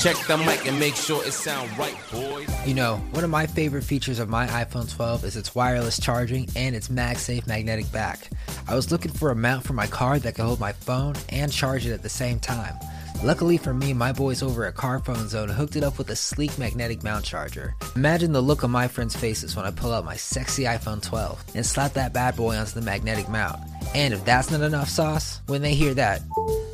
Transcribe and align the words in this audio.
Check 0.00 0.16
the 0.26 0.36
mic 0.36 0.66
and 0.66 0.78
make 0.78 0.94
sure 0.94 1.24
it 1.24 1.32
sound 1.32 1.76
right, 1.78 1.96
boys. 2.12 2.48
You 2.66 2.74
know, 2.74 2.96
one 3.12 3.24
of 3.24 3.30
my 3.30 3.46
favorite 3.46 3.82
features 3.82 4.18
of 4.18 4.28
my 4.28 4.46
iPhone 4.46 4.94
12 4.94 5.24
is 5.24 5.36
its 5.36 5.54
wireless 5.54 5.98
charging 5.98 6.48
and 6.54 6.76
its 6.76 6.88
MagSafe 6.88 7.46
magnetic 7.46 7.90
back. 7.92 8.28
I 8.68 8.74
was 8.74 8.92
looking 8.92 9.10
for 9.10 9.30
a 9.30 9.34
mount 9.34 9.64
for 9.64 9.72
my 9.72 9.86
car 9.86 10.18
that 10.18 10.34
could 10.34 10.44
hold 10.44 10.60
my 10.60 10.72
phone 10.72 11.14
and 11.30 11.50
charge 11.50 11.86
it 11.86 11.92
at 11.92 12.02
the 12.02 12.08
same 12.10 12.38
time. 12.38 12.74
Luckily 13.24 13.56
for 13.56 13.72
me, 13.72 13.94
my 13.94 14.12
boys 14.12 14.42
over 14.42 14.66
at 14.66 14.74
Carphone 14.74 15.28
Zone 15.28 15.48
hooked 15.48 15.76
it 15.76 15.82
up 15.82 15.96
with 15.96 16.10
a 16.10 16.16
sleek 16.16 16.56
magnetic 16.58 17.02
mount 17.02 17.24
charger. 17.24 17.74
Imagine 17.96 18.32
the 18.32 18.42
look 18.42 18.62
on 18.62 18.70
my 18.70 18.88
friends' 18.88 19.16
faces 19.16 19.56
when 19.56 19.64
I 19.64 19.70
pull 19.70 19.92
out 19.92 20.04
my 20.04 20.16
sexy 20.16 20.64
iPhone 20.64 21.02
12 21.02 21.42
and 21.54 21.64
slap 21.64 21.94
that 21.94 22.12
bad 22.12 22.36
boy 22.36 22.56
onto 22.56 22.72
the 22.72 22.82
magnetic 22.82 23.28
mount. 23.28 23.58
And 23.94 24.12
if 24.12 24.24
that's 24.24 24.50
not 24.50 24.60
enough 24.60 24.90
sauce, 24.90 25.40
when 25.46 25.62
they 25.62 25.74
hear 25.74 25.94
that 25.94 26.20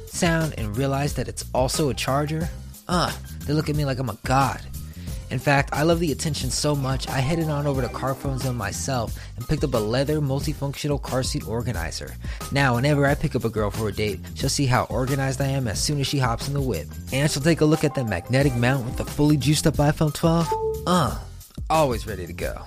sound 0.08 0.54
and 0.58 0.76
realize 0.76 1.14
that 1.14 1.28
it's 1.28 1.44
also 1.54 1.88
a 1.88 1.94
charger, 1.94 2.48
uh, 2.88 3.12
they 3.46 3.52
look 3.52 3.68
at 3.68 3.76
me 3.76 3.84
like 3.84 3.98
I'm 3.98 4.08
a 4.08 4.18
god. 4.24 4.60
In 5.32 5.38
fact, 5.38 5.70
I 5.72 5.82
love 5.82 5.98
the 5.98 6.12
attention 6.12 6.50
so 6.50 6.76
much, 6.76 7.08
I 7.08 7.20
headed 7.20 7.48
on 7.48 7.66
over 7.66 7.80
to 7.80 7.88
Carphone 7.88 8.38
Zone 8.38 8.54
myself 8.54 9.18
and 9.36 9.48
picked 9.48 9.64
up 9.64 9.72
a 9.72 9.78
leather 9.78 10.20
multifunctional 10.20 11.00
car 11.00 11.22
seat 11.22 11.48
organizer. 11.48 12.14
Now, 12.52 12.74
whenever 12.74 13.06
I 13.06 13.14
pick 13.14 13.34
up 13.34 13.44
a 13.44 13.48
girl 13.48 13.70
for 13.70 13.88
a 13.88 13.92
date, 13.92 14.20
she'll 14.34 14.50
see 14.50 14.66
how 14.66 14.84
organized 14.90 15.40
I 15.40 15.46
am 15.46 15.68
as 15.68 15.82
soon 15.82 16.00
as 16.00 16.06
she 16.06 16.18
hops 16.18 16.48
in 16.48 16.54
the 16.54 16.60
whip. 16.60 16.86
And 17.14 17.30
she'll 17.30 17.42
take 17.42 17.62
a 17.62 17.64
look 17.64 17.82
at 17.82 17.94
the 17.94 18.04
magnetic 18.04 18.54
mount 18.56 18.84
with 18.84 18.98
the 18.98 19.06
fully 19.06 19.38
juiced 19.38 19.66
up 19.66 19.76
iPhone 19.76 20.12
12. 20.12 20.48
Uh, 20.86 21.18
always 21.70 22.06
ready 22.06 22.26
to 22.26 22.34
go. 22.34 22.64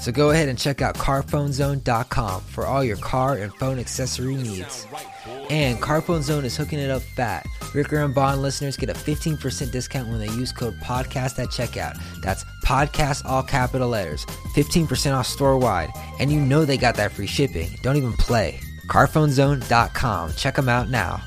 So 0.00 0.10
go 0.10 0.30
ahead 0.30 0.48
and 0.48 0.58
check 0.58 0.82
out 0.82 0.96
carphonezone.com 0.96 2.40
for 2.42 2.66
all 2.66 2.82
your 2.82 2.96
car 2.96 3.36
and 3.36 3.54
phone 3.54 3.78
accessory 3.78 4.34
needs. 4.34 4.88
And 5.50 5.78
Carphone 5.78 6.22
Zone 6.22 6.44
is 6.44 6.56
hooking 6.56 6.80
it 6.80 6.90
up 6.90 7.02
fat. 7.02 7.46
Ricker 7.76 7.98
and 7.98 8.14
Bond 8.14 8.40
listeners 8.40 8.74
get 8.78 8.88
a 8.88 8.94
15% 8.94 9.70
discount 9.70 10.08
when 10.08 10.18
they 10.18 10.30
use 10.30 10.50
code 10.50 10.80
podcast 10.80 11.38
at 11.38 11.48
checkout. 11.50 12.00
That's 12.22 12.42
podcast 12.64 13.26
all 13.26 13.42
capital 13.42 13.90
letters. 13.90 14.24
15% 14.54 15.14
off 15.14 15.26
store 15.26 15.58
wide. 15.58 15.92
And 16.18 16.32
you 16.32 16.40
know 16.40 16.64
they 16.64 16.78
got 16.78 16.94
that 16.96 17.12
free 17.12 17.26
shipping. 17.26 17.68
Don't 17.82 17.96
even 17.96 18.14
play. 18.14 18.58
Carphonezone.com. 18.88 20.32
Check 20.36 20.54
them 20.54 20.70
out 20.70 20.88
now. 20.88 21.20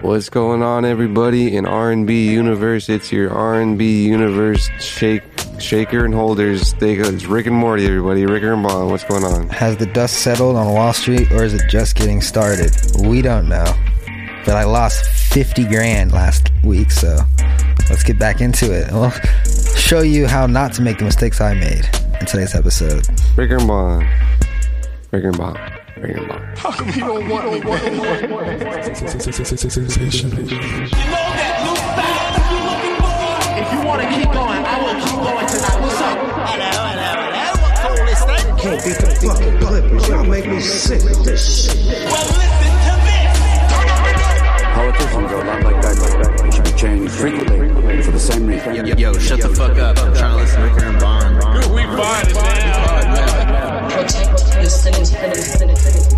What's 0.00 0.28
going 0.30 0.62
on, 0.62 0.84
everybody 0.84 1.54
in 1.56 1.66
R&B 1.66 2.30
universe? 2.30 2.88
It's 2.88 3.10
your 3.10 3.30
R&B 3.30 4.06
universe 4.06 4.68
shake, 4.78 5.22
shaker 5.58 6.04
and 6.04 6.14
holders. 6.14 6.74
They 6.74 6.96
go, 6.96 7.04
it's 7.04 7.24
Rick 7.26 7.46
and 7.46 7.56
Morty, 7.56 7.86
everybody. 7.86 8.26
Rick 8.26 8.42
and 8.42 8.62
Bond. 8.62 8.90
What's 8.90 9.04
going 9.04 9.24
on? 9.24 9.48
Has 9.48 9.76
the 9.76 9.86
dust 9.86 10.18
settled 10.20 10.56
on 10.56 10.72
Wall 10.72 10.92
Street 10.92 11.30
or 11.32 11.44
is 11.44 11.54
it 11.54 11.68
just 11.68 11.96
getting 11.96 12.20
started? 12.20 12.72
We 13.00 13.22
don't 13.22 13.48
know. 13.48 13.64
But 14.44 14.56
I 14.56 14.64
lost 14.64 15.04
50 15.32 15.66
grand 15.68 16.12
last 16.12 16.50
week, 16.62 16.90
so 16.90 17.16
let's 17.88 18.02
get 18.02 18.18
back 18.18 18.40
into 18.40 18.72
it. 18.72 18.92
We'll 18.92 19.10
show 19.76 20.00
you 20.00 20.26
how 20.26 20.46
not 20.46 20.72
to 20.74 20.82
make 20.82 20.98
the 20.98 21.04
mistakes 21.04 21.40
I 21.40 21.54
made 21.54 21.88
in 22.20 22.26
today's 22.26 22.54
episode. 22.54 23.06
Rick 23.36 23.52
and 23.52 23.66
Bond. 23.66 24.06
Rick 25.12 25.24
and 25.24 25.38
Bond. 25.38 25.58
Rick 25.96 26.16
and 26.16 26.28
Bond. 26.28 26.58
How 26.58 26.72
come 26.72 26.88
You 26.88 27.00
know 27.00 27.20
that 27.20 27.40
new 30.00 30.10
style 30.10 30.20
you 30.20 30.28
looking 30.28 32.13
for? 33.94 34.02
If 34.02 34.10
you 34.10 34.16
wanna 34.16 34.16
keep 34.16 34.32
going, 34.32 34.64
I 34.64 34.80
will 34.80 34.94
keep 35.00 35.18
going 35.18 35.46
tonight. 35.46 35.78
What's 35.80 36.00
up? 36.00 36.18
Hello, 36.44 36.70
hello, 36.74 37.10
hello. 37.30 37.52
What 37.62 37.74
cool 37.82 38.08
is 38.08 38.22
that? 38.26 38.42
Can't 38.58 38.80
beat 38.84 38.98
the 38.98 39.10
fucking 39.22 39.58
Clippers. 39.60 40.08
Y'all 40.08 40.24
make 40.24 40.46
me 40.46 40.60
sick 40.60 41.02
with 41.04 41.24
this 41.24 41.64
shit. 41.64 41.76
Well, 42.10 42.26
listen 42.26 42.74
to 42.84 42.94
this. 43.04 43.34
Politicians 44.74 45.32
are 45.32 45.40
a 45.40 45.46
lot 45.46 45.62
like 45.62 45.82
that, 45.82 45.96
like 45.98 46.16
that. 46.22 46.32
They 46.42 46.50
should 46.50 47.00
be 47.00 47.08
frequently 47.08 48.02
for 48.02 48.10
the 48.10 48.20
same 48.20 48.46
reason. 48.46 48.74
Yo, 48.74 48.94
yo, 48.96 49.18
shut 49.18 49.40
the 49.40 49.48
fuck 49.48 49.78
up. 49.78 49.98
I'm 49.98 50.14
trying 50.14 50.32
to 50.32 50.42
listen 50.42 50.60
to 50.60 50.66
Ricker 50.68 50.86
and 50.86 51.00
Bond. 51.00 51.34
We 51.74 51.82
find 51.84 52.28
it 52.28 52.34
now. 52.34 53.88
protect 53.88 54.36
the 54.62 54.70
city. 54.70 55.04
Feel 55.04 56.13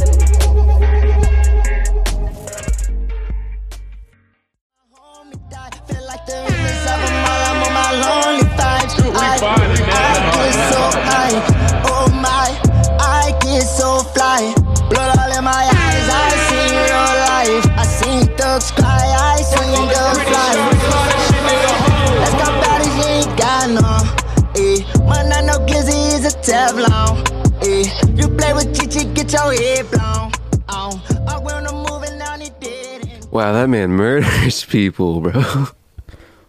Wow, 33.31 33.53
that 33.53 33.69
man 33.69 33.91
murders 33.91 34.65
people, 34.69 35.21
bro. 35.21 35.33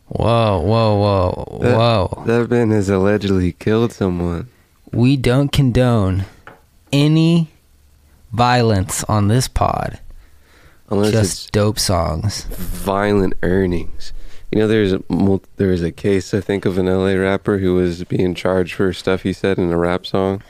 Whoa, 0.09 0.59
whoa, 0.61 0.95
whoa, 0.95 1.59
That- 1.61 1.77
whoa. 1.77 2.23
That 2.25 2.49
man 2.49 2.71
has 2.71 2.89
allegedly 2.89 3.51
killed 3.53 3.91
someone. 3.91 4.47
We 4.93 5.17
don't 5.17 5.51
condone 5.51 6.25
any 6.93 7.49
violence 8.31 9.03
on 9.05 9.27
this 9.27 9.47
pod. 9.47 9.99
Unless 10.89 11.11
Just 11.11 11.51
dope 11.51 11.77
songs. 11.77 12.45
violent 12.45 13.33
earnings. 13.43 14.13
You 14.51 14.59
know, 14.59 14.67
there's 14.69 14.93
a, 14.93 15.03
there 15.57 15.67
was 15.67 15.83
a 15.83 15.91
case, 15.91 16.33
I 16.33 16.39
think, 16.39 16.65
of 16.65 16.77
an 16.77 16.85
LA 16.85 17.15
rapper 17.15 17.57
who 17.57 17.73
was 17.75 18.05
being 18.05 18.33
charged 18.33 18.75
for 18.75 18.93
stuff 18.93 19.23
he 19.23 19.33
said 19.33 19.57
in 19.57 19.69
a 19.69 19.77
rap 19.77 20.05
song. 20.05 20.41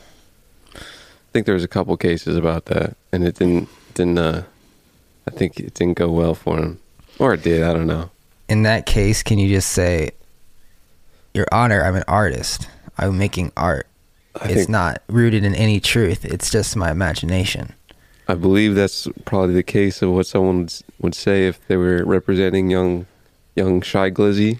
I 1.37 1.39
think 1.39 1.45
there 1.45 1.53
was 1.53 1.63
a 1.63 1.67
couple 1.67 1.95
cases 1.97 2.35
about 2.35 2.65
that, 2.65 2.97
and 3.11 3.23
it 3.23 3.35
didn't 3.35 3.69
didn't. 3.93 4.17
Uh, 4.17 4.41
I 5.27 5.29
think 5.29 5.59
it 5.59 5.75
didn't 5.75 5.93
go 5.93 6.09
well 6.09 6.33
for 6.33 6.57
him, 6.57 6.79
or 7.19 7.35
it 7.35 7.43
did. 7.43 7.61
I 7.61 7.73
don't 7.73 7.85
know. 7.85 8.09
In 8.49 8.63
that 8.63 8.87
case, 8.87 9.21
can 9.21 9.37
you 9.37 9.47
just 9.47 9.71
say, 9.71 10.13
Your 11.35 11.45
Honor, 11.51 11.83
I'm 11.83 11.95
an 11.95 12.05
artist. 12.07 12.67
I'm 12.97 13.19
making 13.19 13.51
art. 13.55 13.85
I 14.41 14.47
it's 14.47 14.67
not 14.67 15.03
rooted 15.09 15.43
in 15.43 15.53
any 15.53 15.79
truth. 15.79 16.25
It's 16.25 16.49
just 16.49 16.75
my 16.75 16.89
imagination. 16.89 17.75
I 18.27 18.33
believe 18.33 18.73
that's 18.73 19.07
probably 19.25 19.53
the 19.53 19.61
case 19.61 20.01
of 20.01 20.09
what 20.09 20.25
someone 20.25 20.61
would, 20.61 20.73
would 21.01 21.13
say 21.13 21.45
if 21.45 21.63
they 21.67 21.77
were 21.77 22.03
representing 22.03 22.71
young 22.71 23.05
young 23.55 23.81
Shy 23.81 24.09
Glizzy, 24.09 24.59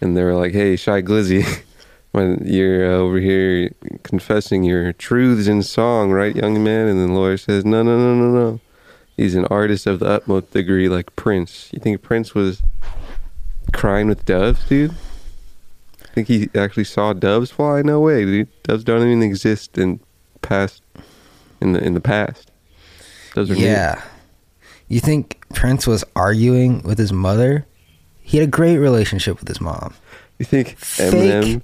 and 0.00 0.16
they 0.16 0.24
were 0.24 0.34
like, 0.34 0.50
"Hey, 0.50 0.74
Shy 0.74 1.00
Glizzy." 1.00 1.62
When 2.16 2.40
you're 2.46 2.90
uh, 2.90 2.96
over 2.96 3.18
here 3.18 3.70
confessing 4.02 4.64
your 4.64 4.94
truths 4.94 5.48
in 5.48 5.62
song, 5.62 6.12
right, 6.12 6.34
young 6.34 6.64
man? 6.64 6.88
And 6.88 6.98
then 6.98 7.08
the 7.08 7.12
lawyer 7.12 7.36
says, 7.36 7.62
no, 7.62 7.82
no, 7.82 7.98
no, 7.98 8.14
no, 8.14 8.30
no. 8.32 8.60
He's 9.18 9.34
an 9.34 9.44
artist 9.50 9.86
of 9.86 9.98
the 9.98 10.06
utmost 10.06 10.50
degree, 10.50 10.88
like 10.88 11.14
Prince. 11.14 11.68
You 11.74 11.78
think 11.78 12.00
Prince 12.00 12.34
was 12.34 12.62
crying 13.74 14.08
with 14.08 14.24
doves, 14.24 14.64
dude? 14.66 14.92
I 16.02 16.06
think 16.14 16.28
he 16.28 16.48
actually 16.54 16.84
saw 16.84 17.12
doves 17.12 17.50
fly? 17.50 17.82
No 17.82 18.00
way, 18.00 18.24
dude. 18.24 18.62
Doves 18.62 18.82
don't 18.82 19.06
even 19.06 19.22
exist 19.22 19.76
in 19.76 20.00
past 20.40 20.82
in 21.60 21.72
the 21.74 21.84
in 21.84 21.92
the 21.92 22.00
past. 22.00 22.50
Those 23.34 23.50
are 23.50 23.56
new. 23.56 23.60
Yeah. 23.60 24.02
You 24.88 25.00
think 25.00 25.38
Prince 25.54 25.86
was 25.86 26.02
arguing 26.14 26.80
with 26.80 26.96
his 26.96 27.12
mother? 27.12 27.66
He 28.22 28.38
had 28.38 28.48
a 28.48 28.50
great 28.50 28.78
relationship 28.78 29.38
with 29.38 29.48
his 29.48 29.60
mom. 29.60 29.92
You 30.38 30.46
think 30.46 30.78
Fake. 30.78 31.12
Eminem 31.12 31.62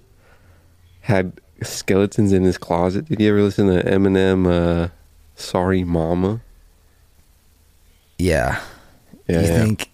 had 1.03 1.41
skeletons 1.63 2.33
in 2.33 2.43
his 2.43 2.59
closet? 2.59 3.07
Did 3.07 3.21
you 3.21 3.29
ever 3.29 3.43
listen 3.43 3.69
to 3.69 3.83
Eminem? 3.85 4.47
Uh, 4.47 4.89
Sorry, 5.35 5.85
Mama. 5.85 6.41
Yeah. 8.19 8.61
Yeah, 9.29 9.41
you 9.41 9.47
yeah. 9.47 9.59
think 9.59 9.91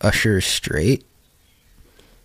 Usher's 0.00 0.46
straight? 0.46 1.04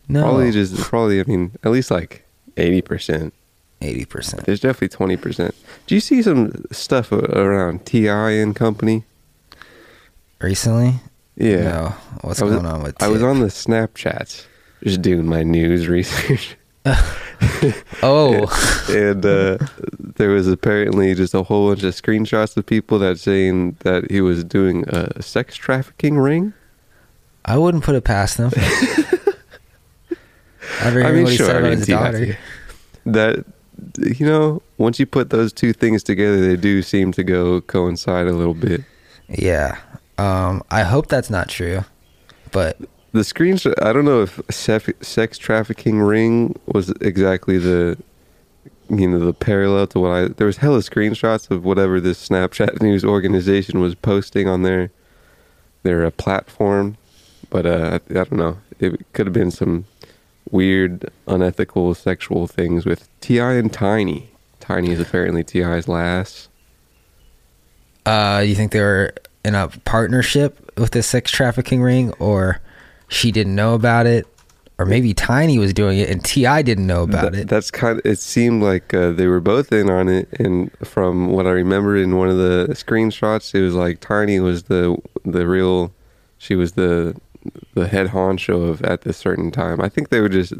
No. 0.07 0.23
Probably 0.23 0.51
just 0.51 0.77
probably. 0.77 1.19
I 1.19 1.23
mean, 1.23 1.51
at 1.63 1.71
least 1.71 1.91
like 1.91 2.25
eighty 2.57 2.81
percent. 2.81 3.33
80%. 3.81 4.45
There's 4.45 4.61
definitely 4.61 4.87
twenty 4.89 5.17
percent. 5.17 5.53
Do 5.85 5.95
you 5.95 6.01
see 6.01 6.21
some 6.21 6.65
stuff 6.71 7.11
around 7.11 7.85
T.I. 7.85 8.31
and 8.31 8.55
company? 8.55 9.03
Recently? 10.39 10.95
Yeah. 11.35 11.63
No. 11.63 11.95
What's 12.21 12.41
was, 12.41 12.53
going 12.53 12.65
on 12.65 12.83
with 12.83 13.01
I 13.03 13.09
was 13.09 13.21
on 13.21 13.41
the 13.41 13.47
Snapchats, 13.47 14.45
just 14.81 15.01
doing 15.01 15.25
my 15.25 15.43
news 15.43 15.87
research. 15.89 16.55
Oh. 18.03 18.45
and 18.89 19.25
uh, 19.25 19.57
there 19.99 20.29
was 20.29 20.47
apparently 20.47 21.15
just 21.15 21.33
a 21.33 21.43
whole 21.43 21.69
bunch 21.69 21.83
of 21.83 21.93
screenshots 21.95 22.55
of 22.55 22.65
people 22.65 22.99
that 22.99 23.19
saying 23.19 23.77
that 23.79 24.09
he 24.11 24.21
was 24.21 24.43
doing 24.43 24.87
a 24.87 25.21
sex 25.21 25.55
trafficking 25.55 26.17
ring. 26.17 26.53
I 27.43 27.57
wouldn't 27.57 27.83
put 27.83 27.95
it 27.95 28.03
past 28.03 28.37
them. 28.37 28.51
I 30.81 30.91
hear 30.91 31.13
mean, 31.13 31.27
sure. 31.27 31.55
I 31.57 31.61
mean, 31.61 31.77
his 31.77 31.87
daughter? 31.87 32.37
That 33.05 33.45
you 33.99 34.25
know, 34.25 34.61
once 34.77 34.99
you 34.99 35.05
put 35.05 35.29
those 35.29 35.51
two 35.53 35.73
things 35.73 36.03
together, 36.03 36.39
they 36.39 36.55
do 36.55 36.81
seem 36.81 37.11
to 37.13 37.23
go 37.23 37.61
coincide 37.61 38.27
a 38.27 38.33
little 38.33 38.53
bit. 38.53 38.81
Yeah. 39.29 39.77
Um, 40.17 40.63
I 40.71 40.83
hope 40.83 41.07
that's 41.07 41.29
not 41.29 41.49
true, 41.49 41.83
but 42.51 42.77
The 43.15 43.21
screenshot, 43.21 43.81
I 43.81 43.93
don't 43.93 44.03
know 44.03 44.23
if 44.23 44.41
sex, 44.49 44.89
sex 44.99 45.37
trafficking 45.37 46.01
ring 46.01 46.59
was 46.65 46.89
exactly 46.99 47.57
the, 47.57 47.97
you 48.89 49.07
know, 49.07 49.19
the 49.19 49.31
parallel 49.31 49.87
to 49.87 49.99
what 50.01 50.11
I. 50.11 50.27
There 50.27 50.47
was 50.47 50.57
hella 50.57 50.79
screenshots 50.79 51.49
of 51.49 51.63
whatever 51.63 52.01
this 52.01 52.27
Snapchat 52.27 52.81
news 52.81 53.05
organization 53.05 53.79
was 53.79 53.95
posting 53.95 54.49
on 54.49 54.63
their, 54.63 54.91
their 55.83 56.05
uh, 56.05 56.11
platform, 56.11 56.97
but 57.49 57.65
uh, 57.65 57.99
I, 58.09 58.19
I 58.19 58.23
don't 58.25 58.33
know. 58.33 58.57
It 58.81 59.05
could 59.13 59.27
have 59.27 59.33
been 59.33 59.51
some 59.51 59.85
weird, 60.51 61.09
unethical 61.25 61.93
sexual 61.95 62.47
things 62.47 62.85
with 62.85 63.07
T.I. 63.21 63.53
and 63.53 63.71
Tiny. 63.71 64.29
Tiny 64.59 64.91
is 64.91 64.99
apparently 64.99 65.41
T.I.'s 65.41 65.87
last. 65.87 66.49
uh, 68.05 68.43
you 68.45 68.55
think 68.55 68.73
they 68.73 68.81
were 68.81 69.13
in 69.45 69.55
a 69.55 69.69
partnership 69.85 70.69
with 70.77 70.91
this 70.91 71.07
sex 71.07 71.31
trafficking 71.31 71.81
ring, 71.81 72.11
or 72.19 72.59
she 73.07 73.31
didn't 73.31 73.55
know 73.55 73.73
about 73.73 74.05
it, 74.05 74.25
or 74.77 74.85
maybe 74.85 75.13
Tiny 75.13 75.57
was 75.57 75.73
doing 75.73 75.99
it 75.99 76.09
and 76.09 76.23
T.I. 76.23 76.61
didn't 76.63 76.85
know 76.87 77.03
about 77.03 77.33
it. 77.35 77.47
That's 77.47 77.71
kind. 77.71 77.99
Of, 77.99 78.05
it 78.05 78.19
seemed 78.19 78.61
like 78.61 78.93
uh, 78.93 79.11
they 79.11 79.27
were 79.27 79.39
both 79.39 79.71
in 79.71 79.89
on 79.89 80.09
it, 80.09 80.27
and 80.39 80.71
from 80.83 81.29
what 81.29 81.47
I 81.47 81.51
remember 81.51 81.95
in 81.95 82.15
one 82.17 82.29
of 82.29 82.37
the 82.37 82.67
screenshots, 82.71 83.53
it 83.55 83.61
was 83.61 83.73
like 83.73 83.99
Tiny 83.99 84.39
was 84.39 84.63
the 84.63 84.97
the 85.23 85.47
real. 85.47 85.93
She 86.37 86.55
was 86.55 86.73
the 86.73 87.15
the 87.75 87.87
head 87.87 88.07
honcho 88.07 88.67
of 88.69 88.81
at 88.83 89.01
this 89.01 89.17
certain 89.17 89.51
time. 89.51 89.79
I 89.79 89.87
think 89.87 90.09
they 90.09 90.19
were 90.19 90.29
just 90.29 90.53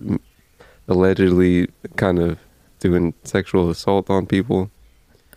allegedly 0.88 1.68
kind 1.96 2.20
of 2.20 2.40
doing 2.80 3.14
sexual 3.24 3.70
assault 3.70 4.10
on 4.10 4.26
people. 4.26 4.70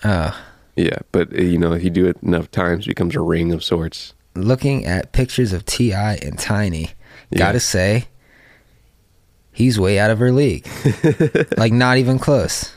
Uh, 0.03 0.33
Yeah, 0.77 0.99
but 1.11 1.33
uh, 1.33 1.43
you 1.43 1.59
know, 1.59 1.73
if 1.73 1.83
you 1.83 1.91
do 1.91 2.07
it 2.07 2.19
enough 2.23 2.51
times, 2.51 2.85
it 2.85 2.91
becomes 2.91 3.17
a 3.17 3.21
ring 3.21 3.53
of 3.53 3.65
sorts. 3.65 4.15
looking 4.35 4.87
at 4.87 5.11
pictures 5.13 5.53
of 5.53 5.65
T.I. 5.65 6.17
and 6.17 6.39
Tiny, 6.39 6.91
Yeah. 7.31 7.39
gotta 7.39 7.61
say, 7.61 8.07
he's 9.53 9.79
way 9.79 9.99
out 9.99 10.11
of 10.11 10.19
her 10.19 10.33
league. 10.33 10.67
like 11.57 11.73
not 11.73 11.99
even 11.99 12.19
close. 12.19 12.73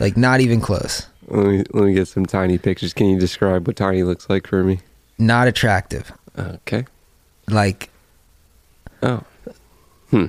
Like 0.00 0.16
not 0.16 0.40
even 0.40 0.60
close. 0.60 1.06
Let 1.28 1.46
me 1.46 1.64
let 1.72 1.84
me 1.84 1.92
get 1.94 2.08
some 2.08 2.24
tiny 2.26 2.58
pictures. 2.58 2.92
Can 2.94 3.06
you 3.08 3.18
describe 3.18 3.66
what 3.66 3.76
Tiny 3.76 4.02
looks 4.02 4.30
like 4.30 4.46
for 4.46 4.62
me? 4.64 4.80
Not 5.18 5.46
attractive. 5.48 6.12
Okay. 6.38 6.84
Like 7.48 7.90
Oh. 9.02 9.22
Hmm. 10.10 10.26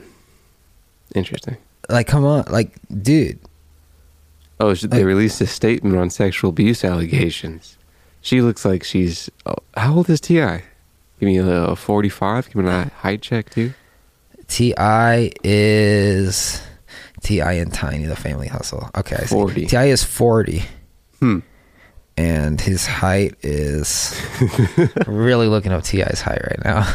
Interesting. 1.15 1.57
like 1.89 2.07
come 2.07 2.25
on, 2.25 2.45
like 2.50 2.71
dude. 3.01 3.39
Oh, 4.59 4.73
they 4.73 4.97
Like- 4.97 5.06
released 5.06 5.39
a 5.41 5.47
statement 5.47 5.95
on 5.97 6.09
sexual 6.09 6.50
abuse 6.50 6.83
allegations. 6.83 7.77
She 8.21 8.41
looks 8.41 8.65
like 8.65 8.83
she's. 8.83 9.29
Oh, 9.45 9.56
how 9.77 9.95
old 9.95 10.09
is 10.09 10.19
T.I.? 10.19 10.63
Give 11.19 11.27
me 11.27 11.38
a 11.38 11.75
forty-five. 11.75 12.48
Give 12.48 12.56
me 12.63 12.69
a 12.69 12.89
height 13.00 13.21
check 13.21 13.50
too. 13.50 13.74
T.I. 14.48 15.31
is 15.44 16.62
T.I. 17.21 17.54
and 17.54 17.71
Tiny, 17.74 18.06
the 18.06 18.16
family 18.16 18.48
hustle. 18.48 18.89
Okay, 18.98 19.16
I 19.18 19.19
see. 19.25 19.36
40. 19.36 19.66
T.I. 19.68 19.86
is 19.86 20.04
forty, 20.04 20.63
Hmm. 21.19 21.39
and 22.18 22.60
his 22.60 22.86
height 22.88 23.36
is 23.44 24.19
really 25.07 25.48
looking 25.48 25.71
up 25.71 25.83
T.I.'s 25.83 26.21
height 26.21 26.42
right 26.42 26.63
now. 26.66 26.88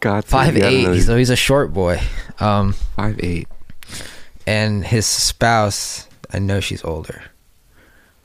God, 0.00 0.24
Five 0.24 0.56
eight, 0.56 1.02
so 1.02 1.16
he's 1.16 1.30
a 1.30 1.36
short 1.36 1.72
boy. 1.72 2.00
Um, 2.40 2.72
five 2.96 3.20
eight. 3.22 3.48
and 4.46 4.84
his 4.84 5.06
spouse, 5.06 6.08
I 6.32 6.38
know 6.40 6.60
she's 6.60 6.82
older. 6.84 7.22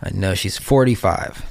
I 0.02 0.10
know 0.12 0.36
she's 0.36 0.57
forty 0.57 0.96
five. 0.96 1.46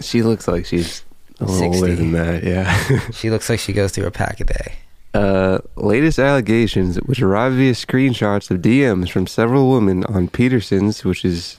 She 0.00 0.22
looks 0.22 0.46
like 0.48 0.66
she's 0.66 1.04
a 1.42 1.46
little 1.46 1.72
60. 1.72 1.80
older 1.80 1.96
than 1.96 2.12
that. 2.12 2.44
Yeah. 2.44 3.08
She 3.12 3.30
looks 3.30 3.48
like 3.48 3.60
she 3.60 3.72
goes 3.72 3.92
through 3.92 4.06
a 4.06 4.10
pack 4.10 4.40
a 4.40 4.44
day. 4.44 4.74
Uh, 5.14 5.58
latest 5.76 6.18
allegations, 6.18 6.96
which 7.02 7.20
arrived 7.20 7.56
via 7.56 7.72
screenshots 7.72 8.50
of 8.50 8.62
DMs 8.62 9.10
from 9.10 9.26
several 9.26 9.70
women 9.70 10.04
on 10.04 10.28
Peterson's, 10.28 11.04
which 11.04 11.24
is, 11.24 11.58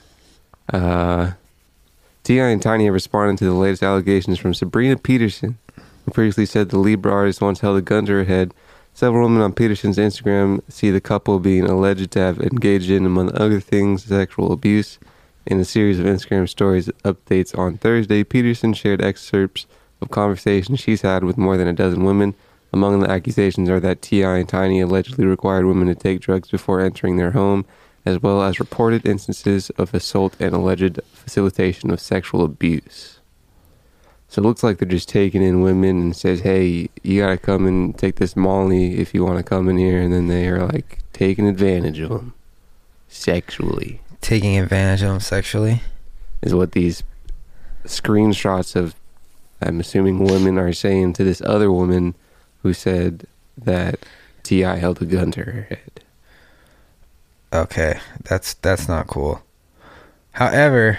uh, 0.72 1.32
T.I. 2.24 2.48
and 2.48 2.60
Tiny 2.60 2.86
have 2.86 2.94
responded 2.94 3.38
to 3.38 3.44
the 3.44 3.52
latest 3.52 3.82
allegations 3.82 4.38
from 4.38 4.54
Sabrina 4.54 4.96
Peterson, 4.96 5.58
who 6.04 6.10
previously 6.10 6.46
said 6.46 6.70
the 6.70 6.78
Libra 6.78 7.12
artist 7.12 7.40
once 7.40 7.60
held 7.60 7.76
a 7.78 7.82
gun 7.82 8.06
to 8.06 8.12
her 8.12 8.24
head. 8.24 8.52
Several 8.92 9.24
women 9.24 9.42
on 9.42 9.52
Peterson's 9.52 9.98
Instagram 9.98 10.60
see 10.68 10.90
the 10.90 11.00
couple 11.00 11.38
being 11.38 11.64
alleged 11.64 12.10
to 12.12 12.18
have 12.20 12.40
engaged 12.40 12.90
in, 12.90 13.04
among 13.06 13.36
other 13.36 13.60
things, 13.60 14.04
sexual 14.04 14.52
abuse. 14.52 14.98
In 15.46 15.60
a 15.60 15.64
series 15.66 15.98
of 15.98 16.06
Instagram 16.06 16.48
stories 16.48 16.88
updates 17.04 17.56
on 17.56 17.76
Thursday, 17.76 18.24
Peterson 18.24 18.72
shared 18.72 19.04
excerpts 19.04 19.66
of 20.00 20.10
conversations 20.10 20.80
she's 20.80 21.02
had 21.02 21.22
with 21.22 21.36
more 21.36 21.58
than 21.58 21.68
a 21.68 21.74
dozen 21.74 22.02
women. 22.04 22.34
Among 22.72 23.00
the 23.00 23.10
accusations 23.10 23.68
are 23.68 23.78
that 23.80 24.00
T.I. 24.00 24.38
and 24.38 24.48
Tiny 24.48 24.80
allegedly 24.80 25.26
required 25.26 25.66
women 25.66 25.88
to 25.88 25.94
take 25.94 26.20
drugs 26.20 26.50
before 26.50 26.80
entering 26.80 27.18
their 27.18 27.32
home, 27.32 27.66
as 28.06 28.22
well 28.22 28.42
as 28.42 28.58
reported 28.58 29.04
instances 29.06 29.68
of 29.76 29.92
assault 29.92 30.34
and 30.40 30.54
alleged 30.54 30.98
facilitation 31.12 31.90
of 31.90 32.00
sexual 32.00 32.42
abuse. 32.42 33.20
So 34.28 34.40
it 34.40 34.46
looks 34.46 34.62
like 34.62 34.78
they're 34.78 34.88
just 34.88 35.10
taking 35.10 35.42
in 35.42 35.60
women 35.60 36.00
and 36.00 36.16
says, 36.16 36.40
"Hey, 36.40 36.88
you 37.02 37.20
gotta 37.20 37.36
come 37.36 37.66
and 37.66 37.96
take 37.98 38.16
this 38.16 38.34
Molly 38.34 38.96
if 38.96 39.12
you 39.12 39.22
want 39.22 39.36
to 39.36 39.44
come 39.44 39.68
in 39.68 39.76
here," 39.76 40.00
and 40.00 40.10
then 40.10 40.28
they 40.28 40.48
are 40.48 40.66
like 40.66 41.00
taking 41.12 41.46
advantage 41.46 42.00
of 42.00 42.08
them 42.08 42.32
sexually. 43.08 44.00
Taking 44.24 44.58
advantage 44.58 45.02
of 45.02 45.10
them 45.10 45.20
sexually. 45.20 45.82
Is 46.40 46.54
what 46.54 46.72
these 46.72 47.02
screenshots 47.84 48.74
of, 48.74 48.94
I'm 49.60 49.80
assuming, 49.80 50.18
women 50.18 50.58
are 50.58 50.72
saying 50.72 51.12
to 51.14 51.24
this 51.24 51.42
other 51.42 51.70
woman 51.70 52.14
who 52.62 52.72
said 52.72 53.26
that 53.58 53.98
T.I. 54.42 54.76
held 54.76 55.02
a 55.02 55.04
gun 55.04 55.30
to 55.32 55.42
her 55.42 55.62
head. 55.68 56.00
Okay, 57.52 58.00
that's 58.22 58.54
that's 58.54 58.88
not 58.88 59.08
cool. 59.08 59.42
However, 60.32 60.98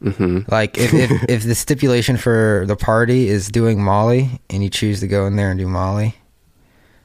hmm 0.00 0.42
like 0.48 0.78
if, 0.78 0.94
if 0.94 1.10
if 1.28 1.42
the 1.42 1.56
stipulation 1.56 2.18
for 2.18 2.64
the 2.68 2.76
party 2.76 3.28
is 3.28 3.48
doing 3.48 3.82
Molly 3.82 4.40
and 4.48 4.62
you 4.62 4.70
choose 4.70 5.00
to 5.00 5.08
go 5.08 5.26
in 5.26 5.34
there 5.34 5.50
and 5.50 5.58
do 5.58 5.66
Molly, 5.66 6.14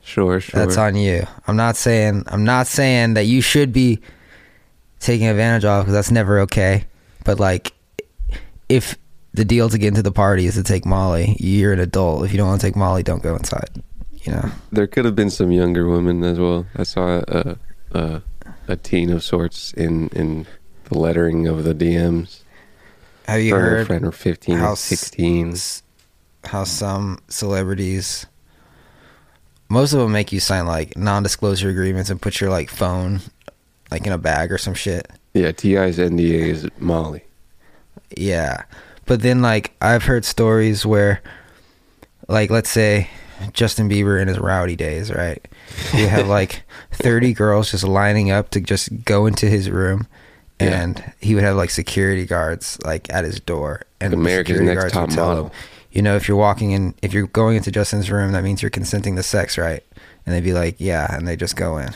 Sure, 0.06 0.40
sure. 0.40 0.60
that's 0.63 0.78
on 0.78 0.96
you. 0.96 1.25
I'm 1.48 1.56
not 1.57 1.75
saying 1.75 2.24
I'm 2.28 2.44
not 2.46 2.68
saying 2.68 3.16
that 3.16 3.25
you 3.25 3.42
should 3.42 3.74
be 3.74 4.00
taking 5.00 5.28
advantage 5.28 5.66
of 5.66 5.84
because 5.86 5.94
that's 5.94 6.12
never 6.12 6.40
okay. 6.42 6.86
But 7.24 7.39
like, 7.39 7.74
if 8.70 8.96
the 9.34 9.44
deal 9.44 9.68
to 9.70 9.77
get 9.77 9.88
into 9.89 10.03
the 10.03 10.12
party 10.12 10.46
is 10.46 10.53
to 10.56 10.63
take 10.63 10.86
Molly, 10.86 11.36
you're 11.39 11.74
an 11.74 11.79
adult. 11.79 12.24
If 12.24 12.32
you 12.32 12.38
don't 12.38 12.48
want 12.48 12.62
to 12.62 12.68
take 12.68 12.75
Molly, 12.75 13.03
don't 13.03 13.24
go 13.24 13.36
inside. 13.36 13.70
You 14.13 14.32
know. 14.34 14.50
There 14.72 14.88
could 14.88 15.06
have 15.06 15.15
been 15.15 15.29
some 15.32 15.51
younger 15.51 15.88
women 15.89 16.24
as 16.24 16.39
well. 16.39 16.65
I 16.75 16.84
saw 16.84 17.22
a 17.27 17.58
a, 17.91 18.22
a 18.68 18.75
teen 18.75 19.10
of 19.12 19.24
sorts 19.24 19.74
in 19.74 20.10
in 20.10 20.46
the 20.86 20.98
lettering 21.00 21.48
of 21.48 21.63
the 21.63 21.74
DMs. 21.74 22.41
Have 23.27 23.41
you 23.41 23.56
Her 23.56 23.62
her 23.62 23.70
heard 23.77 23.88
friend 23.88 24.06
were 24.06 24.12
15 24.12 24.58
how 24.60 24.70
or 24.70 24.72
s- 24.74 24.79
16. 24.82 25.51
s- 25.53 25.82
how 26.44 26.63
some 26.63 27.18
celebrities 27.27 28.27
most 29.69 29.93
of 29.93 30.00
them 30.00 30.12
make 30.12 30.31
you 30.31 30.39
sign 30.39 30.65
like 30.67 30.95
non-disclosure 30.98 31.69
agreements 31.69 32.10
and 32.10 32.22
put 32.22 32.39
your 32.39 32.50
like 32.50 32.69
phone 32.69 33.19
like 33.91 34.05
in 34.05 34.12
a 34.13 34.17
bag 34.17 34.51
or 34.51 34.57
some 34.57 34.74
shit 34.74 35.10
Yeah, 35.34 35.51
T.I.'s 35.51 35.98
NDA 35.98 36.48
is 36.48 36.67
Molly. 36.79 37.24
yeah 38.15 38.63
but 39.05 39.22
then 39.22 39.41
like 39.41 39.74
i've 39.81 40.03
heard 40.03 40.25
stories 40.25 40.86
where 40.86 41.22
like 42.27 42.50
let's 42.50 42.69
say 42.69 43.10
justin 43.53 43.89
bieber 43.89 44.22
in 44.22 44.27
his 44.27 44.39
rowdy 44.39 44.75
days 44.75 45.12
right 45.12 45.45
you 45.93 46.07
have 46.07 46.27
like 46.27 46.63
30 46.93 47.34
girls 47.34 47.72
just 47.72 47.84
lining 47.84 48.31
up 48.31 48.50
to 48.51 48.62
just 48.62 49.03
go 49.03 49.25
into 49.25 49.48
his 49.48 49.69
room 49.69 50.07
Yeah. 50.62 50.81
and 50.81 51.13
he 51.19 51.36
would 51.36 51.43
have 51.43 51.57
like 51.57 51.69
security 51.69 52.25
guards 52.25 52.77
like 52.86 53.10
at 53.12 53.25
his 53.25 53.39
door 53.39 53.81
and 54.00 54.13
the 54.13 54.17
America's 54.17 54.62
Next 54.62 54.91
Top 54.93 55.10
Model. 55.12 55.45
him, 55.45 55.51
you 55.96 56.02
know 56.04 56.16
if 56.16 56.28
you're 56.28 56.38
walking 56.38 56.70
in 56.72 56.94
if 57.02 57.14
you're 57.14 57.25
going 57.28 57.56
into 57.58 57.72
justin's 57.72 58.12
room 58.12 58.32
that 58.34 58.44
means 58.44 58.62
you're 58.62 58.70
consenting 58.70 59.16
to 59.16 59.24
sex 59.24 59.58
right 59.58 59.84
and 60.25 60.36
they'd 60.36 60.44
be 60.44 60.54
like 60.54 60.75
yeah 60.78 61.16
and 61.16 61.28
they 61.28 61.36
just 61.36 61.56
go 61.56 61.78
in 61.78 61.90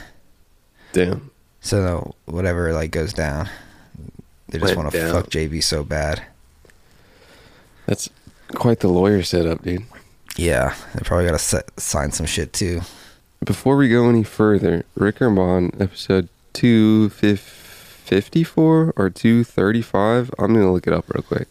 Damn. 0.93 1.29
so 1.61 2.15
whatever 2.25 2.73
like 2.73 2.89
goes 2.89 3.13
down 3.13 3.47
they 4.47 4.57
just 4.57 4.75
want 4.75 4.91
to 4.91 5.11
fuck 5.11 5.29
jb 5.29 5.61
so 5.61 5.83
bad 5.83 6.23
That's 7.85 8.09
quite 8.55 8.79
the 8.79 8.87
lawyer 8.87 9.21
setup, 9.21 9.61
dude. 9.61 9.83
yeah 10.35 10.73
they 10.95 11.01
probably 11.03 11.25
gotta 11.25 11.63
sign 11.77 12.11
some 12.11 12.25
shit 12.25 12.53
too 12.53 12.81
Before 13.45 13.77
we 13.77 13.87
go 13.89 14.09
any 14.09 14.23
further, 14.23 14.83
and 14.97 15.35
Bond, 15.35 15.75
episode 15.79 16.27
254 16.53 18.93
or 18.97 19.09
235. 19.09 20.31
I'm 20.37 20.53
going 20.53 20.65
to 20.65 20.71
look 20.71 20.85
it 20.87 20.93
up 20.93 21.05
real 21.09 21.23
quick. 21.23 21.47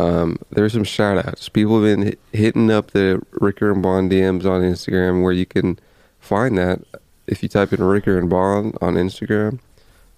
Um, 0.00 0.38
there's 0.50 0.72
some 0.72 0.84
shout 0.84 1.24
outs. 1.26 1.48
People 1.48 1.82
have 1.82 1.96
been 1.98 2.16
hitting 2.32 2.70
up 2.70 2.92
the 2.92 3.20
Ricker 3.32 3.70
and 3.70 3.82
Bond 3.82 4.10
DMs 4.10 4.44
on 4.46 4.62
Instagram 4.62 5.22
where 5.22 5.32
you 5.32 5.46
can 5.46 5.78
find 6.20 6.56
that 6.58 6.80
if 7.26 7.42
you 7.42 7.48
type 7.48 7.72
in 7.72 7.82
Ricker 7.82 8.18
and 8.18 8.30
Bond 8.30 8.76
on 8.80 8.94
Instagram. 8.94 9.58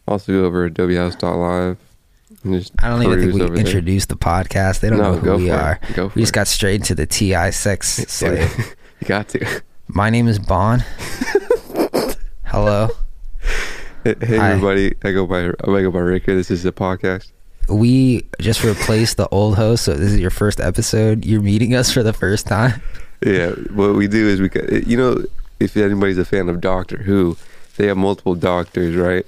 Also 0.07 0.33
go 0.33 0.45
over 0.45 0.69
AdobeHouse.live. 0.69 1.79
and 2.45 2.55
just 2.55 2.73
I 2.83 2.89
don't 2.91 3.03
even 3.03 3.21
think 3.21 3.35
we 3.35 3.43
over 3.43 3.55
there. 3.57 3.65
introduced 3.65 4.09
the 4.09 4.17
podcast. 4.17 4.81
They 4.81 4.91
don't 4.91 4.99
No, 4.99 5.15
know 5.15 5.19
who 5.19 5.37
we 5.45 5.51
are. 5.51 5.79
We 6.15 6.23
just 6.23 6.31
it. 6.31 6.35
got 6.35 6.49
straight 6.49 6.77
into 6.81 6.95
the 6.95 7.07
T.I. 7.07 7.51
sex 7.51 7.89
slave. 8.09 8.75
you 9.01 9.07
got 9.07 9.29
to. 9.31 9.63
My 9.89 10.11
name 10.11 10.29
is 10.29 10.39
Bond. 10.39 10.83
Hello. 12.45 12.89
Hey, 14.05 14.15
hey 14.21 14.39
everybody, 14.39 14.95
I 15.05 15.13
go 15.13 15.27
by 15.27 15.47
I 15.47 15.83
go 15.83 15.91
by 15.91 16.01
Ricker. 16.01 16.35
This 16.35 16.51
is 16.51 16.63
the 16.65 16.73
podcast. 16.73 17.31
We 17.69 18.27
just 18.41 18.65
replaced 18.65 19.17
the 19.17 19.29
old 19.29 19.57
host, 19.57 19.85
so 19.85 19.95
this 19.95 20.13
is 20.13 20.21
your 20.21 20.31
first 20.31 20.61
episode. 20.61 21.25
You're 21.25 21.41
meeting 21.41 21.75
us 21.75 21.93
for 21.93 22.03
the 22.03 22.13
first 22.13 22.47
time. 22.47 22.83
Yeah, 23.25 23.51
what 23.71 23.95
we 23.95 24.09
do 24.09 24.27
is 24.27 24.41
we, 24.41 24.51
you 24.85 24.97
know, 24.97 25.25
if 25.61 25.77
anybody's 25.77 26.19
a 26.19 26.25
fan 26.25 26.49
of 26.49 26.61
Doctor 26.61 26.99
Who, 26.99 27.37
they 27.77 27.87
have 27.87 27.97
multiple 27.97 28.35
doctors, 28.35 28.97
right? 28.97 29.25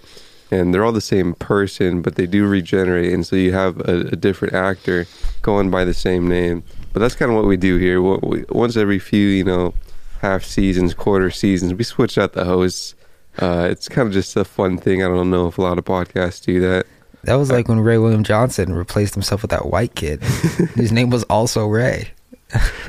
And 0.51 0.75
they're 0.75 0.85
all 0.85 0.93
the 0.93 1.01
same 1.01 1.35
person, 1.35 2.03
but 2.03 2.17
they 2.17 2.27
do 2.27 2.47
regenerate, 2.47 3.13
and 3.13 3.25
so 3.27 3.37
you 3.37 3.53
have 3.53 3.81
a, 3.81 4.09
a 4.13 4.17
different 4.17 4.55
actor 4.55 5.07
going 5.43 5.71
by 5.71 5.85
the 5.85 5.95
same 5.95 6.29
name. 6.29 6.63
But 6.93 7.01
that's 7.01 7.15
kind 7.15 7.31
of 7.31 7.37
what 7.37 7.47
we 7.47 7.57
do 7.57 7.77
here. 7.79 8.03
We, 8.03 8.45
once 8.51 8.77
every 8.77 8.99
few, 8.99 9.29
you 9.29 9.45
know, 9.45 9.75
half 10.21 10.45
seasons, 10.45 10.95
quarter 10.95 11.31
seasons, 11.31 11.75
we 11.75 11.85
switch 11.85 12.19
out 12.19 12.33
the 12.33 12.45
hosts. 12.45 12.95
Uh, 13.39 13.69
it's 13.71 13.89
kind 13.89 14.07
of 14.07 14.15
just 14.15 14.37
a 14.37 14.45
fun 14.45 14.79
thing. 14.79 15.03
I 15.03 15.09
don't 15.09 15.31
know 15.31 15.49
if 15.49 15.59
a 15.59 15.63
lot 15.63 15.79
of 15.79 15.85
podcasts 15.85 16.45
do 16.45 16.61
that. 16.61 16.87
That 17.27 17.35
was 17.35 17.51
like 17.51 17.69
when 17.69 17.81
Ray 17.81 17.99
William 17.99 18.25
Johnson 18.25 18.75
replaced 18.75 19.15
himself 19.15 19.43
with 19.43 19.51
that 19.51 19.67
white 19.67 19.95
kid 19.95 20.23
His 20.75 20.93
name 20.93 21.11
was 21.11 21.25
also 21.25 21.67
Ray. 21.67 22.11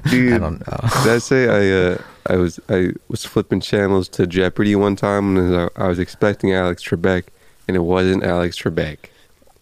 Dude, 0.09 0.33
I 0.35 0.37
don't 0.37 0.59
know. 0.67 0.77
Did 1.03 1.13
I 1.13 1.17
say 1.17 1.47
I 1.47 1.93
uh, 1.93 1.97
I 2.27 2.35
was 2.37 2.59
I 2.69 2.91
was 3.07 3.25
flipping 3.25 3.59
channels 3.61 4.09
to 4.09 4.27
Jeopardy 4.27 4.75
one 4.75 4.95
time 4.95 5.37
and 5.37 5.55
I, 5.55 5.85
I 5.85 5.87
was 5.87 5.99
expecting 5.99 6.53
Alex 6.53 6.83
Trebek 6.83 7.25
and 7.67 7.75
it 7.75 7.81
wasn't 7.81 8.23
Alex 8.23 8.61
Trebek 8.61 8.97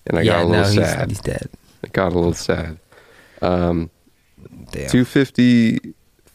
and 0.07 0.17
I 0.17 0.25
got 0.25 0.43
a 0.43 0.45
little 0.45 0.75
no, 0.75 0.83
sad. 0.83 1.09
he's 1.09 1.19
dead. 1.19 1.49
I 1.83 1.87
got 1.89 2.11
a 2.11 2.15
little 2.15 2.33
sad. 2.33 2.77
Um, 3.41 3.89
two 4.87 5.05
fifty 5.05 5.79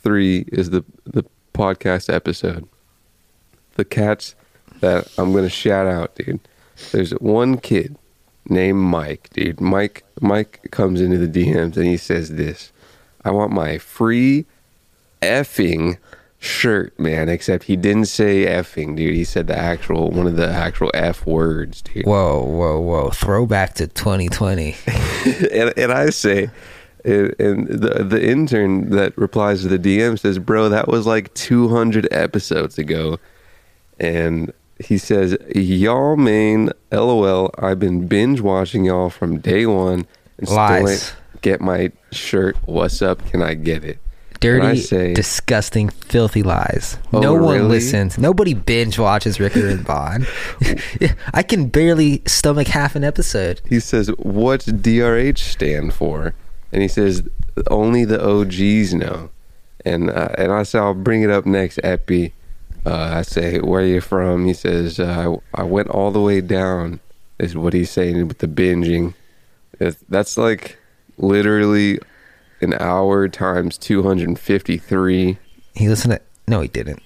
three 0.02 0.44
is 0.48 0.70
the 0.70 0.84
the 1.04 1.24
podcast 1.54 2.12
episode. 2.12 2.68
The 3.74 3.84
cats 3.84 4.34
that 4.80 5.08
I'm 5.18 5.32
gonna 5.32 5.48
shout 5.48 5.86
out, 5.86 6.14
dude. 6.14 6.40
There's 6.92 7.10
one 7.12 7.58
kid 7.58 7.96
named 8.50 8.80
Mike, 8.80 9.30
dude. 9.32 9.60
Mike 9.60 10.04
Mike 10.20 10.68
comes 10.70 11.00
into 11.00 11.18
the 11.18 11.28
DMs 11.28 11.76
and 11.76 11.86
he 11.86 11.96
says 11.96 12.30
this. 12.30 12.72
I 13.24 13.30
want 13.30 13.52
my 13.52 13.78
free 13.78 14.46
effing 15.20 15.98
shirt, 16.38 16.98
man. 16.98 17.28
Except 17.28 17.64
he 17.64 17.76
didn't 17.76 18.06
say 18.06 18.46
effing, 18.46 18.96
dude. 18.96 19.14
He 19.14 19.24
said 19.24 19.46
the 19.46 19.58
actual 19.58 20.10
one 20.10 20.26
of 20.26 20.36
the 20.36 20.48
actual 20.48 20.90
F 20.94 21.26
words, 21.26 21.82
dude. 21.82 22.06
Whoa, 22.06 22.42
whoa, 22.42 22.80
whoa. 22.80 23.10
Throwback 23.10 23.74
to 23.74 23.86
2020. 23.86 24.76
and, 25.52 25.72
and 25.76 25.92
I 25.92 26.10
say, 26.10 26.50
and, 27.04 27.68
the 27.68 28.04
the 28.08 28.22
intern 28.22 28.90
that 28.90 29.16
replies 29.16 29.62
to 29.62 29.68
the 29.68 29.78
DM 29.78 30.18
says, 30.18 30.38
"Bro, 30.38 30.70
that 30.70 30.88
was 30.88 31.06
like 31.06 31.32
200 31.34 32.08
episodes 32.10 32.78
ago," 32.78 33.18
and 33.98 34.52
he 34.78 34.98
says, 34.98 35.36
"Y'all 35.54 36.16
main, 36.16 36.70
lol. 36.92 37.50
I've 37.58 37.78
been 37.78 38.06
binge 38.06 38.40
watching 38.40 38.84
y'all 38.84 39.10
from 39.10 39.38
day 39.38 39.66
one 39.66 40.06
and 40.38 40.48
Lies. 40.48 40.78
still 40.78 40.88
ain't 40.88 41.16
get 41.42 41.60
my 41.60 41.92
shirt. 42.12 42.56
What's 42.66 43.02
up? 43.02 43.24
Can 43.30 43.42
I 43.42 43.54
get 43.54 43.84
it?" 43.84 43.98
Dirty, 44.40 44.78
say, 44.78 45.14
disgusting, 45.14 45.88
filthy 45.88 46.44
lies. 46.44 46.96
Oh, 47.12 47.18
no 47.18 47.34
one 47.34 47.56
really? 47.56 47.68
listens. 47.70 48.18
Nobody 48.18 48.54
binge 48.54 48.96
watches 48.96 49.40
Ricker 49.40 49.66
and 49.66 49.84
Bond. 49.86 50.28
I 51.34 51.42
can 51.42 51.66
barely 51.68 52.22
stomach 52.24 52.68
half 52.68 52.94
an 52.94 53.02
episode. 53.02 53.60
he 53.68 53.80
says, 53.80 54.08
"What's 54.18 54.66
DRH 54.66 55.38
stand 55.38 55.92
for?" 55.92 56.34
And 56.72 56.82
he 56.82 56.88
says, 56.88 57.24
"Only 57.68 58.04
the 58.04 58.24
OGs 58.24 58.94
know." 58.94 59.30
And 59.84 60.08
uh, 60.08 60.28
and 60.38 60.52
I 60.52 60.62
say, 60.62 60.78
"I'll 60.78 60.94
bring 60.94 61.22
it 61.22 61.30
up 61.30 61.44
next, 61.44 61.80
Epi." 61.82 62.32
Uh, 62.86 63.12
I 63.18 63.22
say, 63.22 63.58
"Where 63.60 63.82
are 63.82 63.86
you 63.86 64.00
from?" 64.00 64.46
He 64.46 64.54
says, 64.54 64.98
uh, 65.00 65.36
"I 65.54 65.62
went 65.62 65.88
all 65.88 66.10
the 66.10 66.20
way 66.20 66.40
down." 66.40 67.00
Is 67.38 67.54
what 67.56 67.72
he's 67.72 67.90
saying 67.90 68.26
with 68.26 68.38
the 68.38 68.48
binging. 68.48 69.14
It's- 69.78 70.02
That's 70.08 70.36
like 70.36 70.76
literally 71.18 72.00
an 72.60 72.74
hour 72.80 73.28
times 73.28 73.78
two 73.78 74.02
hundred 74.02 74.28
and 74.28 74.38
fifty-three. 74.38 75.38
He 75.74 75.88
listened 75.88 76.14
to. 76.14 76.20
No, 76.48 76.60
he 76.60 76.68
didn't. 76.68 77.00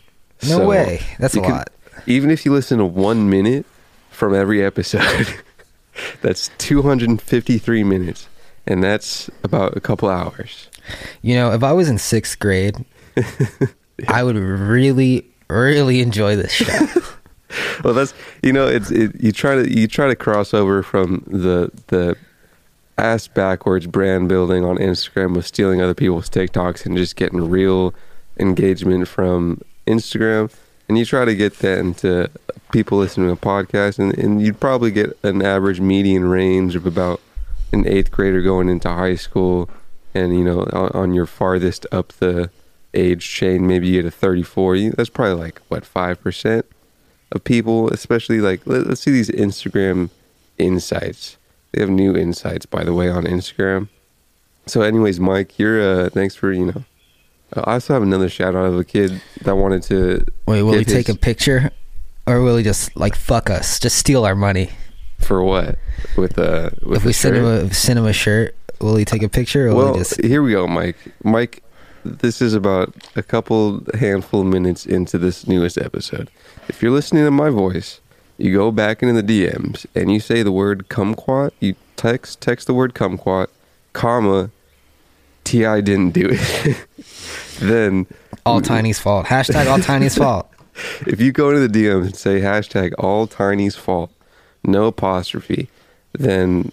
No 0.45 0.59
So, 0.59 0.67
way. 0.69 1.01
That's 1.19 1.35
a 1.37 1.41
can- 1.41 1.51
lot. 1.51 1.71
Even 2.07 2.31
if 2.31 2.45
you 2.47 2.53
listen 2.53 2.79
to 2.79 2.85
one 2.87 3.29
minute 3.29 3.67
from 4.11 4.35
every 4.35 4.65
episode, 4.65 5.27
that's 6.23 6.51
253 6.59 7.85
minutes. 7.85 8.29
And 8.67 8.83
that's 8.83 9.29
about 9.45 9.77
a 9.77 9.81
couple 9.81 10.09
hours. 10.09 10.69
You 11.21 11.35
know, 11.35 11.53
if 11.53 11.63
I 11.63 11.73
was 11.73 11.89
in 11.89 11.99
sixth 11.99 12.39
grade, 12.39 12.85
I 14.09 14.23
would 14.23 14.37
really, 14.37 15.27
really 15.53 16.01
enjoy 16.01 16.37
this 16.37 16.53
show. 16.53 16.87
Well, 17.85 17.95
that's 17.95 18.15
you 18.43 18.53
know, 18.53 18.67
it's 18.67 18.91
it, 18.91 19.21
you 19.21 19.33
try 19.33 19.57
to 19.57 19.71
you 19.71 19.87
try 19.87 20.09
to 20.09 20.17
cross 20.17 20.55
over 20.55 20.83
from 20.83 21.25
the 21.27 21.71
the 21.89 22.17
ass 22.99 23.29
backwards 23.29 23.87
brand 23.87 24.29
building 24.29 24.65
on 24.65 24.77
Instagram 24.79 25.35
with 25.35 25.47
stealing 25.47 25.83
other 25.83 25.95
people's 25.95 26.31
TikToks 26.31 26.87
and 26.87 26.97
just 26.97 27.17
getting 27.17 27.51
real 27.51 27.95
engagement 28.39 29.09
from 29.09 29.61
Instagram, 29.87 30.53
and 30.89 30.99
you 30.99 31.05
try 31.05 31.25
to 31.25 31.35
get 31.35 31.59
that 31.59 31.79
into 31.79 32.31
people 32.73 32.99
listening 32.99 33.27
to 33.27 33.33
a 33.33 33.37
podcast, 33.37 33.99
and, 33.99 34.17
and 34.17 34.41
you'd 34.41 34.61
probably 34.61 34.91
get 34.91 35.17
an 35.23 35.43
average 35.43 35.81
median 35.81 36.25
range 36.25 36.75
of 36.75 36.87
about 36.87 37.21
an 37.73 37.87
eighth 37.87 38.11
grader 38.11 38.43
going 38.43 38.69
into 38.69 38.89
high 38.89 39.17
school, 39.17 39.69
and 40.15 40.37
you 40.37 40.45
know, 40.45 40.61
on, 40.73 40.91
on 40.91 41.15
your 41.15 41.27
farthest 41.27 41.87
up 41.93 42.09
the 42.15 42.51
age 42.95 43.29
chain, 43.29 43.67
maybe 43.67 43.89
you 43.89 44.03
get 44.03 44.09
a 44.09 44.11
34. 44.11 44.77
You, 44.77 44.91
that's 44.93 45.11
probably 45.11 45.35
like 45.35 45.61
what 45.69 45.85
five 45.85 46.21
percent 46.21 46.67
of 47.31 47.45
people, 47.45 47.89
especially 47.91 48.41
like 48.41 48.67
let, 48.67 48.87
us 48.87 49.01
see 49.01 49.11
these 49.11 49.31
Instagram 49.31 50.11
insights. 50.59 51.37
They 51.73 51.81
have 51.81 51.91
new 51.91 52.17
insights, 52.17 52.67
by 52.67 52.85
the 52.85 52.93
way, 52.93 53.09
on 53.09 53.25
Instagram. 53.25 53.89
So, 54.67 54.83
anyways, 54.83 55.19
Mike, 55.19 55.59
you're 55.59 55.83
uh, 55.83 56.11
thanks 56.11 56.35
for 56.35 56.53
you 56.53 56.67
know. 56.67 56.85
Uh, 57.55 57.63
I 57.65 57.75
also 57.75 57.95
have 57.95 58.03
another 58.03 58.29
shout 58.29 58.55
out 58.55 58.67
of 58.67 58.79
a 58.79 58.85
kid 58.85 59.21
that 59.43 59.57
wanted 59.57 59.83
to. 59.85 60.25
Wait, 60.47 60.63
will 60.63 60.75
he 60.75 60.85
take 60.85 61.09
a 61.09 61.17
picture? 61.17 61.71
Or 62.25 62.41
will 62.41 62.57
he 62.57 62.63
just, 62.63 62.97
like, 62.97 63.17
fuck 63.17 63.51
us? 63.51 63.81
Just 63.81 63.99
steal 63.99 64.25
our 64.25 64.37
money? 64.37 64.71
for 65.23 65.43
what 65.43 65.79
with 66.17 66.39
uh 66.39 66.71
with 66.83 66.99
if 66.99 67.05
we 67.05 67.13
send 67.13 67.37
him, 67.37 67.45
a, 67.45 67.73
send 67.73 67.99
him 67.99 68.07
a 68.07 68.13
shirt, 68.13 68.55
will 68.81 68.97
he 68.97 69.05
take 69.05 69.23
a 69.23 69.29
picture? 69.29 69.69
Or 69.69 69.75
will 69.75 69.77
well, 69.77 69.93
he 69.95 70.01
just. 70.01 70.23
here 70.23 70.43
we 70.43 70.53
go, 70.53 70.67
Mike. 70.67 70.97
Mike, 71.23 71.63
this 72.05 72.43
is 72.43 72.55
about 72.55 72.95
a 73.17 73.23
couple 73.23 73.83
handful 73.95 74.45
minutes 74.45 74.87
into 74.87 75.19
this 75.19 75.47
newest 75.47 75.79
episode. 75.79 76.31
If 76.69 76.83
you're 76.83 76.91
listening 76.91 77.25
to 77.25 77.31
my 77.31 77.51
voice, 77.51 78.01
you 78.39 78.53
go 78.55 78.71
back 78.71 79.03
into 79.03 79.21
the 79.21 79.47
DMs 79.47 79.87
and 79.95 80.13
you 80.13 80.21
say 80.21 80.43
the 80.43 80.53
word 80.53 80.89
kumquat. 80.89 81.53
You 81.61 81.75
text 81.97 82.41
text 82.41 82.67
the 82.67 82.75
word 82.75 82.95
kumquat, 82.95 83.49
comma, 83.93 84.51
T.I. 85.45 85.81
didn't 85.81 86.11
do 86.11 86.29
it. 86.31 86.87
then 87.61 88.07
All 88.45 88.61
Tiny's 88.61 88.99
fault. 88.99 89.27
Hashtag 89.27 89.67
all 89.67 89.79
Tiny's 89.79 90.17
fault. 90.17 90.51
if 91.07 91.21
you 91.21 91.33
go 91.33 91.51
into 91.51 91.69
the 91.69 91.87
DMs 91.87 92.07
and 92.07 92.17
say 92.17 92.41
hashtag 92.41 92.93
all 92.99 93.27
Tiny's 93.27 93.77
fault, 93.77 94.11
no 94.65 94.87
apostrophe, 94.87 95.69
then 96.13 96.73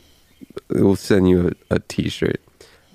we'll 0.69 0.95
send 0.95 1.29
you 1.29 1.55
a, 1.69 1.75
a 1.75 1.79
t-shirt. 1.79 2.39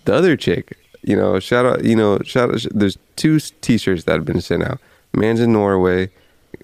The 0.05 0.15
other 0.15 0.37
chick, 0.37 0.77
you 1.07 1.17
know, 1.17 1.39
shout 1.39 1.67
out, 1.67 1.85
you 1.85 1.97
know, 1.97 2.19
shout 2.25 2.51
out, 2.51 2.67
there's 2.73 2.99
two 3.17 3.39
T-shirts 3.39 4.05
that 4.05 4.15
have 4.15 4.25
been 4.25 4.41
sent 4.41 4.63
out. 4.63 4.81
Man's 5.13 5.41
in 5.41 5.53
Norway, 5.53 6.11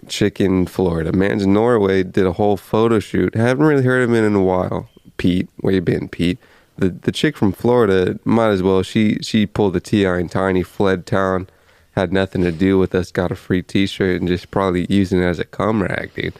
chick 0.08 0.40
in 0.40 0.66
Florida. 0.66 1.12
Man's 1.12 1.44
in 1.44 1.52
Norway 1.52 2.02
did 2.02 2.26
a 2.26 2.32
whole 2.32 2.56
photo 2.56 2.98
shoot. 2.98 3.34
Haven't 3.34 3.66
really 3.66 3.84
heard 3.84 4.02
of 4.02 4.10
him 4.10 4.24
in 4.24 4.34
a 4.34 4.42
while. 4.42 4.88
Pete, 5.16 5.48
where 5.58 5.74
you 5.74 5.80
been, 5.80 6.08
Pete? 6.08 6.38
The 6.78 6.88
the 6.88 7.12
chick 7.12 7.36
from 7.36 7.52
Florida 7.52 8.18
might 8.24 8.48
as 8.48 8.62
well. 8.62 8.82
She 8.82 9.18
she 9.20 9.46
pulled 9.46 9.74
the 9.74 9.80
T.I. 9.80 10.18
and 10.18 10.30
Tiny, 10.30 10.62
fled 10.62 11.04
town, 11.04 11.48
had 11.92 12.12
nothing 12.12 12.42
to 12.42 12.52
do 12.52 12.78
with 12.78 12.94
us. 12.94 13.10
Got 13.12 13.30
a 13.30 13.36
free 13.36 13.62
T-shirt 13.62 14.20
and 14.20 14.28
just 14.28 14.50
probably 14.50 14.86
using 14.88 15.20
it 15.20 15.26
as 15.26 15.38
a 15.38 15.44
cum 15.44 15.82
rag, 15.82 16.14
dude. 16.14 16.34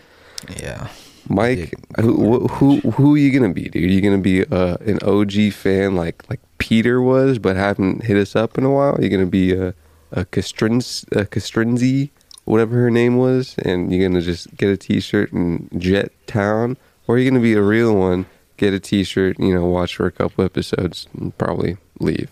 Yeah. 0.57 0.89
Mike, 1.31 1.73
who, 2.01 2.47
who 2.49 2.81
who 2.81 3.15
are 3.15 3.19
you 3.19 3.31
gonna 3.39 3.55
be, 3.55 3.69
dude? 3.69 3.91
you 3.91 4.01
gonna 4.01 4.19
be 4.19 4.45
uh, 4.47 4.77
an 4.85 4.99
OG 5.03 5.53
fan 5.53 5.95
like 5.95 6.29
like 6.29 6.41
Peter 6.59 7.01
was, 7.01 7.39
but 7.39 7.57
haven't 7.57 8.03
hit 8.05 8.17
us 8.17 8.35
up 8.37 8.59
in 8.59 8.65
a 8.65 8.71
while? 8.71 8.99
you 9.01 9.09
gonna 9.09 9.27
be 9.27 9.55
a 9.55 9.75
a 10.13 10.25
Castrins 10.25 11.05
a 11.13 11.25
Castrinzi, 11.25 12.11
whatever 12.45 12.75
her 12.77 12.91
name 12.91 13.17
was, 13.17 13.55
and 13.59 13.93
you're 13.93 14.09
gonna 14.09 14.21
just 14.21 14.55
get 14.57 14.69
a 14.71 14.77
T-shirt 14.77 15.31
and 15.33 15.69
jet 15.79 16.11
town, 16.27 16.77
or 17.07 17.15
are 17.15 17.19
you 17.19 17.31
gonna 17.31 17.41
be 17.43 17.55
a 17.55 17.63
real 17.63 17.95
one? 17.95 18.27
Get 18.57 18.75
a 18.75 18.81
T-shirt, 18.81 19.39
you 19.39 19.55
know, 19.55 19.65
watch 19.67 19.95
for 19.97 20.07
a 20.07 20.11
couple 20.13 20.45
episodes, 20.45 21.07
and 21.17 21.37
probably 21.39 21.77
leave. 22.01 22.29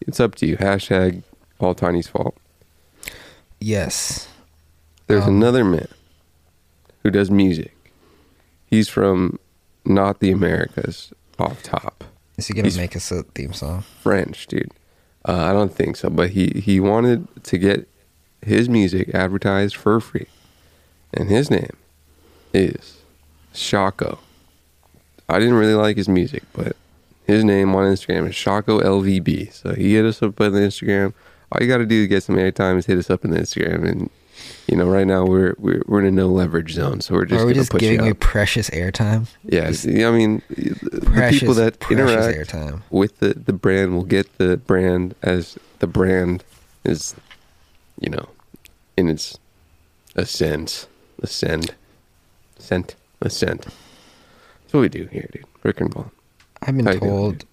It's 0.00 0.18
up 0.18 0.34
to 0.36 0.46
you. 0.46 0.56
Hashtag 0.56 1.22
all 1.60 1.74
Tiny's 1.74 2.08
fault. 2.08 2.34
Yes. 3.60 4.28
There's 5.06 5.24
Um, 5.26 5.36
another 5.36 5.64
man 5.64 5.88
who 7.02 7.10
does 7.10 7.30
music. 7.30 7.72
He's 8.70 8.88
from 8.88 9.38
not 9.84 10.20
the 10.20 10.30
Americas 10.30 11.12
off 11.38 11.62
top. 11.62 12.04
Is 12.36 12.46
he 12.48 12.54
gonna 12.54 12.68
He's- 12.68 12.76
make 12.76 12.94
us 12.96 13.10
a 13.10 13.22
theme 13.34 13.52
song? 13.52 13.84
French, 14.02 14.46
dude. 14.46 14.70
Uh, 15.28 15.36
I 15.44 15.52
don't 15.52 15.74
think 15.74 15.96
so, 15.96 16.08
but 16.08 16.30
he 16.30 16.62
he 16.64 16.80
wanted 16.80 17.26
to 17.44 17.58
get 17.58 17.86
his 18.42 18.68
music 18.68 19.10
advertised 19.14 19.76
for 19.76 20.00
free, 20.00 20.26
and 21.12 21.28
his 21.28 21.50
name 21.50 21.76
is 22.54 22.98
Shaco. 23.54 24.18
I 25.28 25.38
didn't 25.38 25.54
really 25.54 25.74
like 25.74 25.96
his 25.96 26.08
music, 26.08 26.42
but 26.54 26.74
his 27.26 27.44
name 27.44 27.74
on 27.74 27.84
Instagram 27.84 28.28
is 28.28 28.34
Shaco 28.34 28.80
LVB. 28.82 29.52
So 29.52 29.74
he 29.74 29.94
hit 29.94 30.04
us 30.06 30.22
up 30.22 30.40
on 30.40 30.52
the 30.52 30.60
Instagram. 30.60 31.12
All 31.52 31.60
you 31.62 31.68
got 31.68 31.78
to 31.78 31.86
do 31.86 32.02
to 32.02 32.08
get 32.08 32.22
some 32.22 32.36
airtime 32.36 32.78
is 32.78 32.86
hit 32.86 32.98
us 32.98 33.10
up 33.10 33.24
on 33.24 33.30
the 33.32 33.38
Instagram, 33.40 33.86
and 33.86 34.10
you 34.66 34.76
know, 34.76 34.86
right 34.88 35.06
now 35.06 35.24
we're 35.24 35.54
we're, 35.58 35.82
we're 35.86 36.00
in 36.00 36.06
a 36.06 36.10
no 36.10 36.28
leverage 36.28 36.72
zone, 36.72 37.00
so 37.00 37.14
we're 37.14 37.24
just 37.24 37.42
are 37.42 37.46
we 37.46 37.54
just 37.54 37.72
giving 37.72 38.00
you 38.00 38.04
away 38.06 38.14
precious 38.14 38.70
airtime? 38.70 39.26
Yes, 39.44 39.86
I 39.86 39.90
mean 40.10 40.42
the 40.48 41.28
people 41.30 41.54
that 41.54 41.80
precious 41.80 41.90
interact 42.10 42.50
airtime. 42.52 42.82
with 42.90 43.18
the 43.18 43.34
the 43.34 43.52
brand 43.52 43.94
will 43.94 44.04
get 44.04 44.38
the 44.38 44.56
brand 44.56 45.14
as 45.22 45.58
the 45.80 45.86
brand 45.86 46.44
is, 46.84 47.14
you 48.00 48.10
know, 48.10 48.28
in 48.96 49.08
its 49.08 49.38
ascent, 50.16 50.86
ascend, 51.22 51.74
ascent, 52.58 52.94
ascent. 53.20 53.62
That's 53.62 54.74
what 54.74 54.80
we 54.80 54.88
do 54.88 55.06
here, 55.06 55.28
dude. 55.32 55.44
Rick 55.62 55.80
and 55.80 55.92
Ball. 55.92 56.10
I've 56.62 56.76
been 56.76 56.86
How 56.86 56.92
you 56.92 57.00
doing, 57.00 57.10
told 57.10 57.44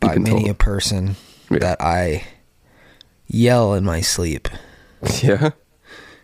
by 0.00 0.14
been 0.14 0.22
many 0.24 0.36
told. 0.44 0.50
a 0.50 0.54
person 0.54 1.16
Yeah. 1.50 1.58
that 1.60 1.80
I 1.80 2.24
yell 3.26 3.74
in 3.74 3.84
my 3.84 4.00
sleep. 4.00 4.48
Yeah, 5.22 5.50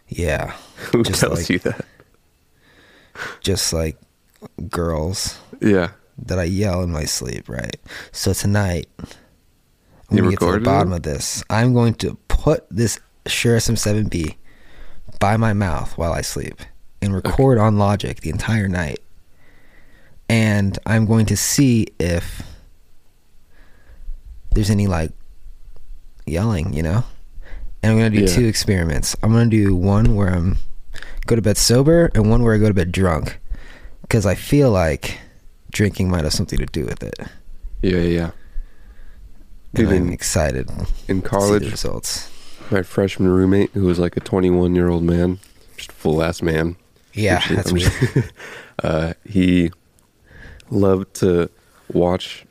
Yeah, 0.09 0.55
who 0.93 1.03
Just 1.03 1.21
tells 1.21 1.41
like- 1.41 1.51
you 1.51 1.59
that? 1.61 1.85
just 3.41 3.73
like 3.73 3.97
girls 4.69 5.39
Yeah, 5.61 5.91
that 6.19 6.39
I 6.39 6.45
yell 6.45 6.83
in 6.83 6.91
my 6.91 7.05
sleep. 7.05 7.49
Right. 7.49 7.77
So 8.13 8.33
tonight, 8.33 8.89
I'm 8.99 10.17
gonna 10.17 10.31
get 10.31 10.41
to 10.41 10.53
the 10.53 10.61
bottom 10.61 10.93
it? 10.93 10.97
of 10.97 11.03
this. 11.05 11.45
I'm 11.49 11.73
going 11.75 11.95
to 11.95 12.17
put 12.29 12.67
this 12.71 12.99
Shure 13.27 13.57
SM7B 13.57 14.35
by 15.21 15.37
my 15.37 15.53
mouth 15.53 15.97
while 15.97 16.13
I 16.13 16.21
sleep 16.23 16.57
and 17.01 17.15
record 17.15 17.57
on 17.59 17.79
Logic 17.79 18.21
the 18.21 18.31
entire 18.31 18.69
night. 18.69 18.99
And 20.29 20.79
I'm 20.87 21.07
going 21.07 21.27
to 21.27 21.37
see 21.37 21.87
if 22.01 22.43
there's 24.55 24.71
any 24.71 24.87
like 24.87 25.13
yelling, 26.27 26.73
you 26.73 26.83
know? 26.83 27.05
And 27.85 27.93
I'm 27.93 27.99
going 27.99 28.13
to 28.13 28.19
do 28.19 28.25
Yeah. 28.25 28.35
two 28.35 28.47
experiments. 28.47 29.15
I'm 29.23 29.33
going 29.33 29.51
to 29.51 29.57
do 29.57 29.75
one 29.77 30.15
where 30.17 30.29
I'm 30.31 30.57
go 31.27 31.37
to 31.37 31.43
bed 31.43 31.57
sober 31.59 32.11
and 32.15 32.31
one 32.31 32.43
where 32.43 32.55
I 32.55 32.59
go 32.59 32.69
to 32.69 32.75
bed 32.75 32.93
drunk 32.93 33.39
cuz 34.09 34.25
I 34.27 34.35
feel 34.35 34.71
like 34.71 35.19
drinking 35.71 36.09
might 36.11 36.25
have 36.25 36.33
something 36.33 36.59
to 36.59 36.67
do 36.67 36.85
with 36.87 37.03
it. 37.03 37.19
yeah, 37.83 37.99
yeah. 37.99 38.31
Dude, 39.75 39.89
I'm 39.89 40.07
in, 40.09 40.13
excited 40.13 40.71
in 40.71 40.77
to 40.79 40.85
see 40.87 41.13
the 41.21 41.29
college, 41.29 41.71
results. 41.71 42.31
my 42.71 42.83
freshman 42.83 43.29
roommate, 43.31 43.71
who 43.75 43.85
was 43.85 43.99
like 43.99 44.17
a 44.17 44.21
21 44.21 44.75
year 44.75 44.89
old 44.89 45.03
man, 45.03 45.39
just 45.77 45.91
full 45.93 46.23
ass 46.23 46.41
man. 46.43 46.77
Yeah, 47.13 47.35
Actually, 47.37 47.57
that's 47.57 47.73
weird. 47.73 48.33
uh, 48.83 49.13
he 49.29 49.71
loved 50.71 51.15
to 51.17 51.51
watch 51.93 52.45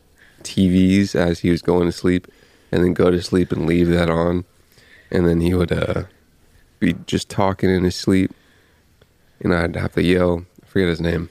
TVs 0.43 1.15
as 1.15 1.39
he 1.39 1.49
was 1.49 1.61
going 1.61 1.85
to 1.85 1.91
sleep, 1.91 2.27
and 2.71 2.83
then 2.83 2.93
go 2.93 3.09
to 3.09 3.21
sleep 3.21 3.51
and 3.51 3.65
leave 3.65 3.87
that 3.89 4.09
on, 4.09 4.43
and 5.13 5.27
then 5.27 5.39
he 5.39 5.53
would 5.53 5.71
uh, 5.71 6.03
be 6.79 6.93
just 7.05 7.29
talking 7.29 7.69
in 7.69 7.83
his 7.83 7.95
sleep, 7.95 8.31
and 9.39 9.53
I'd 9.53 9.75
have 9.75 9.93
to 9.93 10.03
yell. 10.03 10.45
I 10.61 10.65
forget 10.65 10.89
his 10.89 10.99
name. 11.01 11.29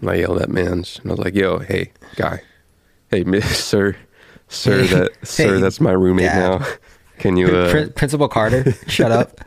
And 0.00 0.10
I 0.10 0.14
yelled 0.16 0.40
at 0.42 0.48
Mans, 0.48 0.98
and 1.02 1.10
I 1.10 1.14
was 1.14 1.20
like, 1.20 1.34
"Yo, 1.34 1.58
hey, 1.58 1.92
guy, 2.16 2.42
hey, 3.10 3.24
miss, 3.24 3.64
sir, 3.64 3.96
sir, 4.48 4.82
that, 4.86 5.10
sir, 5.26 5.54
hey, 5.54 5.60
that's 5.60 5.80
my 5.80 5.92
roommate 5.92 6.26
Dad. 6.26 6.60
now. 6.60 6.66
Can 7.18 7.36
you, 7.36 7.46
uh, 7.48 7.70
Prin- 7.70 7.92
Principal 7.92 8.28
Carter, 8.28 8.72
shut 8.88 9.12
up. 9.12 9.40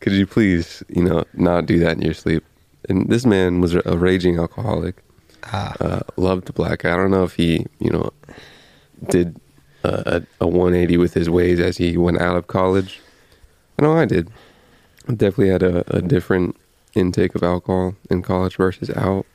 could 0.00 0.14
you 0.14 0.26
please, 0.26 0.82
you 0.88 1.02
know, 1.04 1.24
not 1.34 1.66
do 1.66 1.78
that 1.80 1.96
in 1.96 2.02
your 2.02 2.14
sleep? 2.14 2.42
And 2.88 3.10
this 3.10 3.26
man 3.26 3.60
was 3.60 3.74
a 3.74 3.98
raging 3.98 4.38
alcoholic. 4.38 5.02
Ah. 5.44 5.74
Uh, 5.80 6.00
loved 6.16 6.46
to 6.46 6.52
black. 6.54 6.86
I 6.86 6.96
don't 6.96 7.10
know 7.10 7.24
if 7.24 7.34
he, 7.34 7.66
you 7.78 7.90
know, 7.90 8.10
did 9.10 9.38
a, 9.86 10.22
a, 10.40 10.44
a 10.44 10.46
180 10.46 10.96
with 10.96 11.14
his 11.14 11.28
ways 11.30 11.60
as 11.60 11.76
he 11.76 11.96
went 11.96 12.20
out 12.20 12.36
of 12.36 12.46
college. 12.46 13.00
I 13.78 13.82
know 13.82 13.92
I 13.96 14.04
did. 14.04 14.28
I 15.08 15.12
definitely 15.12 15.48
had 15.50 15.62
a, 15.62 15.96
a 15.96 16.02
different 16.02 16.56
intake 16.94 17.34
of 17.34 17.42
alcohol 17.42 17.94
in 18.10 18.22
college 18.22 18.56
versus 18.56 18.90
out. 18.90 19.26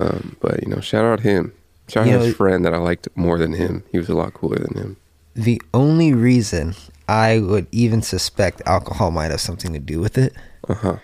Um, 0.00 0.36
but 0.40 0.62
you 0.62 0.68
know, 0.68 0.80
shout 0.80 1.04
out 1.04 1.20
him. 1.20 1.52
Shout 1.88 2.06
You 2.06 2.14
out 2.14 2.18
know- 2.20 2.24
his 2.26 2.34
friend 2.36 2.64
that 2.64 2.74
I 2.74 2.78
liked 2.78 3.08
more 3.14 3.38
than 3.38 3.52
him. 3.54 3.84
He 3.92 3.98
was 3.98 4.08
a 4.08 4.14
lot 4.14 4.34
cooler 4.34 4.58
than 4.58 4.74
him. 4.74 4.96
The 5.34 5.60
only 5.72 6.12
reason 6.12 6.74
I 7.08 7.40
would 7.40 7.66
even 7.72 8.02
suspect 8.02 8.62
alcohol 8.66 9.10
might 9.10 9.30
have 9.30 9.40
something 9.40 9.72
to 9.72 9.78
do 9.80 10.00
with 10.00 10.16
it 10.18 10.32
Uh 10.68 10.74
huh. 10.74 10.96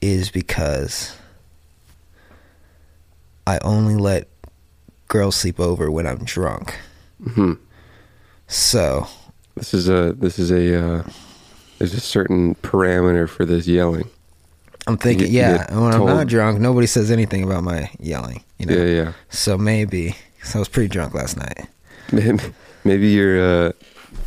is 0.00 0.30
because 0.30 1.16
I 3.46 3.58
only 3.62 3.96
let 3.96 4.28
girls 5.08 5.36
sleep 5.36 5.58
over 5.58 5.90
when 5.90 6.06
I'm 6.06 6.24
drunk. 6.24 6.78
hmm 7.32 7.54
So, 8.48 9.06
This 9.56 9.74
is 9.74 9.88
a 9.88 10.12
this 10.14 10.38
is 10.38 10.50
a 10.50 10.82
uh, 10.98 11.02
there's 11.78 11.94
a 11.94 12.00
certain 12.00 12.54
parameter 12.56 13.28
for 13.28 13.44
this 13.44 13.66
yelling. 13.66 14.08
I'm 14.86 14.96
thinking, 14.96 15.26
You 15.28 15.40
yeah, 15.40 15.66
and 15.68 15.82
when 15.82 15.92
I'm 15.92 15.98
told- 15.98 16.10
not 16.10 16.26
drunk, 16.28 16.60
nobody 16.60 16.86
says 16.86 17.10
anything 17.10 17.42
about 17.44 17.62
my 17.62 17.90
yelling, 18.00 18.42
you 18.58 18.64
know? 18.66 18.74
Yeah, 18.74 18.84
yeah. 19.04 19.12
So 19.28 19.58
maybe, 19.58 20.16
'cause 20.40 20.56
I 20.56 20.58
was 20.58 20.68
pretty 20.68 20.88
drunk 20.88 21.12
last 21.14 21.36
night. 21.36 21.66
Maybe, 22.12 22.38
maybe 22.84 23.08
you're 23.08 23.38
uh, 23.68 23.72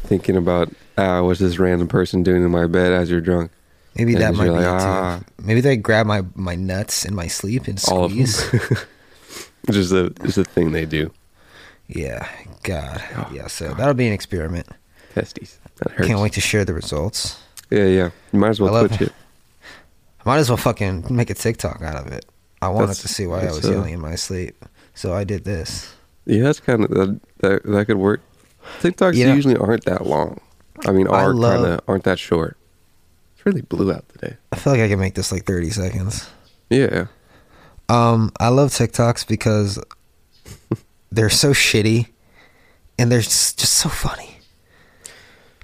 thinking 0.03 0.37
about 0.37 0.69
ah, 0.99 1.23
what's 1.23 1.39
this 1.39 1.57
random 1.57 1.87
person 1.87 2.21
doing 2.21 2.43
in 2.43 2.51
my 2.51 2.67
bed 2.67 2.91
as 2.93 3.09
you're 3.09 3.21
drunk? 3.21 3.49
Maybe 3.95 4.13
And 4.13 4.21
that 4.21 4.35
might 4.35 4.43
be 4.45 4.49
like, 4.51 4.61
it 4.61 4.65
too. 4.65 4.85
ah. 4.85 5.19
Maybe 5.41 5.61
they 5.61 5.77
grab 5.77 6.05
my, 6.05 6.21
my 6.35 6.53
nuts 6.53 7.05
in 7.05 7.15
my 7.15 7.25
sleep 7.25 7.67
and 7.67 7.83
All 7.89 8.05
of 8.05 8.13
them. 8.15 8.27
squeeze. 8.27 8.85
just 9.71 9.91
a 9.93 10.11
just 10.23 10.37
a 10.37 10.43
thing 10.43 10.73
they 10.73 10.85
do. 10.85 11.11
Yeah, 11.91 12.27
God. 12.63 13.03
Oh, 13.15 13.29
yeah, 13.33 13.47
so 13.47 13.73
that'll 13.73 13.93
be 13.93 14.07
an 14.07 14.13
experiment. 14.13 14.67
Testes. 15.13 15.57
That 15.77 15.91
hurts. 15.91 16.07
Can't 16.07 16.19
wait 16.21 16.33
to 16.33 16.41
share 16.41 16.63
the 16.65 16.73
results. 16.73 17.41
Yeah, 17.69 17.85
yeah. 17.85 18.09
You 18.31 18.39
might 18.39 18.49
as 18.49 18.59
well 18.61 18.75
I 18.75 18.87
Twitch 18.87 19.01
it. 19.01 19.07
it. 19.07 19.13
I 20.25 20.29
might 20.29 20.37
as 20.37 20.49
well 20.49 20.57
fucking 20.57 21.05
make 21.09 21.29
a 21.29 21.33
TikTok 21.33 21.81
out 21.81 21.95
of 21.95 22.11
it. 22.11 22.25
I 22.61 22.67
wanted 22.69 22.87
That's- 22.89 23.01
to 23.01 23.07
see 23.07 23.25
why 23.27 23.41
I 23.41 23.51
was 23.51 23.65
uh, 23.65 23.71
yelling 23.71 23.93
in 23.95 23.99
my 24.01 24.15
sleep. 24.15 24.55
So 24.93 25.13
I 25.13 25.23
did 25.23 25.43
this. 25.45 25.93
Yeah, 26.25 26.43
that's 26.43 26.59
kind 26.59 26.83
of 26.83 26.89
that, 26.91 27.19
that 27.39 27.63
that 27.63 27.85
could 27.87 27.97
work. 27.97 28.21
TikToks 28.81 29.15
You 29.15 29.25
know- 29.25 29.33
usually 29.33 29.55
aren't 29.57 29.85
that 29.85 30.05
long. 30.05 30.39
I 30.85 30.91
mean, 30.91 31.07
are 31.07 31.33
kind 31.33 31.65
of 31.65 31.81
aren't 31.87 32.03
that 32.05 32.19
short. 32.19 32.57
It's 33.35 33.45
really 33.45 33.61
blue 33.61 33.91
out 33.91 34.07
today. 34.09 34.37
I 34.51 34.55
feel 34.57 34.73
like 34.73 34.81
I 34.81 34.87
can 34.87 34.99
make 34.99 35.15
this 35.15 35.31
like 35.31 35.45
30 35.45 35.71
seconds. 35.71 36.29
Yeah. 36.69 37.07
Um, 37.89 38.31
I 38.39 38.49
love 38.49 38.69
TikToks 38.69 39.27
because 39.27 39.79
they're 41.11 41.29
so 41.29 41.51
shitty 41.51 42.07
and 42.97 43.11
they're 43.11 43.21
just, 43.21 43.59
just 43.59 43.73
so 43.73 43.89
funny. 43.89 44.39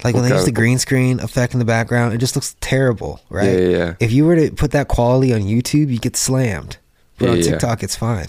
Like 0.04 0.14
when 0.14 0.24
What 0.24 0.30
they 0.30 0.36
use 0.36 0.46
the 0.46 0.52
green 0.52 0.78
screen 0.78 1.20
effect 1.20 1.54
in 1.54 1.60
the 1.60 1.66
background, 1.66 2.14
it 2.14 2.20
just 2.20 2.36
looks 2.36 2.56
terrible, 2.62 3.20
right? 3.30 3.46
Yeah, 3.46 3.58
yeah, 3.58 3.78
yeah. 3.78 3.94
If 4.00 4.12
you 4.12 4.26
were 4.26 4.36
to 4.36 4.52
put 4.52 4.72
that 4.72 4.88
quality 4.88 5.34
on 5.34 5.42
YouTube, 5.42 5.90
you 5.92 5.98
get 6.00 6.16
slammed. 6.16 6.78
But 7.18 7.30
on. 7.30 7.42
TikTok, 7.42 7.82
it's 7.82 7.96
fine. 7.96 8.28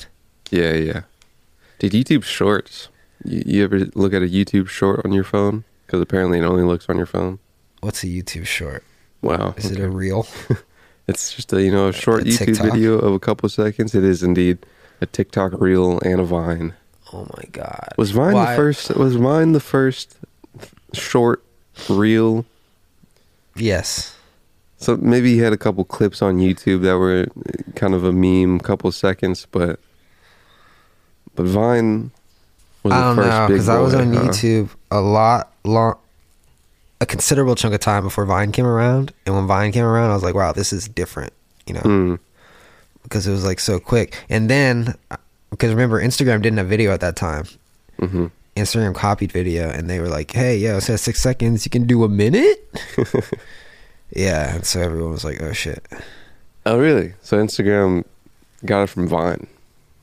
Yeah, 0.50 0.72
yeah. 0.72 1.02
Dude, 1.78 1.92
YouTube 1.92 2.24
Shorts. 2.24 2.88
You, 3.22 3.42
you 3.44 3.64
ever 3.64 3.80
look 3.94 4.14
at 4.14 4.22
a 4.22 4.26
YouTube 4.26 4.68
short 4.68 5.04
on 5.04 5.12
your 5.12 5.24
phone? 5.24 5.64
Because 5.86 6.00
apparently 6.00 6.38
it 6.38 6.42
only 6.44 6.62
looks 6.62 6.88
on 6.88 6.96
your 6.96 7.06
phone. 7.06 7.38
What's 7.80 8.02
a 8.02 8.06
YouTube 8.06 8.46
short? 8.46 8.82
Wow. 9.20 9.54
Is 9.58 9.70
it 9.70 9.80
a 9.80 9.88
reel? 9.88 10.26
It's 11.08 11.34
just 11.34 11.50
a 11.54 11.62
you 11.62 11.72
know 11.72 11.88
a 11.88 11.92
short 11.94 12.20
A 12.20 12.24
YouTube 12.26 12.38
TikTok? 12.44 12.72
video 12.72 12.98
of 12.98 13.14
a 13.14 13.18
couple 13.18 13.46
of 13.46 13.52
seconds. 13.52 13.94
It 13.94 14.04
is 14.04 14.22
indeed 14.22 14.58
a 15.00 15.06
TikTok 15.06 15.58
reel 15.58 15.98
and 16.00 16.20
a 16.20 16.24
Vine. 16.24 16.74
Oh 17.12 17.26
my 17.36 17.44
god! 17.52 17.88
Was 17.96 18.10
Vine 18.10 18.34
Why- 18.34 18.50
the 18.52 18.56
first? 18.56 18.96
Was 18.96 19.16
Vine 19.16 19.52
the 19.52 19.60
first 19.60 20.16
short 20.92 21.42
reel? 21.88 22.44
Yes. 23.56 24.14
So 24.80 24.96
maybe 24.96 25.32
he 25.34 25.38
had 25.38 25.52
a 25.52 25.56
couple 25.56 25.84
clips 25.84 26.22
on 26.22 26.38
YouTube 26.38 26.82
that 26.82 26.98
were 26.98 27.26
kind 27.74 27.94
of 27.94 28.04
a 28.04 28.12
meme, 28.12 28.60
couple 28.60 28.92
seconds, 28.92 29.46
but 29.50 29.80
but 31.34 31.46
Vine 31.46 32.10
was 32.84 32.92
I 32.92 32.98
the 32.98 33.02
don't 33.04 33.16
first 33.16 33.28
know 33.28 33.46
big 33.48 33.54
because 33.54 33.68
I 33.68 33.78
was 33.78 33.94
on 33.94 34.12
huh? 34.12 34.20
YouTube 34.22 34.70
a 34.90 35.00
lot 35.00 35.52
long, 35.64 35.96
a 37.00 37.06
considerable 37.06 37.54
chunk 37.56 37.74
of 37.74 37.80
time 37.80 38.04
before 38.04 38.24
Vine 38.24 38.52
came 38.52 38.66
around, 38.66 39.12
and 39.26 39.34
when 39.34 39.46
Vine 39.46 39.72
came 39.72 39.84
around, 39.84 40.10
I 40.10 40.14
was 40.14 40.22
like, 40.22 40.34
"Wow, 40.36 40.52
this 40.52 40.72
is 40.72 40.86
different," 40.88 41.32
you 41.66 41.74
know, 41.74 41.80
Mm, 41.80 42.18
because 43.02 43.26
it 43.26 43.32
was 43.32 43.44
like 43.44 43.58
so 43.58 43.80
quick. 43.80 44.14
And 44.28 44.48
then, 44.48 44.94
because 45.50 45.70
remember, 45.70 46.00
Instagram 46.02 46.42
didn't 46.42 46.58
have 46.58 46.68
video 46.68 46.92
at 46.92 47.00
that 47.00 47.16
time. 47.16 47.44
hmm 47.98 48.26
Instagram 48.56 48.92
copied 48.92 49.30
video, 49.30 49.70
and 49.70 49.88
they 49.88 50.00
were 50.00 50.08
like, 50.08 50.32
"Hey, 50.32 50.56
yo, 50.58 50.78
it 50.78 50.80
says 50.80 51.00
six 51.00 51.20
seconds. 51.20 51.64
You 51.64 51.70
can 51.70 51.86
do 51.86 52.02
a 52.02 52.08
minute." 52.08 52.58
yeah, 54.10 54.54
and 54.56 54.66
so 54.66 54.80
everyone 54.80 55.12
was 55.12 55.24
like, 55.24 55.40
"Oh 55.42 55.52
shit." 55.52 55.86
Oh, 56.66 56.78
really? 56.78 57.14
So 57.22 57.38
Instagram 57.38 58.04
got 58.64 58.82
it 58.82 58.86
from 58.88 59.06
Vine. 59.08 59.46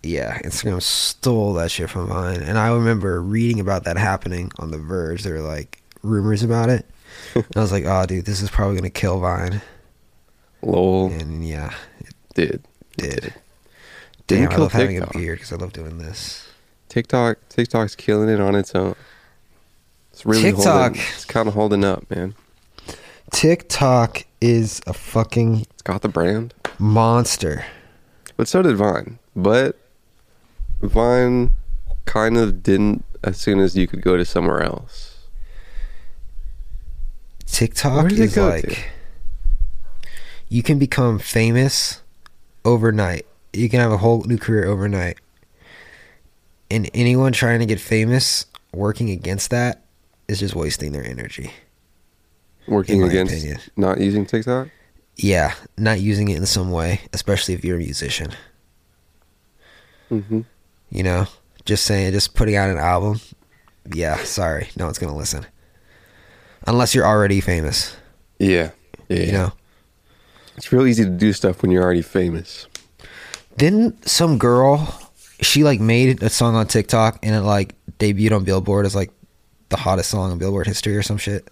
Yeah, 0.03 0.39
Instagram 0.41 0.81
stole 0.81 1.53
that 1.55 1.69
shit 1.71 1.89
from 1.89 2.07
Vine, 2.07 2.41
and 2.41 2.57
I 2.57 2.71
remember 2.73 3.21
reading 3.21 3.59
about 3.59 3.83
that 3.85 3.97
happening 3.97 4.51
on 4.57 4.71
The 4.71 4.77
Verge. 4.77 5.23
There 5.23 5.33
were 5.33 5.41
like 5.41 5.81
rumors 6.01 6.41
about 6.43 6.69
it. 6.69 6.85
and 7.33 7.45
I 7.57 7.59
was 7.59 7.71
like, 7.73 7.83
"Oh, 7.85 8.05
dude, 8.05 8.25
this 8.25 8.41
is 8.41 8.49
probably 8.49 8.77
gonna 8.77 8.89
kill 8.89 9.19
Vine." 9.19 9.61
Lol. 10.61 11.11
And 11.11 11.45
yeah, 11.45 11.73
it 11.99 12.13
Did. 12.35 12.63
did. 12.97 13.33
Didn't 14.27 14.45
Damn, 14.45 14.51
I 14.51 14.55
kill 14.55 14.63
love 14.63 14.71
having 14.73 14.97
a 14.97 14.99
TikTok. 15.01 15.13
beard 15.21 15.37
because 15.39 15.53
I 15.53 15.55
love 15.57 15.73
doing 15.73 15.97
this. 15.97 16.47
TikTok 16.89 17.37
TikTok's 17.49 17.95
killing 17.95 18.29
it 18.29 18.39
on 18.39 18.55
its 18.55 18.73
own. 18.75 18.95
It's 20.11 20.25
really 20.25 20.41
TikTok. 20.43 20.95
Holding, 20.95 21.01
it's 21.13 21.25
kind 21.25 21.47
of 21.47 21.53
holding 21.53 21.83
up, 21.83 22.09
man. 22.09 22.35
TikTok 23.31 24.25
is 24.41 24.81
a 24.87 24.93
fucking 24.93 25.61
It's 25.71 25.81
got 25.81 26.01
the 26.01 26.07
brand, 26.07 26.53
monster. 26.79 27.65
but 28.37 28.47
so 28.47 28.61
did 28.61 28.77
Vine. 28.77 29.19
But 29.35 29.77
Vine 30.81 31.51
kind 32.05 32.37
of 32.37 32.63
didn't 32.63 33.03
as 33.23 33.37
soon 33.37 33.59
as 33.59 33.75
you 33.75 33.87
could 33.87 34.01
go 34.01 34.15
to 34.15 34.23
somewhere 34.23 34.61
else. 34.61 35.11
TikTok 37.45 38.01
Where 38.01 38.09
did 38.09 38.19
it 38.19 38.23
is 38.25 38.35
go 38.35 38.47
like 38.49 38.63
to? 38.63 38.75
you 40.49 40.63
can 40.63 40.77
become 40.79 41.19
famous 41.19 42.01
overnight. 42.63 43.25
You 43.55 43.69
can 43.69 43.79
have 43.79 43.91
a 43.91 43.97
whole 43.97 44.23
new 44.23 44.37
career 44.37 44.65
overnight. 44.65 45.17
And 46.71 46.89
anyone 46.93 47.31
trying 47.31 47.59
to 47.59 47.65
get 47.65 47.79
famous 47.79 48.45
working 48.73 49.09
against 49.09 49.51
that 49.51 49.83
is 50.27 50.39
just 50.39 50.55
wasting 50.55 50.91
their 50.91 51.05
energy. 51.05 51.51
Working 52.67 53.03
against 53.03 53.33
opinion. 53.33 53.59
not 53.77 53.99
using 53.99 54.25
TikTok. 54.25 54.69
Yeah, 55.15 55.53
not 55.77 56.01
using 56.01 56.27
it 56.29 56.37
in 56.37 56.45
some 56.45 56.71
way, 56.71 57.01
especially 57.13 57.53
if 57.53 57.63
you're 57.63 57.75
a 57.77 57.79
musician. 57.79 58.31
Mm-hmm. 60.11 60.41
You 60.89 61.03
know, 61.03 61.27
just 61.65 61.85
saying, 61.85 62.11
just 62.13 62.33
putting 62.35 62.55
out 62.55 62.69
an 62.69 62.77
album. 62.77 63.19
Yeah, 63.93 64.17
sorry, 64.23 64.69
no 64.77 64.85
one's 64.85 64.97
gonna 64.97 65.15
listen. 65.15 65.45
Unless 66.67 66.95
you're 66.95 67.05
already 67.05 67.39
famous, 67.41 67.95
Yeah, 68.39 68.71
yeah. 69.07 69.19
you 69.19 69.31
know. 69.31 69.53
it's 70.57 70.71
real 70.71 70.87
easy 70.87 71.03
to 71.03 71.09
do 71.11 71.31
stuff 71.31 71.61
when 71.61 71.69
you're 71.71 71.83
already 71.83 72.01
famous. 72.01 72.67
Didn't 73.57 74.07
some 74.07 74.37
girl 74.37 74.99
she 75.41 75.63
like 75.63 75.79
made 75.79 76.23
a 76.23 76.29
song 76.29 76.55
on 76.55 76.67
TikTok 76.67 77.19
and 77.23 77.35
it 77.35 77.41
like 77.41 77.75
debuted 77.99 78.35
on 78.35 78.43
Billboard 78.43 78.85
as 78.85 78.95
like 78.95 79.11
the 79.69 79.77
hottest 79.77 80.09
song 80.09 80.31
in 80.31 80.37
Billboard 80.37 80.67
history 80.67 80.95
or 80.95 81.03
some 81.03 81.17
shit? 81.17 81.47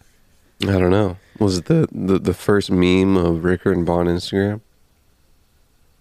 I 0.62 0.68
don't 0.80 0.92
know. 0.92 1.18
Was 1.40 1.58
it 1.58 1.66
the, 1.66 1.88
the, 1.92 2.20
the 2.20 2.34
first 2.34 2.72
meme 2.72 3.18
of 3.18 3.44
Ricker 3.44 3.72
and 3.72 3.86
Bond 3.86 4.08
Instagram? 4.08 4.62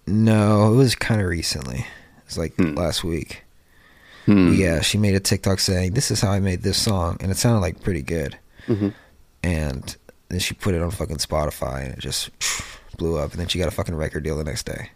No, 0.06 0.72
it 0.72 0.76
was 0.76 0.94
kind 0.94 1.20
of 1.20 1.26
recently. 1.28 1.78
It 1.80 2.26
was 2.26 2.38
like 2.38 2.54
Hmm. 2.56 2.74
last 2.74 3.04
week. 3.04 3.44
Hmm. 4.26 4.52
Yeah, 4.54 4.80
she 4.80 4.98
made 4.98 5.14
a 5.14 5.20
TikTok 5.20 5.58
saying, 5.58 5.94
"This 5.94 6.10
is 6.10 6.20
how 6.20 6.30
I 6.30 6.38
made 6.40 6.62
this 6.62 6.78
song," 6.80 7.16
and 7.20 7.30
it 7.32 7.36
sounded 7.36 7.60
like 7.60 7.82
pretty 7.82 8.02
good. 8.02 8.38
Mhm. 8.68 8.94
And 9.42 9.96
then 10.28 10.38
she 10.38 10.54
put 10.54 10.74
it 10.74 10.82
on 10.82 10.90
fucking 10.92 11.16
Spotify, 11.16 11.84
and 11.84 11.92
it 11.92 11.98
just 11.98 12.30
blew 12.98 13.18
up. 13.18 13.32
And 13.32 13.40
then 13.40 13.48
she 13.48 13.58
got 13.58 13.66
a 13.68 13.72
fucking 13.72 13.94
record 13.96 14.22
deal 14.22 14.36
the 14.36 14.44
next 14.44 14.64
day. 14.66 14.90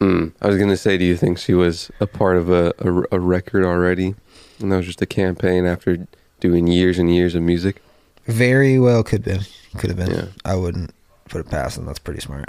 Hmm. 0.00 0.28
I 0.40 0.46
was 0.46 0.58
gonna 0.58 0.76
say, 0.76 0.96
do 0.96 1.04
you 1.04 1.16
think 1.16 1.38
she 1.38 1.54
was 1.54 1.90
a 2.00 2.06
part 2.06 2.36
of 2.36 2.50
a, 2.50 2.72
a, 2.78 3.16
a 3.16 3.20
record 3.20 3.64
already, 3.64 4.14
and 4.60 4.70
that 4.70 4.76
was 4.76 4.86
just 4.86 5.02
a 5.02 5.06
campaign 5.06 5.66
after 5.66 6.06
doing 6.40 6.66
years 6.68 6.98
and 6.98 7.12
years 7.12 7.34
of 7.34 7.42
music? 7.42 7.82
Very 8.26 8.78
well 8.78 9.02
could 9.02 9.26
have 9.26 9.40
been, 9.40 9.46
could 9.80 9.90
have 9.90 9.96
been. 9.96 10.10
Yeah. 10.14 10.26
I 10.44 10.54
wouldn't 10.54 10.92
put 11.28 11.40
it 11.40 11.50
past 11.50 11.76
them. 11.76 11.86
That's 11.86 11.98
pretty 11.98 12.20
smart. 12.20 12.48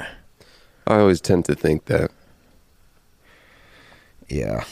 I 0.86 1.00
always 1.00 1.22
tend 1.22 1.46
to 1.46 1.56
think 1.56 1.86
that, 1.86 2.12
Yeah, 4.28 4.64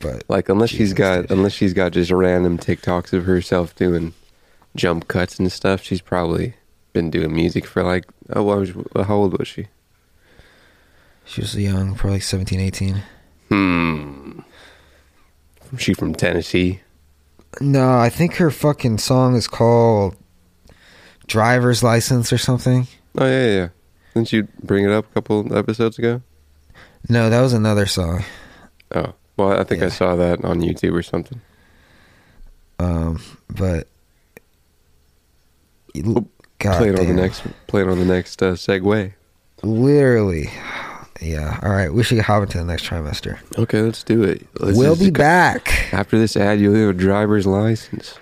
but 0.00 0.24
like, 0.28 0.48
unless 0.48 0.70
she's 0.70 0.78
Jesus, 0.90 0.94
got 0.94 1.20
dude. 1.22 1.30
unless 1.30 1.52
she's 1.52 1.74
got 1.74 1.92
just 1.92 2.10
random 2.10 2.58
TikToks 2.58 3.12
of 3.12 3.24
herself 3.24 3.74
doing 3.76 4.14
jump 4.76 5.08
cuts 5.08 5.38
and 5.38 5.50
stuff, 5.52 5.82
she's 5.82 6.00
probably 6.00 6.54
been 6.92 7.10
doing 7.10 7.34
music 7.34 7.66
for 7.66 7.82
like 7.82 8.06
oh, 8.34 8.42
was, 8.44 8.72
how 9.06 9.14
old 9.16 9.38
was 9.38 9.48
she? 9.48 9.66
She 11.24 11.40
was 11.40 11.56
young, 11.56 11.94
probably 11.94 12.20
17, 12.20 12.60
18. 12.60 13.02
Hmm. 13.48 14.40
She 15.78 15.94
from 15.94 16.14
Tennessee. 16.14 16.80
No, 17.60 17.98
I 17.98 18.08
think 18.08 18.36
her 18.36 18.50
fucking 18.50 18.98
song 18.98 19.36
is 19.36 19.48
called 19.48 20.16
"Driver's 21.26 21.82
License" 21.82 22.32
or 22.32 22.38
something. 22.38 22.86
Oh 23.16 23.26
yeah, 23.26 23.46
yeah. 23.46 23.54
yeah. 23.56 23.68
Didn't 24.14 24.32
you 24.32 24.48
bring 24.62 24.84
it 24.84 24.90
up 24.90 25.10
a 25.10 25.14
couple 25.14 25.56
episodes 25.56 25.98
ago? 25.98 26.22
No, 27.08 27.28
that 27.30 27.40
was 27.40 27.52
another 27.52 27.86
song. 27.86 28.24
Oh, 28.94 29.14
well, 29.36 29.60
I 29.60 29.64
think 29.64 29.82
I 29.82 29.88
saw 29.88 30.14
that 30.16 30.44
on 30.44 30.60
YouTube 30.60 30.94
or 30.94 31.02
something. 31.02 31.40
Um, 32.78 33.20
but 33.48 33.88
God 36.58 36.78
play 36.78 36.88
it 36.90 36.98
on 36.98 37.06
the 37.06 37.14
next. 37.14 37.42
Play 37.66 37.82
it 37.82 37.88
on 37.88 37.98
the 37.98 38.04
next 38.04 38.42
uh, 38.42 38.52
segue. 38.52 39.12
Literally, 39.62 40.50
yeah. 41.20 41.58
All 41.62 41.70
right, 41.70 41.92
we 41.92 42.02
should 42.02 42.18
hop 42.20 42.42
into 42.42 42.58
the 42.58 42.64
next 42.64 42.84
trimester. 42.84 43.38
Okay, 43.58 43.80
let's 43.82 44.02
do 44.02 44.22
it. 44.22 44.46
Let's 44.58 44.76
we'll 44.76 44.94
just- 44.94 45.04
be 45.04 45.10
back. 45.18 45.92
after 45.92 46.18
this 46.18 46.36
ad. 46.36 46.60
You'll 46.60 46.74
have 46.74 46.90
a 46.90 46.92
driver's 46.98 47.46
license. 47.46 48.18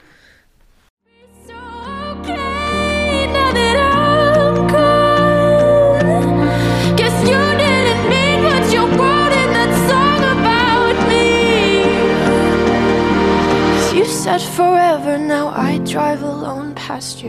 Guess 7.01 7.17
you 7.29 7.43
didn't 7.63 8.03
mean 8.15 8.39
what 8.49 8.65
you 8.73 8.83
wrote 8.99 9.33
in 9.43 9.49
that 9.59 9.73
song 9.91 10.21
about 10.37 10.97
me. 11.11 11.83
'Cause 13.75 13.93
you 13.95 14.05
said 14.05 14.41
forever, 14.41 15.19
now 15.19 15.49
I 15.49 15.79
drive 15.79 16.23
alone 16.23 16.75
past 16.75 17.23
you. 17.23 17.29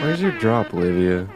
Where's 0.00 0.20
your 0.22 0.32
drop, 0.38 0.72
Olivia? 0.74 1.26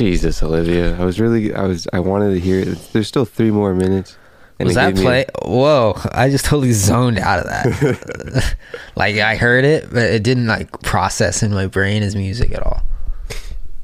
And 0.00 0.08
all 0.10 0.20
my 0.20 0.32
Jesus, 0.32 0.42
Olivia. 0.42 1.00
I 1.00 1.04
was 1.04 1.20
really. 1.20 1.54
I 1.54 1.64
was. 1.64 1.88
I 1.92 2.00
wanted 2.00 2.34
to 2.34 2.40
hear 2.40 2.60
it. 2.60 2.92
There's 2.92 3.08
still 3.08 3.24
three 3.24 3.50
more 3.50 3.74
minutes. 3.74 4.16
and 4.58 4.66
Was 4.66 4.74
that 4.76 4.94
play? 4.94 5.26
Whoa! 5.42 5.94
I 6.12 6.30
just 6.30 6.44
totally 6.44 6.72
zoned 6.72 7.18
out 7.18 7.40
of 7.40 7.46
that. 7.46 8.56
like 8.96 9.16
I 9.16 9.36
heard 9.36 9.64
it, 9.64 9.88
but 9.92 10.04
it 10.04 10.22
didn't 10.22 10.46
like 10.46 10.82
process 10.82 11.42
in 11.42 11.52
my 11.52 11.66
brain 11.66 12.02
as 12.02 12.16
music 12.16 12.52
at 12.52 12.62
all. 12.62 12.82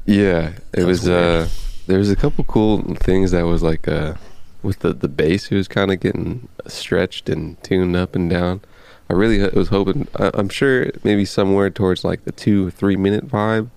Yeah, 0.05 0.53
it 0.73 0.85
was 0.85 1.01
was. 1.01 1.09
uh 1.09 1.49
There 1.87 1.99
was 1.99 2.09
a 2.09 2.15
couple 2.15 2.43
cool 2.45 2.81
things 2.95 3.31
that 3.31 3.43
was 3.43 3.63
like 3.63 3.87
uh 3.87 4.15
with 4.63 4.79
the 4.79 4.93
the 4.93 5.07
bass. 5.07 5.51
It 5.51 5.55
was 5.55 5.67
kind 5.67 5.91
of 5.91 5.99
getting 5.99 6.47
stretched 6.67 7.29
and 7.29 7.61
tuned 7.63 7.95
up 7.95 8.15
and 8.15 8.29
down. 8.29 8.61
I 9.09 9.13
really 9.13 9.47
was 9.49 9.69
hoping. 9.69 10.07
I, 10.15 10.31
I'm 10.33 10.49
sure 10.49 10.91
maybe 11.03 11.25
somewhere 11.25 11.69
towards 11.69 12.03
like 12.03 12.25
the 12.25 12.31
two 12.31 12.71
three 12.71 12.95
minute 12.95 13.27
vibe 13.27 13.69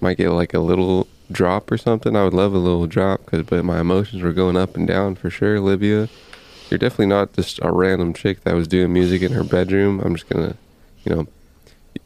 might 0.00 0.18
get 0.18 0.30
like 0.30 0.54
a 0.54 0.60
little 0.60 1.08
drop 1.30 1.70
or 1.70 1.76
something. 1.78 2.16
I 2.16 2.24
would 2.24 2.34
love 2.34 2.54
a 2.54 2.58
little 2.58 2.86
drop 2.86 3.24
because 3.24 3.44
but 3.46 3.64
my 3.64 3.80
emotions 3.80 4.22
were 4.22 4.32
going 4.32 4.56
up 4.56 4.76
and 4.76 4.86
down 4.86 5.14
for 5.14 5.30
sure. 5.30 5.56
Olivia, 5.56 6.08
you're 6.70 6.78
definitely 6.78 7.06
not 7.06 7.32
just 7.32 7.58
a 7.62 7.72
random 7.72 8.12
chick 8.14 8.44
that 8.44 8.54
was 8.54 8.68
doing 8.68 8.92
music 8.92 9.22
in 9.22 9.32
her 9.32 9.44
bedroom. 9.44 10.00
I'm 10.00 10.14
just 10.16 10.28
gonna, 10.28 10.56
you 11.04 11.14
know, 11.14 11.26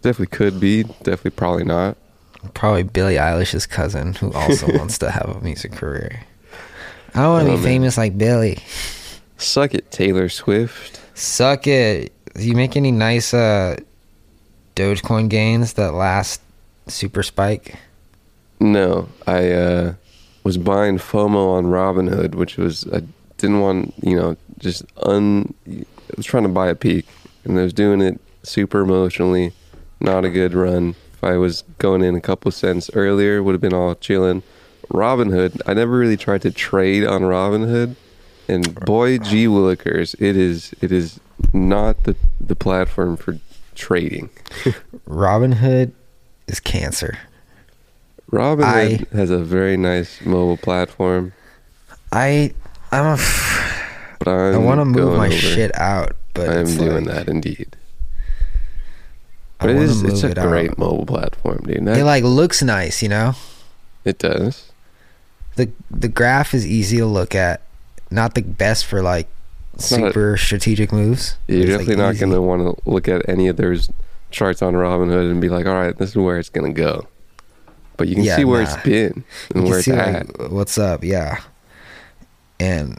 definitely 0.02 0.26
could 0.36 0.58
be, 0.60 0.82
definitely 0.84 1.30
probably 1.32 1.64
not. 1.64 1.96
Probably 2.54 2.82
Billie 2.82 3.14
Eilish's 3.16 3.66
cousin, 3.66 4.14
who 4.14 4.32
also 4.32 4.66
wants 4.78 4.98
to 4.98 5.10
have 5.10 5.28
a 5.36 5.40
music 5.40 5.72
career. 5.72 6.24
I 7.14 7.28
want 7.28 7.46
to 7.46 7.52
Oh, 7.52 7.56
be 7.56 7.62
famous 7.62 7.96
like 7.96 8.16
Billie. 8.18 8.58
Suck 9.36 9.74
it, 9.74 9.90
Taylor 9.90 10.28
Swift. 10.28 11.00
Suck 11.14 11.66
it. 11.66 12.12
Do 12.34 12.42
you 12.42 12.54
make 12.54 12.76
any 12.76 12.90
nice 12.90 13.34
uh, 13.34 13.76
Dogecoin 14.74 15.28
gains 15.28 15.74
that 15.74 15.92
last 15.92 16.40
super 16.88 17.22
spike? 17.22 17.76
No, 18.62 19.08
I 19.26 19.50
uh, 19.50 19.94
was 20.44 20.56
buying 20.56 20.96
FOMO 20.96 21.54
on 21.54 21.64
Robinhood, 21.66 22.36
which 22.36 22.56
was 22.56 22.86
I 22.92 23.02
didn't 23.36 23.60
want 23.60 23.92
you 24.00 24.14
know 24.14 24.36
just 24.58 24.84
un. 25.02 25.52
I 25.68 25.84
was 26.16 26.24
trying 26.24 26.44
to 26.44 26.48
buy 26.48 26.68
a 26.68 26.76
peak, 26.76 27.06
and 27.42 27.58
I 27.58 27.62
was 27.64 27.72
doing 27.72 28.00
it 28.00 28.20
super 28.44 28.82
emotionally. 28.82 29.52
Not 29.98 30.24
a 30.24 30.30
good 30.30 30.54
run. 30.54 30.94
If 31.12 31.24
I 31.24 31.36
was 31.38 31.62
going 31.78 32.04
in 32.04 32.14
a 32.14 32.20
couple 32.20 32.52
cents 32.52 32.88
earlier, 32.94 33.42
would 33.42 33.52
have 33.52 33.60
been 33.60 33.74
all 33.74 33.96
chilling. 33.96 34.44
Robinhood, 34.92 35.60
I 35.66 35.74
never 35.74 35.98
really 35.98 36.16
tried 36.16 36.42
to 36.42 36.52
trade 36.52 37.04
on 37.04 37.22
Robinhood, 37.22 37.96
and 38.46 38.76
boy, 38.84 39.18
gee 39.18 39.46
willikers, 39.46 40.14
it 40.20 40.36
is 40.36 40.72
it 40.80 40.92
is 40.92 41.18
not 41.52 42.04
the 42.04 42.14
the 42.40 42.54
platform 42.54 43.16
for 43.16 43.40
trading. 43.74 44.30
Robinhood 45.08 45.90
is 46.46 46.60
cancer. 46.60 47.18
Robinhood 48.32 49.10
has 49.12 49.30
a 49.30 49.38
very 49.38 49.76
nice 49.76 50.20
mobile 50.24 50.56
platform. 50.56 51.32
I 52.10 52.52
I'm 52.90 53.04
a 53.18 53.22
But 54.18 54.28
I'm 54.28 54.54
I 54.54 54.58
want 54.58 54.80
to 54.80 54.84
move 54.84 55.16
my 55.16 55.26
over. 55.26 55.36
shit 55.36 55.74
out, 55.78 56.16
but 56.34 56.48
I 56.48 56.54
am 56.60 56.66
doing 56.66 57.04
like- 57.04 57.14
that 57.14 57.28
indeed. 57.28 57.76
But 59.58 59.70
it 59.70 59.74
wanna 59.74 60.08
it's 60.08 60.24
a 60.24 60.30
it 60.30 60.38
out. 60.38 60.48
great 60.48 60.76
mobile 60.78 61.06
platform, 61.06 61.62
dude. 61.66 61.84
That, 61.84 61.98
It 61.98 62.04
like 62.04 62.24
looks 62.24 62.62
nice, 62.62 63.00
you 63.02 63.08
know. 63.08 63.34
it 64.04 64.18
does. 64.18 64.70
the 65.56 65.70
the 65.90 66.08
graph 66.08 66.54
is 66.54 66.66
easy 66.66 66.96
to 66.96 67.06
look 67.06 67.34
at. 67.34 67.60
Not 68.10 68.34
the 68.34 68.42
best 68.42 68.86
for 68.86 69.02
like 69.02 69.28
not 69.74 69.80
a- 69.80 69.82
super 69.82 70.36
strategic 70.36 70.90
moves. 70.92 71.36
You're 71.46 71.60
It's, 71.60 71.68
like, 71.70 71.78
definitely 71.86 72.02
not 72.04 72.18
going 72.18 72.32
to 72.32 72.42
want 72.42 72.62
to 72.76 72.90
look 72.90 73.06
at 73.08 73.26
any 73.28 73.48
of 73.48 73.56
those 73.56 73.88
charts 74.30 74.60
on 74.62 74.74
Robinhood 74.74 75.30
and 75.30 75.40
be 75.40 75.48
like, 75.48 75.66
all 75.66 75.74
right, 75.74 75.96
this 75.96 76.10
is 76.10 76.16
where 76.16 76.38
it's 76.38 76.48
going 76.50 76.74
to 76.74 76.78
go. 76.78 77.06
But 77.96 78.08
you 78.08 78.14
can 78.16 78.24
Yeah, 78.24 78.36
see 78.36 78.44
where 78.44 78.62
nah. 78.62 78.72
it's 78.74 78.82
been 78.82 78.92
You 78.92 79.02
and 79.04 79.24
can 79.54 79.64
where 79.64 79.78
it's 79.78 79.88
at. 79.88 80.40
like 80.40 80.50
what's 80.50 80.78
up, 80.78 81.04
yeah. 81.04 81.40
And 82.60 82.98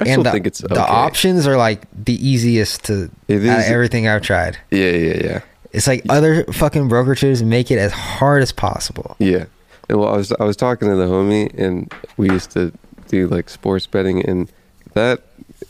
I 0.00 0.04
and 0.04 0.08
still 0.08 0.22
the, 0.24 0.30
think 0.30 0.46
it's 0.46 0.64
okay. 0.64 0.74
the 0.74 0.80
options 0.80 1.46
are 1.46 1.56
like 1.56 1.82
the 1.92 2.14
easiest 2.26 2.84
to 2.84 3.10
It 3.28 3.46
out 3.48 3.58
of 3.60 3.64
everything 3.66 4.08
I've 4.08 4.22
tried. 4.22 4.58
Yeah, 4.70 4.90
yeah, 4.90 5.20
yeah. 5.24 5.40
It's 5.72 5.86
like 5.86 6.02
other 6.08 6.44
fucking 6.52 6.88
brokerages 6.88 7.44
make 7.44 7.70
it 7.70 7.78
as 7.78 7.92
hard 7.92 8.42
as 8.42 8.52
possible. 8.52 9.16
Yeah. 9.18 9.46
And 9.88 9.98
well, 10.00 10.14
I 10.14 10.16
was 10.16 10.32
I 10.32 10.44
was 10.44 10.56
talking 10.56 10.88
to 10.88 10.96
the 10.96 11.06
homie, 11.06 11.52
and 11.58 11.92
we 12.16 12.30
used 12.30 12.50
to 12.52 12.72
do 13.08 13.26
like 13.28 13.48
sports 13.50 13.86
betting, 13.86 14.24
and 14.24 14.50
that 14.94 15.22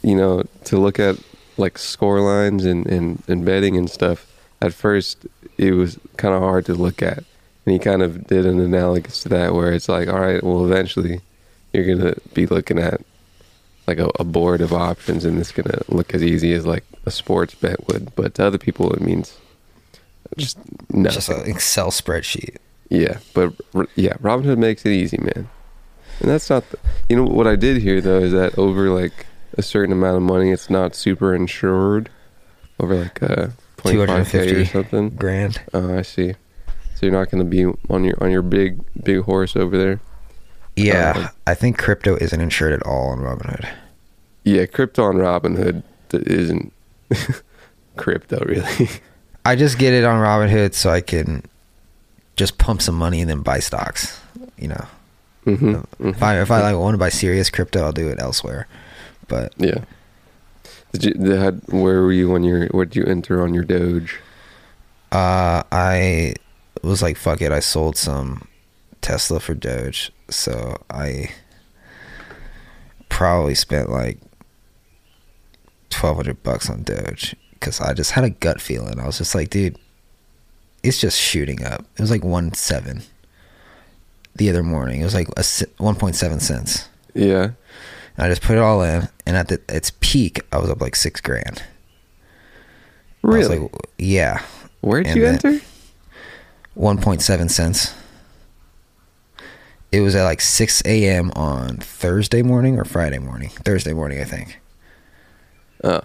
you 0.02 0.14
know 0.16 0.42
to 0.64 0.78
look 0.78 0.98
at 1.00 1.16
like 1.56 1.78
score 1.78 2.20
lines 2.20 2.64
and 2.64 2.87
and, 2.87 3.22
and 3.28 3.44
betting 3.44 3.76
and 3.76 3.88
stuff. 3.90 4.26
At 4.61 4.72
first, 4.72 5.26
it 5.58 5.72
was 5.72 5.98
kind 6.16 6.35
of 6.35 6.40
hard 6.42 6.66
to 6.66 6.74
look 6.74 7.02
at, 7.02 7.24
and 7.64 7.72
he 7.72 7.79
kind 7.79 8.03
of 8.03 8.27
did 8.27 8.46
an 8.46 8.61
analogous 8.61 9.22
to 9.22 9.29
that, 9.31 9.55
where 9.55 9.72
it's 9.72 9.88
like, 9.88 10.09
all 10.09 10.20
right, 10.20 10.42
well, 10.42 10.64
eventually, 10.64 11.20
you're 11.72 11.96
gonna 11.96 12.14
be 12.35 12.46
looking 12.46 12.79
at 12.79 13.01
like 13.87 13.98
a, 13.98 14.11
a 14.18 14.25
board 14.25 14.61
of 14.61 14.72
options, 14.72 15.25
and 15.25 15.38
it's 15.38 15.53
gonna 15.53 15.81
look 15.88 16.14
as 16.14 16.22
easy 16.22 16.53
as 16.53 16.66
like 16.66 16.85
a 17.07 17.11
sports 17.11 17.55
bet 17.55 17.88
would, 17.88 18.14
but 18.14 18.35
to 18.35 18.46
other 18.46 18.59
people, 18.59 18.92
it 18.92 19.01
means 19.01 19.37
just 20.37 20.59
nothing. 20.90 21.14
Just 21.14 21.29
an 21.29 21.51
Excel 21.51 21.90
spreadsheet. 21.90 22.57
Yeah, 22.88 23.18
but 23.35 23.53
yeah, 23.96 24.14
Robinhood 24.14 24.59
makes 24.59 24.85
it 24.85 24.90
easy, 24.92 25.18
man. 25.18 25.48
And 26.20 26.31
that's 26.31 26.51
not 26.51 26.68
the, 26.70 26.79
you 27.09 27.16
know 27.16 27.25
what 27.25 27.46
I 27.46 27.57
did 27.57 27.79
hear 27.79 28.01
though 28.01 28.20
is 28.20 28.33
that 28.33 28.57
over 28.59 28.90
like 28.90 29.27
a 29.57 29.62
certain 29.62 29.92
amount 29.92 30.16
of 30.16 30.22
money, 30.22 30.51
it's 30.51 30.70
not 30.70 30.94
super 30.94 31.35
insured 31.35 32.11
over 32.79 32.94
like 32.94 33.22
uh, 33.22 33.48
25k 33.79 34.62
or 34.62 34.64
something. 34.66 35.11
grand. 35.11 35.61
Oh, 35.72 35.98
I 35.98 36.03
see. 36.03 36.35
So 37.03 37.07
you're 37.07 37.19
not 37.19 37.33
going 37.33 37.45
to 37.45 37.51
be 37.51 37.65
on 37.91 38.05
your 38.05 38.15
on 38.23 38.31
your 38.31 38.43
big 38.43 38.79
big 39.03 39.23
horse 39.23 39.57
over 39.57 39.77
there. 39.77 40.01
Yeah, 40.77 41.15
Uh, 41.17 41.29
I 41.49 41.55
think 41.55 41.77
crypto 41.77 42.15
isn't 42.15 42.41
insured 42.41 42.73
at 42.73 42.83
all 42.85 43.09
on 43.09 43.19
Robinhood. 43.19 43.69
Yeah, 44.45 44.67
crypto 44.67 45.03
on 45.03 45.17
Robinhood 45.17 45.83
isn't 46.12 46.73
crypto 47.97 48.45
really. 48.45 48.88
I 49.45 49.57
just 49.57 49.79
get 49.79 49.93
it 49.95 50.05
on 50.05 50.21
Robinhood 50.23 50.75
so 50.75 50.91
I 50.91 51.01
can 51.01 51.43
just 52.37 52.59
pump 52.59 52.81
some 52.81 52.95
money 52.95 53.21
and 53.21 53.29
then 53.29 53.41
buy 53.41 53.59
stocks. 53.59 54.21
You 54.57 54.69
know, 54.69 54.87
mm-hmm. 55.45 56.09
if 56.09 56.23
I 56.23 56.41
if 56.41 56.53
I 56.53 56.61
like 56.61 56.77
want 56.77 56.95
to 56.95 56.99
buy 56.99 57.09
serious 57.09 57.51
crypto, 57.51 57.83
I'll 57.83 57.93
do 57.93 58.09
it 58.11 58.21
elsewhere. 58.21 58.69
But 59.27 59.55
Yeah. 59.59 59.81
Did 60.93 61.05
you? 61.05 61.61
Where 61.77 62.03
were 62.03 62.12
you 62.12 62.33
on 62.35 62.45
your? 62.45 62.69
What 62.69 62.91
did 62.91 62.97
you 62.97 63.05
enter 63.07 63.43
on 63.43 63.55
your 63.55 63.65
Doge? 63.65 64.21
uh, 65.11 65.62
I 65.73 66.35
was 66.88 67.03
like, 67.03 67.16
fuck 67.16 67.40
it. 67.40 67.53
I 67.53 67.61
sold 67.61 67.97
some 67.97 68.49
Tesla 69.01 69.40
for 69.40 69.55
Doge, 69.55 70.12
so 70.29 70.77
I 70.90 71.31
probably 73.09 73.55
spent 73.55 73.90
like 73.90 74.18
twelve 75.90 76.16
hundred 76.16 76.42
bucks 76.42 76.68
on 76.71 76.83
Doge 76.83 77.37
because 77.55 77.81
I 77.81 77.92
just 77.95 78.12
had 78.12 78.25
a 78.25 78.31
gut 78.31 78.61
feeling. 78.61 78.99
I 79.01 79.07
was 79.07 79.18
just 79.18 79.35
like, 79.35 79.51
dude, 79.51 79.77
it's 80.83 81.01
just 81.01 81.21
shooting 81.21 81.64
up. 81.64 81.83
It 81.97 82.01
was 82.01 82.11
like 82.11 82.25
one 82.25 82.53
seven 82.55 83.03
the 84.35 84.49
other 84.51 84.62
morning. 84.62 85.01
It 85.01 85.05
was 85.05 85.14
like 85.14 85.29
a 85.37 85.45
one 85.83 85.95
point 85.97 86.16
seven 86.16 86.40
cents. 86.40 86.88
Yeah. 87.14 87.51
And 88.16 88.27
I 88.27 88.29
just 88.29 88.42
put 88.42 88.57
it 88.57 88.61
all 88.62 88.83
in, 88.83 89.09
and 89.27 89.37
at 89.37 89.49
the, 89.49 89.61
its 89.68 89.90
peak, 90.01 90.40
I 90.53 90.59
was 90.59 90.68
up 90.68 90.81
like 90.83 90.97
six 90.97 91.21
grand. 91.21 91.62
Really? 93.23 93.59
like, 93.59 93.71
yeah. 93.99 94.42
Where'd 94.81 95.07
And 95.07 95.16
you 95.16 95.23
then- 95.23 95.35
enter? 95.35 95.61
1.7 96.76 97.50
cents. 97.50 97.94
It 99.90 100.00
was 100.00 100.14
at 100.14 100.24
like 100.24 100.40
6 100.40 100.82
a.m. 100.87 101.30
on 101.37 101.76
Thursday 101.76 102.42
morning 102.42 102.78
or 102.78 102.85
Friday 102.85 103.18
morning. 103.18 103.50
Thursday 103.50 103.92
morning, 103.92 104.20
I 104.20 104.24
think. 104.24 104.58
Oh. 105.85 106.00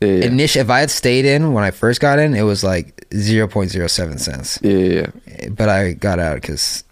Yeah, 0.00 0.08
yeah. 0.08 0.24
Initially, 0.24 0.62
if 0.62 0.70
I 0.70 0.80
had 0.80 0.90
stayed 0.90 1.26
in 1.26 1.52
when 1.52 1.64
I 1.64 1.70
first 1.70 2.00
got 2.00 2.18
in, 2.18 2.34
it 2.34 2.42
was 2.42 2.64
like 2.64 2.96
0.07 3.10 4.18
cents. 4.18 4.58
yeah, 4.62 4.70
yeah, 4.72 5.06
yeah. 5.26 5.48
But 5.50 5.68
I 5.68 5.92
got 5.92 6.18
out 6.18 6.36
because 6.40 6.82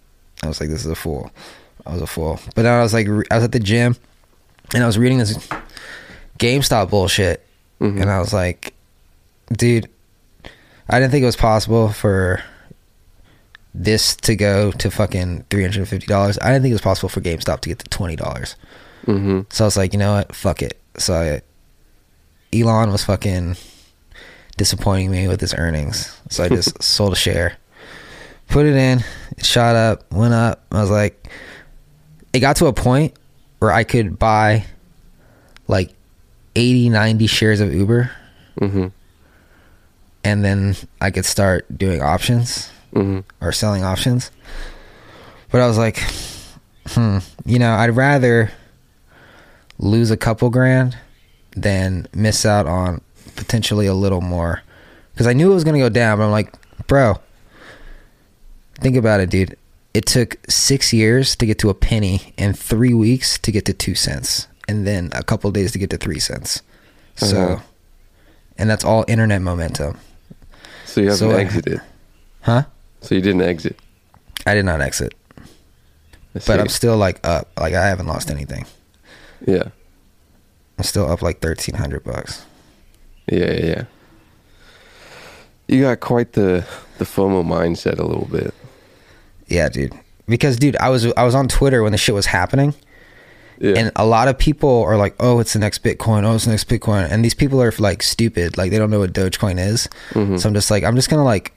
I 0.43 0.49
was 0.49 0.61
like, 0.61 0.69
this 0.69 0.85
is 0.85 0.91
a 0.91 0.95
fool. 0.95 1.31
I 1.87 1.93
was 1.95 2.03
a 2.03 2.07
fool. 2.07 2.39
But 2.55 2.63
then 2.63 2.73
I 2.79 2.83
was 2.83 2.93
like, 2.93 3.09
re- 3.09 3.25
I 3.31 3.37
was 3.37 3.45
at 3.45 3.53
the 3.53 3.59
gym 3.59 3.97
and 4.75 4.83
I 4.83 4.87
was 4.87 4.99
reading 4.99 5.19
this 5.19 5.37
GameStop 6.39 6.91
bullshit. 6.91 7.45
Mhm. 7.81 8.03
And 8.03 8.11
I 8.11 8.19
was 8.21 8.33
like, 8.35 8.75
dude, 9.51 9.89
I 10.89 11.01
didn't 11.01 11.11
think 11.11 11.23
it 11.23 11.27
was 11.27 11.37
possible 11.37 11.89
for 11.89 12.45
this 13.75 14.17
to 14.17 14.35
go 14.37 14.73
to 14.73 14.91
fucking 14.91 15.45
$350. 15.51 16.39
I 16.43 16.49
didn't 16.49 16.63
think 16.63 16.71
it 16.71 16.75
was 16.75 16.81
possible 16.81 17.09
for 17.09 17.21
GameStop 17.21 17.61
to 17.61 17.69
get 17.69 17.79
to 17.79 17.89
$20. 17.99 18.17
Mm-hmm. 18.17 19.41
So 19.51 19.65
I 19.65 19.67
was 19.67 19.77
like, 19.77 19.93
you 19.93 19.99
know 19.99 20.15
what? 20.15 20.35
Fuck 20.35 20.63
it. 20.63 20.81
So 20.99 21.15
I, 21.15 21.43
Elon 22.57 22.91
was 22.91 23.05
fucking 23.05 23.57
disappointing 24.57 25.11
me 25.11 25.29
with 25.29 25.41
his 25.41 25.55
earnings. 25.55 26.21
So 26.31 26.45
I 26.45 26.49
just 26.51 26.83
sold 26.83 27.13
a 27.13 27.17
share, 27.17 27.57
put 28.49 28.67
it 28.67 28.75
in, 28.75 29.05
it 29.37 29.47
shot 29.47 29.77
up, 29.77 30.11
went 30.13 30.35
up. 30.35 30.65
I 30.73 30.81
was 30.81 30.91
like, 30.91 31.29
it 32.33 32.41
got 32.41 32.57
to 32.57 32.67
a 32.67 32.73
point 32.73 33.15
where 33.61 33.73
I 33.73 33.85
could 33.85 34.19
buy 34.19 34.65
like 35.69 35.95
80, 36.57 36.89
90 36.91 37.27
shares 37.29 37.61
of 37.61 37.73
Uber 37.73 38.11
Mm-hmm. 38.61 38.89
and 40.25 40.45
then 40.45 40.77
I 41.01 41.11
could 41.13 41.25
start 41.25 41.67
doing 41.79 42.03
options 42.03 42.69
Mm-hmm. 42.95 43.21
or 43.45 43.53
selling 43.53 43.85
options. 43.85 44.31
But 45.53 45.61
I 45.61 45.67
was 45.67 45.79
like, 45.79 45.99
hmm, 46.89 47.19
you 47.45 47.59
know, 47.59 47.73
I'd 47.73 47.91
rather 47.97 48.51
lose 49.79 50.11
a 50.11 50.17
couple 50.17 50.51
grand 50.51 50.97
than 51.57 52.07
miss 52.15 52.45
out 52.47 52.67
on 52.67 53.01
potentially 53.37 53.87
a 53.87 53.95
little 53.95 54.21
more. 54.21 54.63
Because 55.13 55.27
I 55.27 55.33
knew 55.33 55.51
it 55.51 55.55
was 55.55 55.65
going 55.65 55.75
to 55.75 55.81
go 55.81 55.89
down, 55.89 56.19
but 56.19 56.25
I'm 56.25 56.31
like, 56.31 56.53
bro, 56.87 57.19
think 58.77 58.97
about 58.97 59.21
it, 59.21 59.31
dude. 59.31 59.57
It 59.93 60.07
took 60.07 60.37
six 60.49 60.93
years 60.93 61.35
to 61.37 61.47
get 61.47 61.59
to 61.61 61.71
a 61.71 61.75
penny 61.75 62.33
and 62.39 62.57
three 62.59 62.95
weeks 62.95 63.39
to 63.39 63.51
get 63.53 63.65
to 63.67 63.73
two 63.73 63.95
cents, 63.97 64.47
and 64.69 64.87
then 64.87 65.11
a 65.13 65.23
couple 65.25 65.51
days 65.51 65.73
to 65.73 65.79
get 65.79 65.91
to 65.91 65.97
three 65.97 66.21
cents. 66.21 66.63
So, 67.17 67.37
Uh-huh. 67.43 67.63
and 68.57 68.71
that's 68.71 68.85
all 68.85 69.05
internet 69.09 69.43
momentum. 69.43 69.99
So 70.87 71.01
you 71.01 71.09
haven't 71.11 71.19
So 71.19 71.31
I- 71.37 71.41
exited. 71.41 71.81
Huh? 72.43 72.65
So 73.03 73.15
you 73.15 73.21
didn't 73.21 73.43
exit. 73.43 73.79
I 74.47 74.55
did 74.55 74.65
not 74.65 74.81
exit. 74.81 75.15
But. 76.47 76.61
I'm 76.61 76.69
still 76.69 76.97
like 76.97 77.19
up. 77.27 77.49
Like 77.59 77.75
I 77.75 77.87
haven't 77.89 78.07
lost 78.07 78.31
anything. 78.31 78.65
yeah, 79.47 79.65
I'm 80.79 80.85
still 80.85 81.11
up 81.11 81.23
like 81.23 81.41
thirteen 81.41 81.75
hundred 81.75 82.05
bucks. 82.05 82.45
yeah, 83.27 83.51
yeah, 83.53 83.65
yeah. 83.67 83.85
You 85.69 85.83
got 85.83 86.01
quite 86.01 86.33
the 86.33 86.65
the 86.99 87.05
FOMO 87.05 87.45
mindset 87.45 87.99
a 87.99 88.05
little 88.05 88.27
bit. 88.31 88.53
Yeah, 89.47 89.69
dude. 89.69 89.93
Because 90.27 90.57
dude, 90.59 90.77
I 90.77 90.89
was 90.91 91.07
I 91.15 91.25
was 91.25 91.35
on 91.35 91.49
Twitter 91.49 91.83
when 91.83 91.93
the 91.93 91.99
shit 91.99 92.15
was 92.15 92.27
happening, 92.27 92.75
Yeah. 93.59 93.75
and 93.77 93.93
a 93.97 94.07
lot 94.07 94.29
of 94.29 94.39
people 94.39 94.85
are 94.85 94.97
like, 94.97 95.15
"Oh, 95.21 95.41
it's 95.41 95.53
the 95.53 95.59
next 95.59 95.83
Bitcoin. 95.83 96.25
Oh, 96.25 96.35
it's 96.37 96.45
the 96.45 96.51
next 96.53 96.69
Bitcoin." 96.69 97.11
And 97.11 97.25
these 97.25 97.35
people 97.35 97.61
are 97.63 97.73
like 97.79 98.03
stupid. 98.03 98.57
Like 98.57 98.71
they 98.71 98.79
don't 98.79 98.91
know 98.91 99.01
what 99.01 99.13
Dogecoin 99.13 99.59
is. 99.65 99.89
Mhm. 100.13 100.39
So 100.41 100.49
I'm 100.49 100.55
just 100.55 100.71
like, 100.71 100.85
I'm 100.85 100.95
just 100.97 101.11
gonna 101.11 101.25
like 101.25 101.53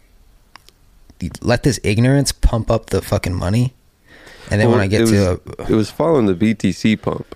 let 1.42 1.64
this 1.64 1.80
ignorance 1.84 2.32
pump 2.32 2.70
up 2.70 2.88
the 2.88 3.02
fucking 3.02 3.34
money, 3.34 3.74
and 4.50 4.60
then 4.60 4.68
Well, 4.68 4.78
when 4.78 4.84
I 4.84 4.88
get 4.88 5.02
it 5.02 5.08
to 5.08 5.40
was, 5.58 5.70
it 5.70 5.76
was 5.76 5.90
following 5.90 6.26
the 6.26 6.36
BTC 6.36 7.02
pump. 7.02 7.36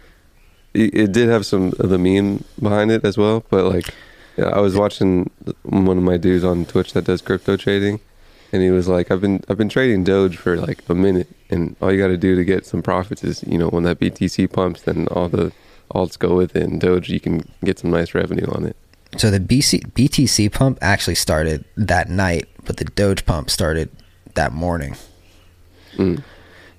It, 0.73 0.93
it 0.93 1.11
did 1.11 1.29
have 1.29 1.45
some 1.45 1.73
of 1.79 1.89
the 1.89 1.97
meme 1.97 2.43
behind 2.61 2.91
it 2.91 3.03
as 3.05 3.17
well, 3.17 3.43
but 3.49 3.65
like, 3.65 3.93
yeah, 4.37 4.45
I 4.45 4.59
was 4.59 4.75
watching 4.75 5.29
one 5.63 5.97
of 5.97 6.03
my 6.03 6.17
dudes 6.17 6.43
on 6.43 6.65
Twitch 6.65 6.93
that 6.93 7.05
does 7.05 7.21
crypto 7.21 7.57
trading, 7.57 7.99
and 8.51 8.61
he 8.61 8.69
was 8.69 8.87
like, 8.87 9.11
"I've 9.11 9.21
been 9.21 9.43
I've 9.49 9.57
been 9.57 9.69
trading 9.69 10.03
Doge 10.03 10.37
for 10.37 10.57
like 10.57 10.83
a 10.89 10.95
minute, 10.95 11.29
and 11.49 11.75
all 11.81 11.91
you 11.91 11.99
got 11.99 12.07
to 12.07 12.17
do 12.17 12.35
to 12.35 12.43
get 12.43 12.65
some 12.65 12.81
profits 12.81 13.23
is 13.23 13.43
you 13.43 13.57
know 13.57 13.69
when 13.69 13.83
that 13.83 13.99
BTC 13.99 14.51
pumps, 14.51 14.81
then 14.83 15.07
all 15.07 15.29
the 15.29 15.51
alts 15.93 16.19
go 16.19 16.35
with 16.35 16.55
it, 16.55 16.63
and 16.63 16.81
Doge 16.81 17.09
you 17.09 17.19
can 17.19 17.47
get 17.63 17.79
some 17.79 17.91
nice 17.91 18.13
revenue 18.13 18.47
on 18.51 18.65
it." 18.65 18.75
So 19.15 19.31
the 19.31 19.39
BC, 19.39 19.91
BTC 19.93 20.51
pump 20.51 20.77
actually 20.81 21.15
started 21.15 21.63
that 21.77 22.09
night, 22.09 22.47
but 22.67 22.77
the 22.77 22.85
Doge 22.85 23.25
pump 23.25 23.49
started 23.49 23.89
that 24.35 24.51
morning. 24.51 24.95
Mm. 25.95 26.21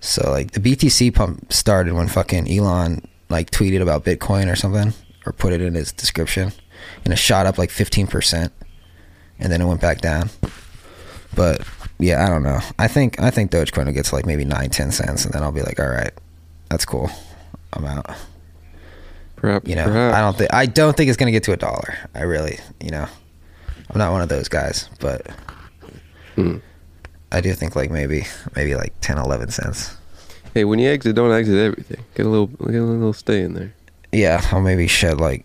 So 0.01 0.31
like 0.31 0.53
the 0.53 0.61
BTC 0.61 1.12
pump 1.14 1.53
started 1.53 1.94
when 1.94 2.07
fucking 2.07 2.48
Elon 2.48 3.03
like 3.29 3.51
tweeted 3.51 3.83
about 3.83 4.05
Bitcoin 4.05 4.53
or 4.53 4.55
something, 4.55 4.92
or 5.27 5.33
put 5.33 5.53
it 5.53 5.61
in 5.61 5.74
his 5.74 5.90
description, 5.90 6.53
and 7.05 7.12
it 7.12 7.16
shot 7.16 7.46
up 7.46 7.59
like 7.59 7.70
fifteen 7.70 8.07
percent, 8.07 8.53
and 9.40 9.51
then 9.51 9.61
it 9.61 9.66
went 9.66 9.81
back 9.81 10.01
down. 10.01 10.31
But 11.35 11.66
yeah, 11.98 12.24
I 12.24 12.29
don't 12.29 12.44
know. 12.44 12.61
I 12.79 12.87
think 12.87 13.20
I 13.20 13.31
think 13.31 13.51
Dogecoin 13.51 13.87
will 13.87 13.92
get 13.92 14.05
to 14.07 14.14
like 14.14 14.27
maybe 14.27 14.44
nine, 14.44 14.70
ten 14.70 14.92
cents, 14.92 15.24
and 15.24 15.35
then 15.35 15.42
I'll 15.42 15.53
be 15.53 15.62
like, 15.62 15.81
all 15.81 15.88
right, 15.88 16.12
that's 16.68 16.85
cool. 16.85 17.11
I'm 17.72 17.85
out. 17.85 18.07
Perhaps, 19.37 19.68
You 19.68 19.77
know, 19.77 19.85
perhaps. 19.85 20.16
I 20.16 20.20
don't 20.20 20.37
think 20.37 20.55
I 20.55 20.66
don't 20.66 20.96
think 20.96 21.09
it's 21.09 21.16
gonna 21.16 21.33
get 21.33 21.44
to 21.44 21.53
a 21.53 21.57
dollar. 21.57 21.96
I 22.14 22.22
really, 22.22 22.59
you 22.81 22.90
know, 22.90 23.07
I'm 23.90 23.98
not 23.98 24.12
one 24.12 24.22
of 24.22 24.29
those 24.29 24.48
guys, 24.48 24.88
but 25.01 25.27
I 27.33 27.40
do 27.40 27.53
think 27.55 27.77
like 27.77 27.90
maybe 27.90 28.27
maybe 28.57 28.74
like 28.74 28.92
10, 29.01 29.18
11 29.18 29.51
cents. 29.51 29.96
Hey, 30.55 30.64
when 30.64 30.79
you 30.79 30.88
exit, 30.88 31.14
don't 31.14 31.33
exit 31.33 31.57
everything. 31.59 32.03
Get 32.14 32.27
a 32.27 32.29
little, 32.29 32.46
get 32.46 32.77
a 32.77 32.85
little 32.85 33.12
stay 33.12 33.42
in 33.42 33.55
there. 33.55 33.74
Yeah, 34.12 34.40
I'll 34.51 34.62
maybe 34.62 34.87
shed 34.87 35.20
like 35.20 35.44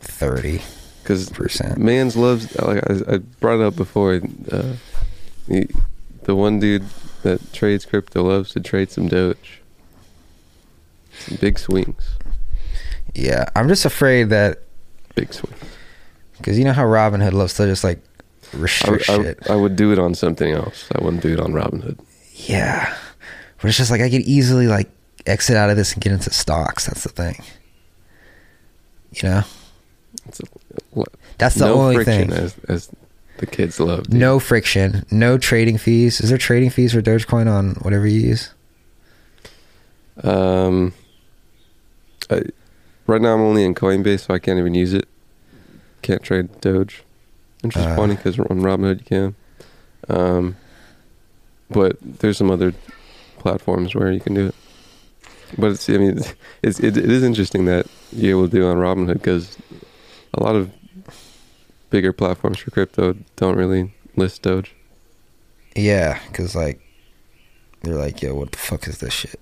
thirty 0.00 0.60
Because 1.02 1.30
percent. 1.30 1.78
Mans 1.78 2.16
loves, 2.16 2.54
like 2.60 2.82
I, 2.90 3.14
I 3.14 3.18
brought 3.18 3.60
it 3.60 3.66
up 3.66 3.76
before, 3.76 4.20
uh, 4.50 4.72
the, 5.46 5.68
the 6.24 6.34
one 6.34 6.58
dude 6.58 6.84
that 7.22 7.52
trades 7.52 7.84
crypto 7.86 8.24
loves 8.24 8.52
to 8.52 8.60
trade 8.60 8.90
some 8.90 9.06
Doge. 9.08 9.60
Some 11.20 11.38
big 11.40 11.58
swings. 11.58 12.16
Yeah, 13.14 13.48
I'm 13.54 13.68
just 13.68 13.84
afraid 13.84 14.30
that 14.30 14.58
Big 15.14 15.32
swings. 15.32 15.56
because 16.38 16.58
you 16.58 16.64
know 16.64 16.72
how 16.72 16.84
Robinhood 16.84 17.32
loves 17.32 17.54
to 17.54 17.66
just 17.66 17.84
like 17.84 18.00
restrict 18.52 19.08
I- 19.10 19.16
shit. 19.22 19.50
I 19.50 19.56
would 19.56 19.76
do 19.76 19.92
it 19.92 19.98
on 19.98 20.14
something 20.14 20.52
else. 20.52 20.86
I 20.94 21.02
wouldn't 21.02 21.22
do 21.22 21.32
it 21.32 21.40
on 21.40 21.52
Robinhood. 21.52 21.98
Yeah, 22.34 22.94
but 23.60 23.68
it's 23.68 23.76
just 23.78 23.90
like 23.90 24.00
I 24.00 24.10
could 24.10 24.22
easily 24.22 24.66
like 24.66 24.90
exit 25.26 25.56
out 25.56 25.70
of 25.70 25.76
this 25.76 25.92
and 25.94 26.02
get 26.02 26.12
into 26.12 26.30
stocks. 26.32 26.86
That's 26.86 27.02
the 27.04 27.08
thing. 27.08 27.42
You 29.12 29.28
know, 29.28 29.42
a, 30.96 31.04
that's 31.38 31.54
the 31.54 31.66
no 31.66 31.74
only 31.74 31.96
friction, 31.96 32.30
thing. 32.30 32.38
as 32.38 32.56
as 32.68 32.90
the 33.38 33.46
kids 33.46 33.78
love. 33.80 34.04
dude. 34.04 34.14
No 34.20 34.38
friction, 34.40 35.06
no 35.10 35.38
trading 35.38 35.78
fees. 35.78 36.20
Is 36.20 36.28
there 36.30 36.38
trading 36.38 36.70
fees 36.70 36.92
for 36.92 37.00
Dogecoin 37.02 37.50
on 37.50 37.74
whatever 37.82 38.06
you 38.06 38.20
use? 38.20 38.50
Um, 40.22 40.92
I, 42.30 42.42
right 43.06 43.20
now 43.20 43.34
I'm 43.34 43.40
only 43.40 43.64
in 43.64 43.74
Coinbase, 43.74 44.26
so 44.26 44.34
I 44.34 44.38
can't 44.38 44.58
even 44.58 44.74
use 44.74 44.92
it. 44.92 45.08
Can't 46.02 46.22
trade 46.22 46.60
Doge, 46.60 47.02
which 47.64 47.76
is 47.76 47.82
Uh. 47.84 47.96
funny 47.96 48.14
because 48.16 48.38
on 48.38 48.60
Robinhood 48.60 48.98
you 49.00 49.04
can. 49.04 49.34
Um, 50.08 50.56
but 51.70 51.96
there's 52.02 52.36
some 52.38 52.50
other 52.50 52.72
platforms 53.38 53.94
where 53.94 54.12
you 54.12 54.20
can 54.20 54.34
do 54.34 54.46
it. 54.48 54.54
But 55.58 55.72
it's, 55.72 55.88
I 55.88 55.98
mean, 55.98 56.20
it's, 56.62 56.80
it, 56.80 56.96
it 56.96 57.10
is 57.10 57.22
interesting 57.22 57.64
that 57.66 57.86
you're 58.12 58.38
able 58.38 58.48
to 58.48 58.54
do 58.56 58.66
on 58.66 58.76
Robinhood 58.76 59.14
because 59.14 59.56
a 60.34 60.42
lot 60.42 60.56
of 60.56 60.70
bigger 61.90 62.12
platforms 62.12 62.58
for 62.58 62.70
crypto 62.70 63.16
don't 63.36 63.56
really 63.56 63.94
list 64.16 64.42
Doge. 64.42 64.74
Yeah, 65.76 66.18
because 66.28 66.54
like 66.54 66.80
they're 67.82 67.94
like, 67.94 68.20
yo, 68.22 68.34
what 68.34 68.52
the 68.52 68.58
fuck 68.58 68.86
is 68.88 68.98
this 68.98 69.12
shit? 69.12 69.38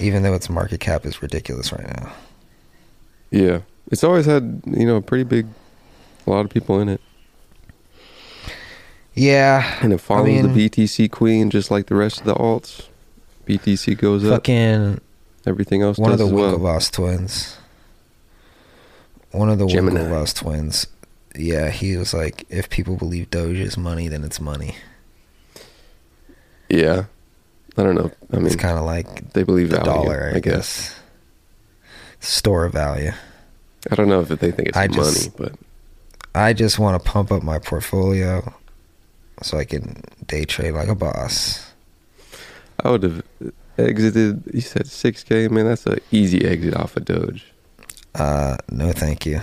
Even 0.00 0.22
though 0.22 0.34
its 0.34 0.50
market 0.50 0.80
cap 0.80 1.06
is 1.06 1.22
ridiculous 1.22 1.72
right 1.72 1.86
now. 1.96 2.12
Yeah, 3.30 3.60
it's 3.90 4.02
always 4.04 4.26
had 4.26 4.62
you 4.66 4.86
know 4.86 4.96
a 4.96 5.02
pretty 5.02 5.24
big, 5.24 5.46
a 6.26 6.30
lot 6.30 6.44
of 6.44 6.50
people 6.50 6.80
in 6.80 6.88
it. 6.88 7.00
Yeah, 9.14 9.78
And 9.80 9.92
it 9.92 9.98
follows 9.98 10.26
mean- 10.26 10.52
the 10.52 10.68
BTC 10.68 11.10
queen 11.10 11.50
just 11.50 11.70
like 11.70 11.86
the 11.86 11.94
rest 11.94 12.20
of 12.20 12.26
the 12.26 12.34
alts. 12.34 12.88
BTC 13.46 13.96
goes 13.96 14.24
up, 14.24 14.30
fucking 14.38 15.00
everything 15.46 15.82
else 15.82 15.98
one 15.98 16.10
of 16.12 16.18
the 16.18 16.26
as 16.26 16.32
well. 16.32 16.80
Twins. 16.90 17.56
One 19.30 19.48
of 19.50 19.58
the 19.58 19.66
Gemini. 19.66 20.00
Winklevoss 20.00 20.34
twins. 20.34 20.86
Yeah, 21.36 21.70
he 21.70 21.96
was 21.96 22.14
like, 22.14 22.44
if 22.48 22.70
people 22.70 22.96
believe 22.96 23.30
Doge 23.30 23.58
is 23.58 23.76
money, 23.76 24.08
then 24.08 24.24
it's 24.24 24.40
money. 24.40 24.76
Yeah, 26.68 27.04
I 27.76 27.82
don't 27.82 27.94
know. 27.94 28.10
I 28.32 28.36
mean, 28.36 28.46
It's 28.46 28.56
kind 28.56 28.78
of 28.78 28.84
like 28.84 29.32
they 29.32 29.42
believe 29.42 29.70
the 29.70 29.76
value, 29.76 29.90
dollar, 29.92 30.30
I, 30.32 30.36
I 30.36 30.40
guess. 30.40 30.88
guess. 30.90 31.00
Store 32.20 32.64
of 32.64 32.72
value. 32.72 33.12
I 33.90 33.94
don't 33.96 34.08
know 34.08 34.20
if 34.20 34.28
they 34.28 34.50
think 34.50 34.68
it's 34.70 34.78
I 34.78 34.86
money, 34.86 34.96
just- 34.96 35.36
but 35.36 35.52
I 36.34 36.52
just 36.52 36.78
want 36.78 37.02
to 37.02 37.10
pump 37.10 37.30
up 37.30 37.42
my 37.42 37.58
portfolio 37.58 38.52
so 39.42 39.58
I 39.58 39.64
can 39.64 40.02
day 40.26 40.44
trade 40.44 40.72
like 40.72 40.88
a 40.88 40.94
boss. 40.94 41.72
I 42.82 42.90
would 42.90 43.02
have 43.02 43.22
exited. 43.78 44.42
You 44.52 44.60
said 44.60 44.86
six 44.86 45.22
k, 45.24 45.48
man. 45.48 45.66
That's 45.66 45.86
an 45.86 46.00
easy 46.10 46.44
exit 46.44 46.74
off 46.74 46.96
of 46.96 47.04
Doge. 47.04 47.46
Uh, 48.14 48.56
no, 48.70 48.92
thank 48.92 49.26
you. 49.26 49.40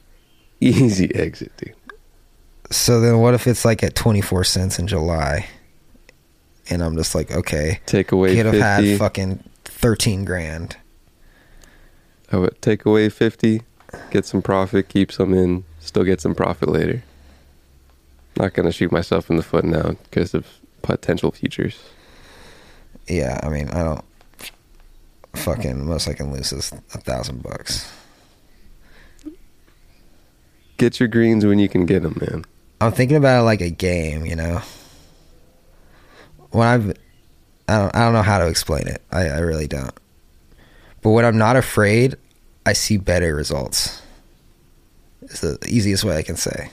Easy 0.60 1.14
exit, 1.14 1.52
dude. 1.56 1.74
So 2.70 3.00
then, 3.00 3.18
what 3.18 3.34
if 3.34 3.46
it's 3.46 3.64
like 3.64 3.82
at 3.82 3.94
twenty 3.94 4.20
four 4.20 4.44
cents 4.44 4.78
in 4.78 4.86
July, 4.86 5.48
and 6.68 6.82
I'm 6.82 6.96
just 6.96 7.14
like, 7.14 7.30
okay, 7.30 7.80
Take 7.86 8.12
away 8.12 8.36
could 8.36 8.46
have 8.46 8.54
had 8.54 8.98
fucking 8.98 9.42
thirteen 9.64 10.24
grand. 10.24 10.76
I 12.30 12.36
would 12.36 12.60
take 12.60 12.84
away 12.84 13.08
fifty, 13.08 13.62
get 14.10 14.26
some 14.26 14.42
profit, 14.42 14.88
keep 14.88 15.10
some 15.10 15.32
in, 15.32 15.64
still 15.80 16.04
get 16.04 16.20
some 16.20 16.34
profit 16.34 16.68
later. 16.68 17.02
Not 18.36 18.54
gonna 18.54 18.72
shoot 18.72 18.92
myself 18.92 19.30
in 19.30 19.36
the 19.36 19.42
foot 19.42 19.64
now 19.64 19.96
because 20.04 20.34
of 20.34 20.46
potential 20.82 21.30
futures. 21.30 21.78
Yeah, 23.06 23.40
I 23.42 23.48
mean, 23.48 23.68
I 23.70 23.82
don't. 23.82 24.04
Fucking 25.34 25.86
most 25.86 26.08
I 26.08 26.14
can 26.14 26.32
lose 26.32 26.52
is 26.52 26.72
a 26.94 26.98
thousand 26.98 27.42
bucks. 27.42 27.90
Get 30.76 30.98
your 30.98 31.08
greens 31.08 31.44
when 31.44 31.58
you 31.58 31.68
can 31.68 31.86
get 31.86 32.02
them, 32.02 32.16
man. 32.20 32.44
I'm 32.80 32.92
thinking 32.92 33.16
about 33.16 33.40
it 33.40 33.44
like 33.44 33.60
a 33.60 33.70
game, 33.70 34.24
you 34.24 34.34
know. 34.34 34.62
When 36.50 36.66
I've, 36.66 36.90
I 37.68 37.78
don't, 37.78 37.94
I 37.94 38.00
don't 38.00 38.12
know 38.12 38.22
how 38.22 38.38
to 38.38 38.48
explain 38.48 38.88
it. 38.88 39.02
I, 39.12 39.28
I 39.28 39.38
really 39.38 39.68
don't. 39.68 39.94
But 41.02 41.10
when 41.10 41.24
I'm 41.24 41.38
not 41.38 41.56
afraid, 41.56 42.16
I 42.66 42.72
see 42.72 42.96
better 42.96 43.34
results. 43.34 44.02
It's 45.22 45.40
the 45.40 45.58
easiest 45.68 46.02
way 46.02 46.16
I 46.16 46.22
can 46.22 46.36
say. 46.36 46.70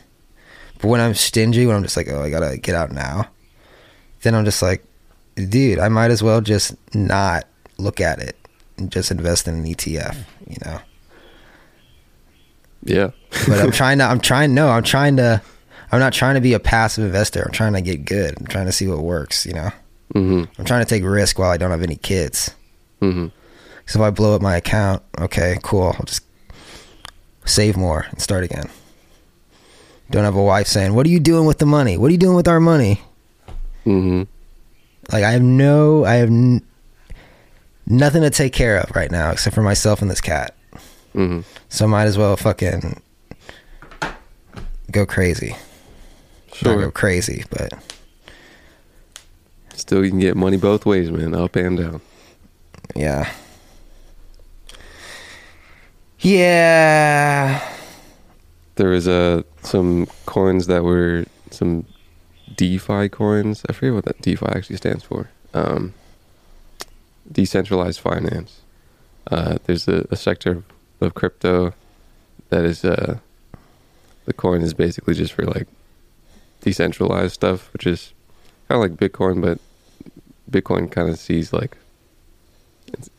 But 0.80 0.88
when 0.90 1.02
I'm 1.02 1.13
stingy, 1.13 1.66
when 1.66 1.76
I'm 1.76 1.84
just 1.84 1.98
like, 1.98 2.08
oh, 2.10 2.22
I 2.22 2.30
gotta 2.30 2.58
get 2.58 2.76
out 2.76 2.92
now, 2.92 3.28
then 4.22 4.36
I'm 4.36 4.46
just 4.46 4.62
like, 4.62 4.84
dude, 5.36 5.80
I 5.80 5.90
might 5.90 6.12
as 6.12 6.22
well 6.24 6.42
just 6.42 6.76
not 6.96 7.46
look 7.78 8.00
at 8.02 8.20
it 8.20 8.36
and 8.78 8.92
just 8.92 9.12
invest 9.12 9.48
in 9.48 9.56
an 9.56 9.63
ETF, 9.66 10.16
you 10.48 10.58
know. 10.66 10.80
Yeah. 12.84 13.12
But 13.48 13.60
I'm 13.60 13.72
trying 13.82 13.98
to. 14.00 14.06
I'm 14.06 14.20
trying. 14.20 14.54
No, 14.54 14.70
I'm 14.70 14.84
trying 14.84 15.18
to. 15.18 15.42
I'm 15.92 16.00
not 16.00 16.13
trying 16.13 16.36
to 16.36 16.42
be 16.42 16.54
a 16.54 16.60
passive 16.60 17.06
investor. 17.06 17.44
I'm 17.44 17.52
trying 17.52 17.74
to 17.74 17.82
get 17.82 18.06
good. 18.06 18.36
I'm 18.40 18.48
trying 18.48 18.66
to 18.66 18.72
see 18.72 18.88
what 18.88 19.00
works. 19.00 19.46
You 19.46 19.54
know. 19.54 19.70
hmm 20.13 20.44
I'm 20.58 20.66
trying 20.66 20.84
to 20.86 20.90
take 20.90 21.04
risk 21.04 21.40
while 21.40 21.50
I 21.52 21.58
don't 21.58 21.72
have 21.72 21.82
any 21.84 21.96
kids. 21.98 22.52
hmm 23.02 23.28
So 23.88 24.00
if 24.00 24.06
I 24.06 24.10
blow 24.12 24.36
up 24.36 24.42
my 24.42 24.56
account, 24.58 25.02
okay, 25.20 25.58
cool. 25.63 25.94
I'll 25.98 26.06
just 26.06 26.24
save 27.46 27.78
more 27.78 28.06
and 28.10 28.22
start 28.22 28.44
again. 28.44 28.70
Don't 30.10 30.24
have 30.24 30.36
a 30.36 30.43
wife 30.43 30.67
saying, 30.67 30.93
"What 30.93 31.06
are 31.06 31.10
you 31.10 31.20
doing 31.20 31.46
with 31.46 31.58
the 31.58 31.65
money? 31.65 31.98
What 31.98 32.08
are 32.08 32.12
you 32.12 32.17
doing 32.17 32.36
with 32.36 32.48
our 32.48 32.60
money?" 32.60 33.02
hmm 33.84 34.24
Like 35.12 35.24
I 35.24 35.32
have 35.32 35.41
no, 35.41 36.06
I 36.06 36.15
have 36.15 36.30
n- 36.30 36.62
nothing 37.86 38.22
to 38.22 38.30
take 38.30 38.54
care 38.54 38.78
of 38.80 38.96
right 38.96 39.12
now 39.12 39.32
except 39.32 39.54
for 39.56 39.62
myself 39.62 40.02
and 40.02 40.10
this 40.12 40.22
cat. 40.22 40.54
hmm 41.13 41.41
So 41.70 41.86
I 41.86 41.88
might 41.88 42.06
as 42.06 42.17
well 42.17 42.36
fucking 42.38 43.02
go 44.91 45.06
crazy. 45.06 45.56
Not 46.63 46.80
go 46.80 46.91
crazy, 46.91 47.43
but 47.50 47.74
Still, 49.76 50.04
you 50.04 50.10
can 50.10 50.20
get 50.20 50.36
money 50.36 50.58
both 50.58 50.86
ways, 50.86 51.12
man. 51.12 51.36
Up 51.36 51.56
and 51.56 51.78
down. 51.78 52.02
yeah. 52.96 53.30
Yeah. 56.20 57.77
There 58.78 58.90
was 58.90 59.08
uh, 59.08 59.42
some 59.63 60.08
coins 60.26 60.68
that 60.68 60.84
were 60.84 61.26
some 61.50 61.86
DeFi 62.56 63.10
coins. 63.10 63.64
I 63.68 63.74
forget 63.74 63.93
what 63.93 64.06
that 64.06 64.22
DeFi 64.22 64.45
actually 64.45 64.78
stands 64.78 65.04
for. 65.04 65.30
Um, 65.54 65.93
decentralized 67.32 67.99
finance. 67.99 68.62
Uh, 69.30 69.58
there's 69.66 69.88
a, 69.88 70.08
a 70.12 70.16
sector 70.16 70.64
of 71.01 71.14
crypto 71.14 71.74
that 72.49 72.64
is 72.64 72.86
uh, 72.86 73.18
the 74.26 74.34
coin 74.34 74.62
is 74.62 74.74
basically 74.74 75.16
just 75.16 75.34
for 75.34 75.45
like 75.45 75.68
decentralized 76.62 77.34
stuff, 77.34 77.72
which 77.74 77.88
is 77.88 78.14
kind 78.68 78.84
of 78.84 78.89
like 78.89 78.99
Bitcoin, 78.99 79.41
but 79.41 79.60
Bitcoin 80.49 80.91
kind 80.91 81.10
of 81.10 81.18
sees 81.18 81.51
like 81.51 81.78
it's 82.93 83.10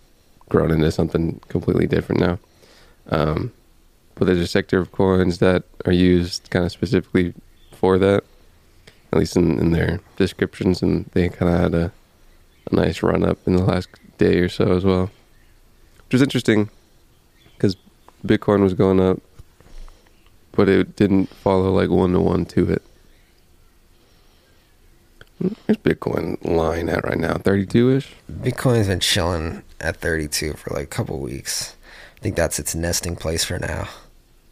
grown 0.48 0.70
into 0.70 0.90
something 0.92 1.40
completely 1.48 1.86
different 1.86 2.20
now. 2.20 2.38
Um, 3.10 3.52
but 4.18 4.26
there's 4.26 4.40
a 4.40 4.46
sector 4.48 4.78
of 4.78 4.90
coins 4.90 5.38
that 5.38 5.62
are 5.84 5.92
used 5.92 6.50
kind 6.50 6.64
of 6.64 6.72
specifically 6.72 7.32
for 7.70 7.98
that, 7.98 8.24
at 9.12 9.18
least 9.18 9.36
in, 9.36 9.58
in 9.60 9.70
their 9.70 10.00
descriptions, 10.16 10.82
and 10.82 11.06
they 11.12 11.28
kind 11.28 11.54
of 11.54 11.60
had 11.60 11.74
a, 11.74 11.92
a 12.70 12.74
nice 12.74 13.02
run 13.02 13.24
up 13.24 13.38
in 13.46 13.54
the 13.54 13.62
last 13.62 13.88
day 14.18 14.38
or 14.38 14.48
so 14.48 14.72
as 14.76 14.84
well, 14.84 15.10
which 16.04 16.14
was 16.14 16.22
interesting 16.22 16.68
because 17.54 17.76
Bitcoin 18.26 18.62
was 18.62 18.74
going 18.74 19.00
up, 19.00 19.20
but 20.50 20.68
it 20.68 20.96
didn't 20.96 21.26
follow 21.26 21.72
like 21.72 21.88
one 21.88 22.12
to 22.12 22.20
one 22.20 22.44
to 22.46 22.72
it. 22.72 22.82
Where's 25.38 25.78
Bitcoin 25.78 26.44
lying 26.44 26.88
at 26.88 27.04
right 27.04 27.16
now? 27.16 27.34
32 27.34 27.90
ish? 27.92 28.12
Bitcoin's 28.28 28.88
been 28.88 28.98
chilling 28.98 29.62
at 29.80 29.98
32 29.98 30.54
for 30.54 30.74
like 30.74 30.82
a 30.82 30.86
couple 30.88 31.20
weeks. 31.20 31.76
I 32.16 32.20
think 32.20 32.34
that's 32.34 32.58
its 32.58 32.74
nesting 32.74 33.14
place 33.14 33.44
for 33.44 33.60
now 33.60 33.88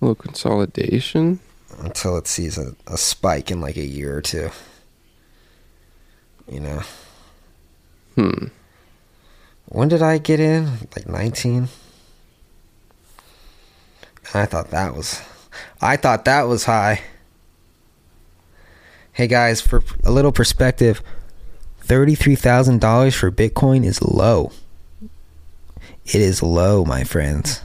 A 0.07 0.11
little 0.11 0.23
consolidation. 0.23 1.41
until 1.81 2.17
it 2.17 2.29
sees 2.29 2.57
a, 2.59 2.77
a 2.87 2.97
spike 2.97 3.51
in 3.51 3.61
like 3.61 3.77
a 3.77 3.85
year 3.85 4.17
or 4.17 4.23
two. 4.23 4.51
You 6.49 6.61
know, 6.61 6.83
Hmm. 8.15 8.47
when 9.67 9.89
did 9.89 10.03
I 10.03 10.19
get 10.19 10.39
in? 10.39 10.67
Like 10.97 11.09
19. 11.09 11.67
I 14.33 14.47
thought 14.47 14.71
that 14.71 14.95
was, 14.95 15.21
I 15.81 15.97
thought 15.97 16.25
that 16.27 16.43
was 16.43 16.67
high. 16.67 17.01
Hey 19.13 19.27
guys, 19.27 19.61
for 19.61 19.83
a 20.05 20.13
little 20.13 20.31
perspective, 20.33 21.03
$33,000 21.85 23.13
for 23.13 23.33
Bitcoin 23.33 23.85
is 23.85 24.01
low. 24.01 24.53
It 26.05 26.21
is 26.21 26.45
low, 26.45 26.85
my 26.85 27.03
friends. 27.03 27.61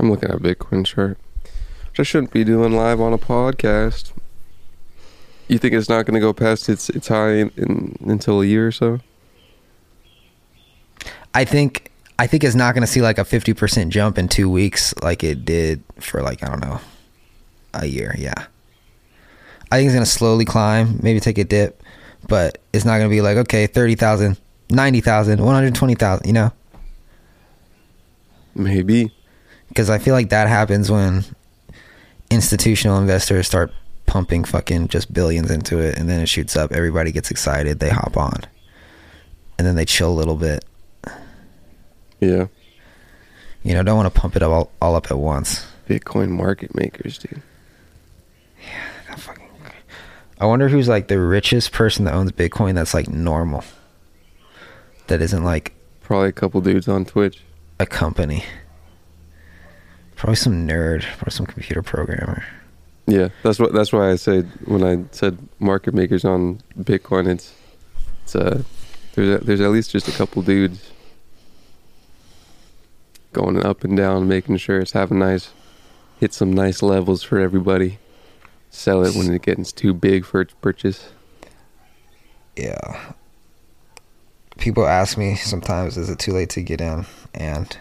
I'm 0.00 0.10
looking 0.10 0.30
at 0.30 0.36
a 0.36 0.38
Bitcoin 0.38 0.86
chart, 0.86 1.18
which 1.90 2.00
I 2.00 2.04
shouldn't 2.04 2.32
be 2.32 2.42
doing 2.42 2.72
live 2.72 3.02
on 3.02 3.12
a 3.12 3.18
podcast. 3.18 4.12
You 5.46 5.58
think 5.58 5.74
it's 5.74 5.90
not 5.90 6.06
going 6.06 6.14
to 6.14 6.20
go 6.20 6.32
past 6.32 6.70
its 6.70 6.88
its 6.88 7.08
high 7.08 7.32
in, 7.32 7.50
in, 7.58 7.96
until 8.06 8.40
a 8.40 8.46
year 8.46 8.66
or 8.66 8.72
so? 8.72 9.00
I 11.34 11.44
think 11.44 11.90
I 12.18 12.26
think 12.26 12.44
it's 12.44 12.54
not 12.54 12.74
going 12.74 12.80
to 12.80 12.86
see 12.86 13.02
like 13.02 13.18
a 13.18 13.24
50% 13.24 13.90
jump 13.90 14.16
in 14.16 14.28
2 14.28 14.48
weeks 14.48 14.94
like 15.02 15.22
it 15.22 15.44
did 15.44 15.82
for 15.98 16.22
like 16.22 16.42
I 16.42 16.48
don't 16.48 16.60
know 16.60 16.80
a 17.74 17.84
year, 17.84 18.14
yeah. 18.16 18.46
I 19.70 19.76
think 19.76 19.88
it's 19.88 19.94
going 19.94 20.04
to 20.04 20.10
slowly 20.10 20.46
climb, 20.46 20.98
maybe 21.02 21.20
take 21.20 21.36
a 21.36 21.44
dip, 21.44 21.82
but 22.26 22.56
it's 22.72 22.86
not 22.86 22.96
going 22.96 23.10
to 23.10 23.14
be 23.14 23.20
like 23.20 23.36
okay, 23.36 23.66
30,000, 23.66 24.38
90,000, 24.70 25.40
120,000, 25.40 26.26
you 26.26 26.32
know? 26.32 26.52
Maybe. 28.54 29.12
Because 29.70 29.88
I 29.88 29.98
feel 29.98 30.14
like 30.14 30.28
that 30.28 30.48
happens 30.48 30.90
when 30.90 31.24
institutional 32.28 32.98
investors 32.98 33.46
start 33.46 33.72
pumping 34.04 34.44
fucking 34.44 34.88
just 34.88 35.12
billions 35.12 35.50
into 35.50 35.78
it 35.78 35.96
and 35.96 36.08
then 36.08 36.20
it 36.20 36.28
shoots 36.28 36.56
up, 36.56 36.72
everybody 36.72 37.12
gets 37.12 37.30
excited, 37.30 37.78
they 37.78 37.88
hop 37.90 38.18
on. 38.18 38.42
And 39.58 39.66
then 39.66 39.76
they 39.76 39.86
chill 39.86 40.10
a 40.10 40.12
little 40.12 40.36
bit. 40.36 40.64
Yeah. 42.20 42.48
You 43.62 43.74
know, 43.74 43.82
don't 43.82 43.96
want 43.96 44.12
to 44.12 44.20
pump 44.20 44.36
it 44.36 44.42
all, 44.42 44.70
all 44.82 44.94
up 44.96 45.10
at 45.10 45.18
once. 45.18 45.66
Bitcoin 45.88 46.28
market 46.30 46.74
makers, 46.74 47.16
dude. 47.18 47.40
Yeah 48.62 48.90
fucking... 49.16 49.48
i 50.38 50.46
wonder 50.46 50.68
who's 50.68 50.88
like 50.88 51.08
the 51.08 51.18
richest 51.18 51.72
person 51.72 52.04
that 52.04 52.14
owns 52.14 52.32
Bitcoin 52.32 52.74
that's 52.74 52.94
like 52.94 53.08
normal. 53.08 53.64
That 55.06 55.20
isn't 55.20 55.44
like 55.44 55.72
Probably 56.02 56.28
a 56.28 56.32
couple 56.32 56.60
dudes 56.60 56.88
on 56.88 57.04
Twitch. 57.04 57.42
a 57.78 57.86
company. 57.86 58.44
Probably 60.20 60.36
some 60.36 60.68
nerd, 60.68 61.02
probably 61.16 61.32
some 61.32 61.46
computer 61.46 61.82
programmer. 61.82 62.44
Yeah, 63.06 63.30
that's 63.42 63.58
what 63.58 63.72
that's 63.72 63.90
why 63.90 64.10
I 64.10 64.16
said 64.16 64.50
when 64.66 64.84
I 64.84 65.02
said 65.12 65.38
market 65.60 65.94
makers 65.94 66.26
on 66.26 66.60
Bitcoin, 66.78 67.26
it's 67.26 67.54
it's 68.24 68.36
uh 68.36 68.62
there's 69.14 69.40
a, 69.40 69.42
there's 69.42 69.62
at 69.62 69.70
least 69.70 69.92
just 69.92 70.08
a 70.08 70.12
couple 70.12 70.42
dudes 70.42 70.92
going 73.32 73.64
up 73.64 73.82
and 73.82 73.96
down, 73.96 74.28
making 74.28 74.58
sure 74.58 74.78
it's 74.78 74.92
having 74.92 75.20
nice 75.20 75.54
hit 76.18 76.34
some 76.34 76.52
nice 76.52 76.82
levels 76.82 77.22
for 77.22 77.38
everybody. 77.38 77.98
Sell 78.68 79.02
it 79.06 79.16
when 79.16 79.32
it 79.32 79.40
gets 79.40 79.72
too 79.72 79.94
big 79.94 80.26
for 80.26 80.42
its 80.42 80.52
purchase. 80.60 81.08
Yeah. 82.56 83.14
People 84.58 84.86
ask 84.86 85.16
me 85.16 85.36
sometimes, 85.36 85.96
is 85.96 86.10
it 86.10 86.18
too 86.18 86.34
late 86.34 86.50
to 86.50 86.60
get 86.60 86.82
in? 86.82 87.06
And 87.32 87.74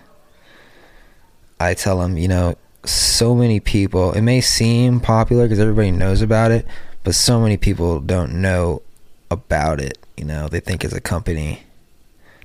I 1.60 1.74
tell 1.74 2.00
them, 2.00 2.18
you 2.18 2.28
know, 2.28 2.56
so 2.86 3.36
many 3.36 3.60
people, 3.60 4.14
it 4.14 4.22
may 4.22 4.42
seem 4.42 5.00
popular 5.00 5.46
because 5.46 5.60
everybody 5.60 5.92
knows 5.92 6.22
about 6.22 6.52
it, 6.52 6.66
but 7.04 7.16
so 7.16 7.40
many 7.40 7.58
people 7.58 8.00
don't 8.00 8.42
know 8.42 8.82
about 9.30 9.82
it. 9.82 9.98
You 10.18 10.26
know, 10.26 10.48
they 10.48 10.60
think 10.60 10.84
it's 10.84 10.94
a 10.94 11.02
company, 11.02 11.64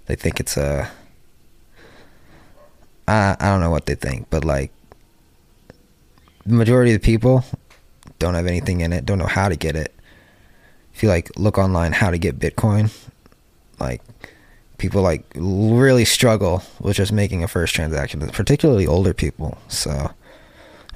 they 0.07 0.17
think 0.17 0.41
it's 0.41 0.57
a. 0.57 0.91
I, 3.07 3.37
I 3.39 3.47
don't 3.51 3.61
know 3.61 3.71
what 3.71 3.87
they 3.87 3.95
think, 3.95 4.29
but 4.31 4.45
like, 4.45 4.73
the 6.47 6.55
majority 6.55 6.95
of 6.95 7.01
the 7.01 7.05
people 7.05 7.45
don't 8.19 8.35
have 8.35 8.47
anything 8.47 8.81
in 8.81 8.93
it, 8.93 9.05
don't 9.05 9.19
know 9.19 9.27
how 9.27 9.49
to 9.49 9.57
get 9.57 9.77
it 9.77 9.95
if 10.95 11.03
you 11.03 11.09
like 11.09 11.31
look 11.37 11.59
online 11.59 11.93
how 11.93 12.11
to 12.11 12.19
get 12.19 12.39
bitcoin 12.39 12.91
like 13.81 14.01
people 14.85 15.03
like 15.03 15.25
really 15.35 16.05
struggle 16.05 16.63
with 16.81 16.97
just 16.97 17.13
making 17.13 17.43
a 17.45 17.49
first 17.49 17.75
transaction 17.75 18.21
particularly 18.31 18.87
older 18.87 19.15
people 19.15 19.57
so 19.69 20.11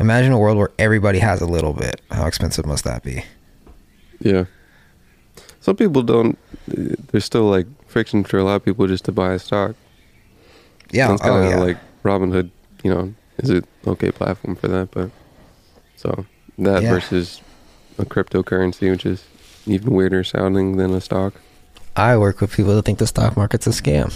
imagine 0.00 0.32
a 0.32 0.38
world 0.38 0.56
where 0.58 0.70
everybody 0.78 1.18
has 1.18 1.40
a 1.40 1.46
little 1.46 1.72
bit 1.72 2.00
how 2.10 2.26
expensive 2.26 2.64
must 2.66 2.84
that 2.84 3.02
be 3.02 3.24
Yeah. 4.20 4.44
Some 5.60 5.76
people 5.76 6.02
don't. 6.02 6.38
There's 6.66 7.24
still 7.24 7.44
like 7.56 7.66
friction 7.86 8.24
for 8.24 8.38
a 8.38 8.44
lot 8.44 8.56
of 8.56 8.64
people 8.64 8.86
just 8.86 9.04
to 9.06 9.12
buy 9.12 9.34
a 9.34 9.38
stock. 9.38 9.74
Yeah, 10.90 11.12
it's 11.12 11.22
oh, 11.22 11.28
kind 11.28 11.44
of 11.44 11.50
yeah. 11.50 11.58
like 11.58 11.76
Robinhood. 12.04 12.50
You 12.82 12.90
know, 12.94 13.14
is 13.38 13.50
it 13.50 13.64
okay 13.86 14.10
platform 14.10 14.56
for 14.56 14.68
that? 14.68 14.90
But 14.90 15.10
so 15.96 16.24
that 16.58 16.82
Yeah. 16.82 16.90
versus 16.94 17.42
a 17.98 18.04
cryptocurrency, 18.04 18.90
which 18.90 19.04
is 19.04 19.24
even 19.66 19.92
weirder 19.92 20.24
sounding 20.24 20.76
than 20.78 20.94
a 20.94 21.00
stock. 21.00 21.34
I 21.96 22.16
work 22.16 22.40
with 22.40 22.52
people 22.54 22.74
that 22.74 22.84
think 22.84 22.98
the 22.98 23.06
stock 23.06 23.36
market's 23.36 23.66
a 23.66 23.70
scam 23.70 24.12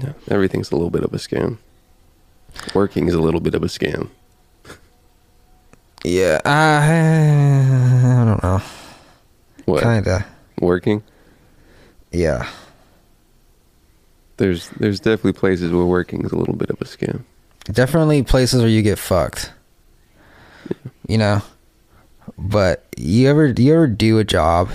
Yeah, 0.00 0.12
everything's 0.28 0.70
a 0.72 0.74
little 0.76 0.90
bit 0.90 1.04
of 1.04 1.12
a 1.14 1.18
scam. 1.18 1.58
Working 2.74 3.08
is 3.08 3.14
a 3.14 3.20
little 3.20 3.40
bit 3.40 3.54
of 3.54 3.62
a 3.62 3.66
scam. 3.66 4.08
yeah 6.04 6.40
i, 6.44 8.20
I 8.20 8.24
don't 8.24 8.42
know 8.42 8.60
What? 9.66 9.82
kinda 9.82 10.26
Working. 10.60 11.02
yeah 12.12 12.48
There's 14.36 14.68
there's 14.80 15.00
definitely 15.00 15.32
places 15.34 15.70
where 15.72 15.84
working 15.84 16.24
is 16.24 16.32
a 16.32 16.36
little 16.36 16.56
bit 16.56 16.70
of 16.70 16.80
a 16.80 16.84
scam. 16.84 17.22
definitely 17.64 18.22
places 18.22 18.60
where 18.60 18.68
you 18.70 18.82
get 18.82 18.98
fucked 18.98 19.52
you 21.08 21.18
know 21.18 21.42
but 22.38 22.84
you 22.96 23.28
ever 23.28 23.46
you 23.48 23.72
ever 23.74 23.86
do 23.86 24.18
a 24.18 24.24
job 24.24 24.70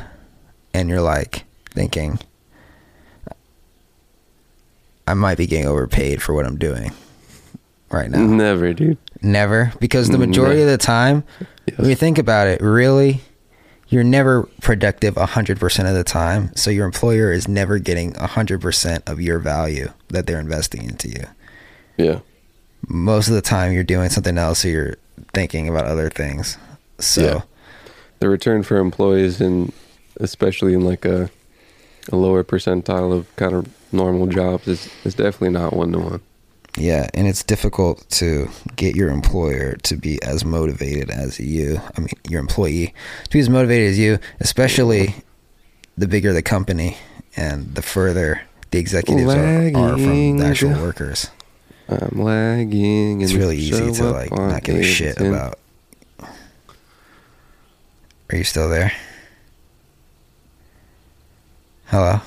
and 0.73 0.89
you're 0.89 1.01
like 1.01 1.45
thinking 1.71 2.19
i 5.07 5.13
might 5.13 5.37
be 5.37 5.47
getting 5.47 5.67
overpaid 5.67 6.21
for 6.21 6.33
what 6.33 6.45
i'm 6.45 6.57
doing 6.57 6.91
right 7.91 8.09
now 8.11 8.19
Never, 8.19 8.73
dude. 8.73 8.97
never 9.21 9.73
because 9.79 10.09
the 10.09 10.17
majority 10.17 10.61
of 10.61 10.67
the 10.67 10.77
time 10.77 11.23
when 11.77 11.89
you 11.89 11.95
think 11.95 12.17
about 12.17 12.47
it 12.47 12.61
really 12.61 13.21
you're 13.91 14.03
never 14.03 14.43
productive 14.61 15.15
100% 15.15 15.89
of 15.89 15.95
the 15.95 16.03
time 16.03 16.51
so 16.55 16.69
your 16.69 16.85
employer 16.85 17.31
is 17.31 17.47
never 17.47 17.79
getting 17.79 18.13
100% 18.13 19.09
of 19.09 19.19
your 19.19 19.39
value 19.39 19.91
that 20.09 20.27
they're 20.27 20.39
investing 20.39 20.83
into 20.83 21.09
you 21.09 21.23
Yeah. 21.97 22.19
most 22.87 23.27
of 23.29 23.33
the 23.33 23.41
time 23.41 23.73
you're 23.73 23.83
doing 23.83 24.09
something 24.09 24.37
else 24.37 24.63
or 24.63 24.69
you're 24.69 24.95
thinking 25.33 25.67
about 25.67 25.85
other 25.85 26.09
things 26.09 26.57
so 26.99 27.21
Yeah. 27.23 27.41
the 28.19 28.29
return 28.29 28.61
for 28.61 28.77
employees 28.77 29.41
and 29.41 29.73
especially 30.19 30.73
in 30.73 30.81
like 30.81 31.05
a 31.05 31.29
a 32.11 32.15
lower 32.15 32.43
percentile 32.43 33.13
of 33.13 33.33
kind 33.35 33.53
of 33.53 33.67
normal 33.91 34.27
jobs 34.27 34.67
is, 34.67 34.89
is 35.03 35.15
definitely 35.15 35.49
not 35.49 35.73
one 35.73 35.91
to 35.91 35.99
one. 35.99 36.21
yeah 36.77 37.07
and 37.13 37.27
it's 37.27 37.43
difficult 37.43 38.07
to 38.09 38.47
get 38.75 38.95
your 38.95 39.09
employer 39.09 39.75
to 39.77 39.95
be 39.95 40.21
as 40.23 40.45
motivated 40.45 41.09
as 41.09 41.39
you 41.39 41.79
i 41.97 41.99
mean 41.99 42.09
your 42.29 42.39
employee 42.39 42.93
to 43.23 43.29
be 43.31 43.39
as 43.39 43.49
motivated 43.49 43.89
as 43.89 43.99
you 43.99 44.19
especially 44.39 45.15
the 45.97 46.07
bigger 46.07 46.33
the 46.33 46.41
company 46.41 46.97
and 47.35 47.75
the 47.75 47.81
further 47.81 48.41
the 48.71 48.79
executives 48.79 49.33
are, 49.33 49.67
are 49.75 49.97
from 49.97 50.37
the 50.37 50.45
actual 50.45 50.71
workers 50.73 51.29
I'm 51.89 52.21
lagging. 52.21 53.21
it's 53.21 53.33
really 53.33 53.57
easy 53.57 53.91
to 53.91 54.03
like 54.11 54.31
not 54.31 54.63
give 54.63 54.75
a 54.75 54.83
shit 54.83 55.19
about 55.19 55.57
are 58.29 58.37
you 58.37 58.43
still 58.43 58.69
there 58.69 58.93
hello 61.89 62.21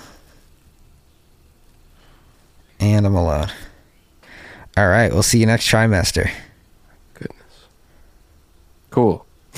and 2.80 3.06
i'm 3.06 3.14
alone 3.14 3.48
all 4.76 4.88
right 4.88 5.12
we'll 5.12 5.22
see 5.22 5.38
you 5.38 5.46
next 5.46 5.68
trimester 5.70 6.30
Goodness. 7.14 7.66
Cool. 8.90 9.24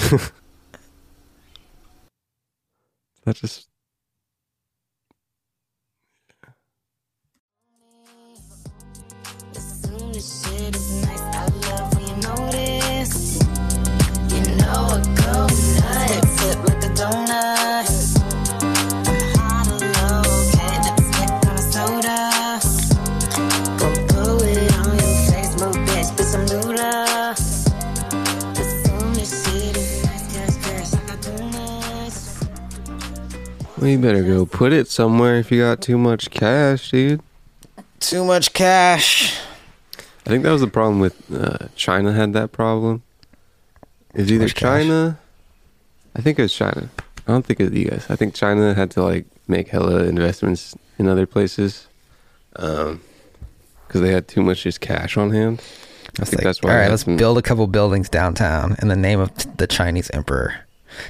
that 3.24 3.36
just 3.36 3.68
You 33.84 33.98
better 33.98 34.22
go 34.22 34.46
put 34.46 34.72
it 34.72 34.88
somewhere 34.88 35.36
if 35.38 35.52
you 35.52 35.60
got 35.60 35.80
too 35.82 35.98
much 35.98 36.30
cash, 36.30 36.90
dude. 36.90 37.20
Too 38.00 38.24
much 38.24 38.52
cash. 38.52 39.38
I 40.26 40.30
think 40.30 40.42
that 40.42 40.50
was 40.50 40.62
the 40.62 40.66
problem 40.68 41.00
with 41.00 41.16
uh, 41.32 41.68
China 41.76 42.12
had 42.12 42.32
that 42.32 42.50
problem. 42.52 43.02
It's 44.14 44.30
either? 44.30 44.48
China. 44.48 45.18
I 46.16 46.22
think 46.22 46.38
it 46.38 46.42
was 46.42 46.54
China. 46.54 46.88
I 47.26 47.32
don't 47.32 47.44
think 47.44 47.60
it 47.60 47.64
was 47.64 47.72
the 47.72 47.82
U.S. 47.86 48.10
I 48.10 48.16
think 48.16 48.34
China 48.34 48.72
had 48.74 48.90
to 48.92 49.02
like 49.02 49.26
make 49.48 49.68
hella 49.68 50.04
investments 50.04 50.74
in 50.98 51.08
other 51.08 51.26
places, 51.26 51.86
um, 52.56 53.00
because 53.86 54.00
they 54.00 54.12
had 54.12 54.28
too 54.28 54.42
much 54.42 54.62
just 54.62 54.80
cash 54.80 55.16
on 55.16 55.30
hand. 55.30 55.60
I 56.18 56.22
It's 56.22 56.30
think 56.30 56.34
like, 56.40 56.44
that's 56.44 56.62
why. 56.62 56.70
they 56.70 56.76
right, 56.80 56.90
let's 56.90 57.04
build 57.04 57.36
a 57.38 57.42
couple 57.42 57.66
buildings 57.66 58.08
downtown 58.08 58.76
in 58.80 58.88
the 58.88 58.96
name 58.96 59.20
of 59.20 59.34
t- 59.36 59.50
the 59.56 59.66
Chinese 59.66 60.08
emperor. 60.10 60.54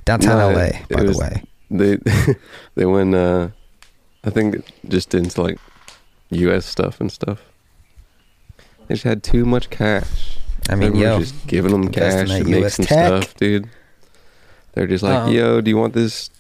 Downtown 0.07 0.39
No, 0.39 0.51
LA, 0.59 0.64
it 0.64 0.89
by 0.89 1.01
the 1.03 1.09
was- 1.09 1.18
way. 1.18 1.43
They 1.79 1.99
they 2.75 2.85
went. 2.87 3.14
Uh, 3.14 3.49
I 4.25 4.31
think 4.31 4.64
just 4.89 5.14
into 5.14 5.43
like 5.43 5.59
U.S. 6.31 6.64
stuff 6.66 7.01
and 7.01 7.11
stuff. 7.12 7.43
They 8.87 8.95
just 8.95 9.05
had 9.05 9.22
too 9.22 9.45
much 9.45 9.70
cash. 9.70 10.39
I 10.70 10.77
mean, 10.77 10.95
yo, 10.97 11.18
just 11.20 11.47
giving 11.47 11.72
them 11.72 11.89
cash 11.91 12.29
to 12.29 12.45
make 12.45 12.64
US 12.64 12.75
some 12.77 12.87
tech. 12.87 13.07
stuff, 13.22 13.35
dude. 13.37 13.68
They're 14.72 14.87
just 14.87 15.05
like, 15.05 15.14
Uh-huh. 15.14 15.31
yo, 15.31 15.61
do 15.61 15.70
you 15.70 15.77
want 15.77 15.93
this 15.95 16.31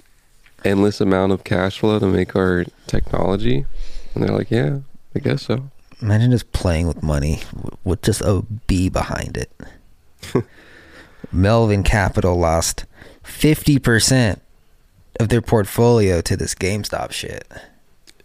endless 0.64 1.00
amount 1.00 1.32
of 1.32 1.44
cash 1.44 1.78
flow 1.78 1.98
to 1.98 2.06
make 2.06 2.34
our 2.34 2.64
technology? 2.86 3.66
And 4.14 4.22
they're 4.24 4.34
like, 4.36 4.50
yeah, 4.50 4.78
I 5.14 5.18
guess 5.18 5.42
so. 5.42 5.70
Imagine 6.00 6.30
just 6.30 6.52
playing 6.52 6.86
with 6.88 7.02
money 7.02 7.40
with 7.84 8.02
just 8.02 8.20
a 8.22 8.42
B 8.66 8.88
behind 8.88 9.36
it. 9.36 9.50
Melvin 11.32 11.82
Capital 11.82 12.36
lost 12.36 12.84
50% 13.24 14.38
of 15.20 15.28
their 15.28 15.42
portfolio 15.42 16.20
to 16.20 16.36
this 16.36 16.54
GameStop 16.54 17.12
shit. 17.12 17.50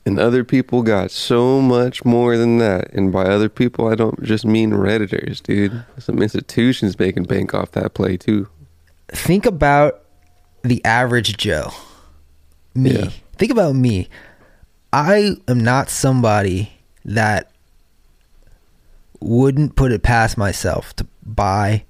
And 0.05 0.19
other 0.19 0.43
people 0.43 0.81
got 0.81 1.11
so 1.11 1.61
much 1.61 2.03
more 2.03 2.37
than 2.37 2.57
that. 2.57 2.91
And 2.93 3.11
by 3.11 3.25
other 3.25 3.49
people, 3.49 3.87
I 3.89 3.95
don't 3.95 4.23
just 4.23 4.45
mean 4.45 4.71
Redditors, 4.71 5.43
dude. 5.43 5.83
Some 5.97 6.21
institutions 6.21 6.97
making 6.97 7.25
bank 7.25 7.53
off 7.53 7.71
that 7.71 7.93
play, 7.93 8.17
too. 8.17 8.47
Think 9.09 9.45
about 9.45 10.03
the 10.63 10.83
average 10.83 11.37
Joe. 11.37 11.71
Me. 12.73 12.91
Yeah. 12.91 13.09
Think 13.37 13.51
about 13.51 13.75
me. 13.75 14.09
I 14.91 15.35
am 15.47 15.59
not 15.59 15.89
somebody 15.89 16.71
that 17.05 17.51
wouldn't 19.19 19.75
put 19.75 19.91
it 19.91 20.01
past 20.01 20.37
myself 20.37 20.95
to 20.95 21.05
buy 21.23 21.83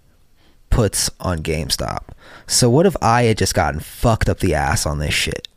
puts 0.69 1.09
on 1.19 1.39
GameStop. 1.39 2.03
So 2.49 2.67
what 2.67 2.87
if 2.87 2.95
I 2.99 3.23
had 3.23 3.37
just 3.37 3.53
gotten 3.53 3.79
fucked 3.79 4.27
up 4.27 4.39
the 4.39 4.55
ass 4.55 4.87
on 4.87 4.97
this 4.97 5.13
shit? 5.13 5.47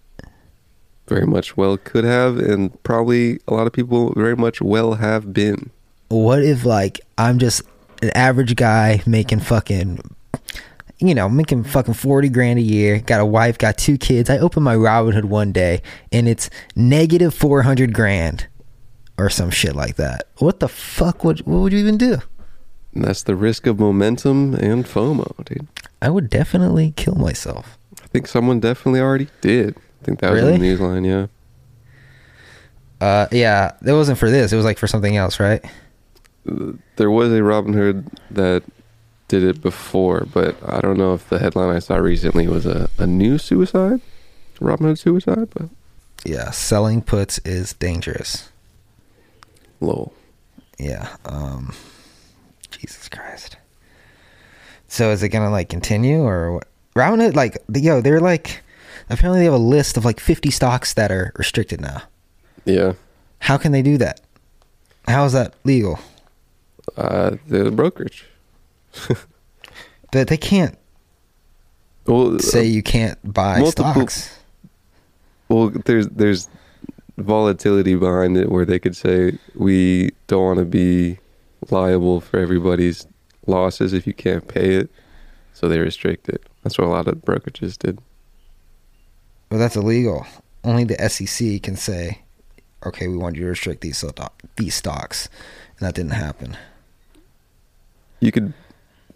Very 1.08 1.26
much 1.26 1.56
well 1.56 1.78
could 1.78 2.04
have. 2.04 2.36
And 2.36 2.80
probably 2.82 3.40
a 3.48 3.54
lot 3.54 3.66
of 3.66 3.72
people 3.72 4.12
very 4.12 4.36
much 4.36 4.60
well 4.60 4.94
have 4.94 5.32
been. 5.32 5.70
What 6.08 6.42
if 6.42 6.66
like 6.66 7.00
I'm 7.16 7.38
just 7.38 7.62
an 8.02 8.10
average 8.14 8.56
guy 8.56 9.02
making 9.06 9.40
fucking 9.40 10.00
you 10.98 11.14
know, 11.14 11.28
making 11.30 11.64
fucking 11.64 11.94
40 11.94 12.28
grand 12.28 12.58
a 12.58 12.62
year, 12.62 13.00
got 13.00 13.20
a 13.20 13.26
wife, 13.26 13.58
got 13.58 13.76
two 13.78 13.96
kids. 13.98 14.30
I 14.30 14.38
open 14.38 14.62
my 14.62 14.76
Robinhood 14.76 15.24
one 15.24 15.50
day 15.50 15.82
and 16.12 16.28
it's 16.28 16.48
negative 16.76 17.34
400 17.34 17.92
grand 17.94 18.46
or 19.18 19.30
some 19.30 19.50
shit 19.50 19.74
like 19.74 19.96
that. 19.96 20.28
What 20.38 20.60
the 20.60 20.68
fuck 20.68 21.24
would 21.24 21.40
what 21.46 21.60
would 21.60 21.72
you 21.72 21.78
even 21.78 21.96
do? 21.96 22.18
And 22.94 23.04
that's 23.04 23.22
the 23.22 23.34
risk 23.34 23.66
of 23.66 23.80
momentum 23.80 24.54
and 24.56 24.84
FOMO, 24.84 25.42
dude. 25.46 25.66
I 26.02 26.10
would 26.10 26.28
definitely 26.28 26.92
kill 26.96 27.14
myself. 27.14 27.78
I 28.02 28.06
think 28.08 28.26
someone 28.26 28.60
definitely 28.60 29.00
already 29.00 29.28
did. 29.40 29.76
I 30.02 30.04
think 30.04 30.20
that 30.20 30.32
was 30.32 30.40
Really? 30.42 30.54
in 30.56 30.60
the 30.60 30.66
news 30.66 30.80
line, 30.80 31.04
yeah. 31.04 31.26
Uh 33.00 33.26
yeah, 33.32 33.72
that 33.82 33.94
wasn't 33.94 34.18
for 34.18 34.30
this. 34.30 34.52
It 34.52 34.56
was 34.56 34.64
like 34.64 34.78
for 34.78 34.86
something 34.86 35.16
else, 35.16 35.40
right? 35.40 35.64
There 36.96 37.10
was 37.10 37.30
a 37.32 37.36
Robinhood 37.40 38.06
that 38.32 38.62
did 39.28 39.42
it 39.44 39.62
before, 39.62 40.26
but 40.32 40.56
I 40.68 40.80
don't 40.80 40.98
know 40.98 41.14
if 41.14 41.28
the 41.28 41.38
headline 41.38 41.74
I 41.74 41.78
saw 41.78 41.96
recently 41.96 42.48
was 42.48 42.66
a, 42.66 42.90
a 42.98 43.06
new 43.06 43.38
suicide, 43.38 44.00
Robinhood 44.60 44.98
suicide. 44.98 45.48
But 45.54 45.68
Yeah, 46.24 46.50
selling 46.50 47.00
puts 47.02 47.38
is 47.38 47.72
dangerous. 47.74 48.50
lol, 49.80 50.12
Yeah. 50.78 51.16
Um 51.24 51.74
Jesus 52.70 53.08
Christ. 53.08 53.56
So 54.92 55.10
is 55.10 55.22
it 55.22 55.30
gonna 55.30 55.50
like 55.50 55.70
continue 55.70 56.22
or 56.22 56.52
what? 56.52 56.68
Robinhood 56.94 57.34
like 57.34 57.56
yo, 57.74 58.02
they're 58.02 58.20
like 58.20 58.62
apparently 59.08 59.40
they 59.40 59.46
have 59.46 59.54
a 59.54 59.56
list 59.56 59.96
of 59.96 60.04
like 60.04 60.20
fifty 60.20 60.50
stocks 60.50 60.92
that 60.94 61.10
are 61.10 61.32
restricted 61.36 61.80
now. 61.80 62.02
yeah, 62.66 62.92
How 63.38 63.56
can 63.56 63.72
they 63.72 63.80
do 63.80 63.96
that? 63.96 64.20
How 65.08 65.24
is 65.24 65.32
that 65.32 65.54
legal? 65.64 65.98
uh, 66.96 67.36
the 67.48 67.70
brokerage. 67.70 68.26
That 70.12 70.28
they 70.28 70.36
can't 70.36 70.76
Well, 72.06 72.38
say 72.38 72.66
you 72.66 72.82
can't 72.82 73.16
buy 73.24 73.60
multiple- 73.60 73.92
stocks. 73.94 74.38
well, 75.48 75.70
there's 75.70 76.06
there's 76.08 76.50
volatility 77.16 77.94
behind 77.94 78.36
it 78.36 78.50
where 78.50 78.66
they 78.66 78.78
could 78.78 78.94
say 78.94 79.38
we 79.54 80.10
don't 80.26 80.44
want 80.44 80.58
to 80.58 80.66
be 80.66 81.18
liable 81.70 82.20
for 82.20 82.38
everybody's 82.38 83.06
losses 83.46 83.92
if 83.92 84.06
you 84.06 84.14
can't 84.14 84.46
pay 84.46 84.74
it, 84.76 84.90
so 85.52 85.68
they 85.68 85.78
restrict 85.78 86.28
it. 86.28 86.42
That's 86.62 86.78
what 86.78 86.86
a 86.86 86.90
lot 86.90 87.08
of 87.08 87.16
brokerages 87.16 87.76
did. 87.78 87.98
But 89.48 89.58
that's 89.58 89.76
illegal. 89.76 90.26
Only 90.64 90.84
the 90.84 91.00
SEC 91.10 91.58
can 91.62 91.76
say, 91.76 92.20
"Okay, 92.86 93.08
we 93.08 93.16
want 93.16 93.36
you 93.36 93.42
to 93.42 93.48
restrict 93.48 93.80
these 93.82 94.04
these 94.56 94.74
stocks," 94.74 95.28
and 95.78 95.86
that 95.86 95.94
didn't 95.94 96.12
happen. 96.12 96.56
you 98.20 98.30
could 98.30 98.52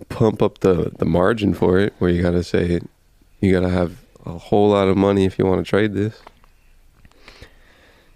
pump 0.08 0.42
up 0.42 0.58
the 0.58 0.90
the 0.98 1.04
margin 1.04 1.54
for 1.54 1.78
it 1.78 1.94
where 2.00 2.10
you 2.10 2.20
gotta 2.20 2.42
say 2.42 2.80
you 3.40 3.52
gotta 3.52 3.70
have 3.70 4.02
a 4.26 4.32
whole 4.36 4.68
lot 4.70 4.88
of 4.88 4.96
money 4.96 5.24
if 5.24 5.38
you 5.38 5.46
want 5.46 5.64
to 5.64 5.68
trade 5.70 5.94
this 5.94 6.20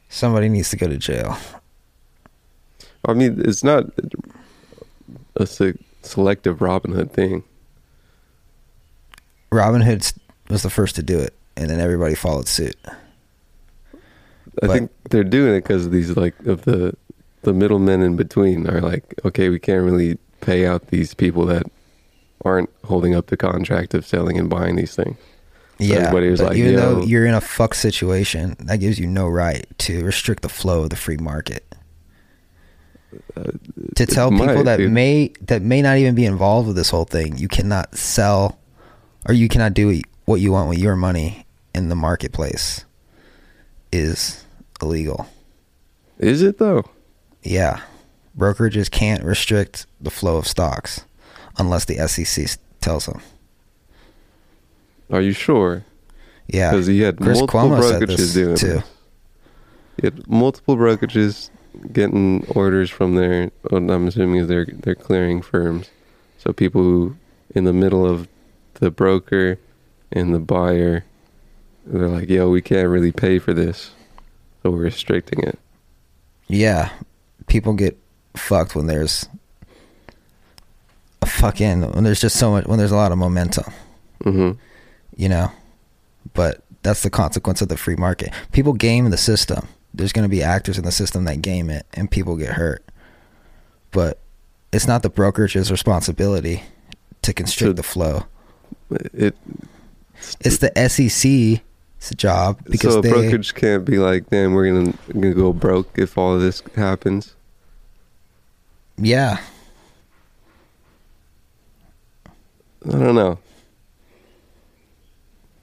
Somebody 0.09 0.49
needs 0.49 0.69
to 0.71 0.77
go 0.77 0.89
to 0.89 0.99
jail. 0.99 1.37
i 3.07 3.15
mean 3.15 3.41
it's 3.45 3.63
not 3.63 3.85
a 5.37 5.47
se- 6.03 6.09
selective 6.09 6.59
robinhood 6.59 7.11
thing 7.13 7.43
Robinhood 9.53 9.99
s- 10.03 10.15
was 10.49 10.63
the 10.63 10.71
first 10.71 10.95
to 10.97 11.03
do 11.03 11.19
it, 11.19 11.35
and 11.57 11.69
then 11.69 11.81
everybody 11.81 12.15
followed 12.15 12.47
suit. 12.49 12.77
i 12.87 12.89
But- 14.63 14.71
think 14.71 14.91
they're 15.11 15.25
doing 15.25 15.55
it 15.55 15.63
because 15.63 15.87
of 15.87 15.93
these 15.93 16.17
like 16.17 16.35
of 16.47 16.63
the 16.63 16.95
the 17.43 17.53
middlemen 17.55 18.03
in 18.03 18.17
between 18.17 18.69
are 18.69 18.81
like 18.81 19.15
okay 19.25 19.49
we 19.49 19.59
can't 19.59 19.83
really 19.85 20.19
pay 20.41 20.67
out 20.67 20.89
these 20.89 21.15
people 21.15 21.47
that 21.47 21.63
aren't 22.45 22.69
holding 22.85 23.15
up 23.15 23.27
the 23.29 23.37
contract 23.37 23.95
of 23.95 24.07
selling 24.07 24.39
and 24.39 24.51
buying 24.51 24.77
these 24.77 24.95
things 24.95 25.17
So 25.79 25.85
yeah, 25.87 26.11
but 26.13 26.23
like, 26.23 26.57
even 26.57 26.77
though 26.77 27.03
you're 27.03 27.25
in 27.27 27.35
a 27.35 27.41
fuck 27.41 27.75
situation, 27.75 28.57
that 28.61 28.79
gives 28.81 28.99
you 28.99 29.07
no 29.07 29.29
right 29.29 29.67
to 29.79 30.05
restrict 30.05 30.43
the 30.43 30.49
flow 30.51 30.83
of 30.85 30.91
the 30.91 30.97
free 30.97 31.17
market. 31.17 31.65
To 33.97 34.07
tell 34.07 34.29
Uh, 34.29 34.31
people 34.31 34.47
might, 34.47 34.63
that 34.65 34.77
dude. 34.79 34.93
may 34.93 35.33
that 35.43 35.63
may 35.63 35.83
not 35.83 35.97
even 35.99 36.15
be 36.15 36.25
involved 36.25 36.67
with 36.69 36.77
this 36.77 36.91
whole 36.91 37.05
thing, 37.05 37.37
you 37.39 37.49
cannot 37.49 37.97
sell 37.97 38.59
or 39.27 39.35
you 39.35 39.49
cannot 39.49 39.75
do 39.75 40.01
what 40.25 40.41
you 40.41 40.53
want 40.53 40.69
with 40.69 40.79
your 40.79 40.97
money 40.97 41.45
in 41.75 41.89
the 41.89 41.95
marketplace 41.97 42.85
is 43.93 44.45
illegal. 44.81 45.27
is 46.19 46.43
it 46.43 46.59
though 46.59 46.85
Yeah. 47.43 47.81
Brokerages 48.39 48.91
can't 48.91 49.25
restrict 49.25 49.87
the 50.01 50.11
flow 50.11 50.37
of 50.37 50.47
stocks 50.47 51.05
unless 51.59 51.85
the 51.85 51.97
SEC 52.09 52.57
tells 52.81 53.07
them. 53.07 53.21
are 55.11 55.21
you 55.21 55.33
sure 55.33 55.85
Yeah. 56.47 56.71
because 56.71 56.87
he 56.87 57.01
had 57.01 57.17
Chris 57.19 57.39
multiple 57.39 57.61
Cuomo 57.61 57.81
brokerages 57.81 58.35
doing 58.35 58.57
too. 58.57 58.67
this. 58.69 58.85
He 60.01 60.07
had 60.07 60.29
multiple 60.29 60.77
brokerages 60.77 61.51
getting 61.93 62.47
orders 62.49 62.91
from 62.91 63.15
their. 63.15 63.51
What 63.63 63.79
I'm 63.91 64.09
assuming 64.09 64.41
is 64.41 64.49
their 64.49 64.67
their 64.67 64.95
clearing 64.95 65.43
firms. 65.43 65.91
So 66.39 66.53
people 66.53 66.83
who 66.83 67.17
in 67.55 67.65
the 67.65 67.73
middle 67.73 68.07
of 68.07 68.29
the 68.75 68.91
broker 68.91 69.59
and 70.13 70.35
the 70.35 70.39
buyer, 70.41 71.05
they're 71.87 72.09
like, 72.09 72.29
"Yo, 72.29 72.51
we 72.51 72.63
can't 72.63 72.89
really 72.89 73.13
pay 73.13 73.39
for 73.39 73.53
this, 73.55 73.91
so 74.63 74.71
we're 74.71 74.79
restricting 74.85 75.43
it." 75.43 75.59
Yeah. 76.49 76.91
People 77.47 77.73
get 77.75 77.99
fucked 78.37 78.75
when 78.77 78.87
there's 78.87 79.29
a 81.23 81.27
fucking 81.27 81.83
when 81.93 82.05
there's 82.05 82.21
just 82.21 82.37
so 82.37 82.51
much 82.53 82.67
when 82.67 82.79
there's 82.79 82.93
a 82.93 82.97
lot 82.97 83.13
of 83.13 83.19
momentum. 83.19 83.73
hmm 84.23 84.53
you 85.17 85.29
know 85.29 85.51
but 86.35 86.63
that's 86.83 87.03
the 87.03 87.11
consequence 87.11 87.61
of 87.61 87.69
the 87.69 87.77
free 87.77 87.97
market 87.97 88.33
people 88.53 88.73
game 88.73 89.11
the 89.11 89.17
system 89.17 89.67
there's 89.95 90.13
going 90.13 90.23
to 90.25 90.29
be 90.29 90.43
actors 90.43 90.79
in 90.79 90.85
the 90.85 90.93
system 90.93 91.25
that 91.25 91.43
game 91.43 91.69
it 91.71 91.87
and 91.95 92.11
people 92.11 92.37
get 92.37 92.51
hurt 92.55 92.85
but 93.91 94.19
it's 94.73 94.87
not 94.87 95.03
the 95.03 95.11
brokerage's 95.11 95.71
responsibility 95.71 96.63
to 97.23 97.33
constrict 97.33 97.71
So- 97.71 97.73
the 97.75 97.83
flow 97.83 98.25
It 98.91 99.37
it's 100.41 100.59
the 100.59 100.71
sec 100.89 101.63
It's 101.99 102.11
a 102.11 102.15
job 102.15 102.61
because 102.69 102.95
so 102.95 102.99
a 103.01 103.03
they 103.03 103.11
brokerage 103.11 103.55
can't 103.55 103.85
be 103.85 103.99
like, 103.99 104.29
damn, 104.31 104.53
we're 104.53 104.71
gonna, 104.73 104.93
gonna 105.13 105.35
go 105.35 105.53
broke 105.53 105.99
if 105.99 106.17
all 106.17 106.35
of 106.35 106.41
this 106.41 106.63
happens. 106.77 107.35
yeah. 108.97 109.39
I 112.87 112.93
don't 112.93 113.15
know. 113.15 113.39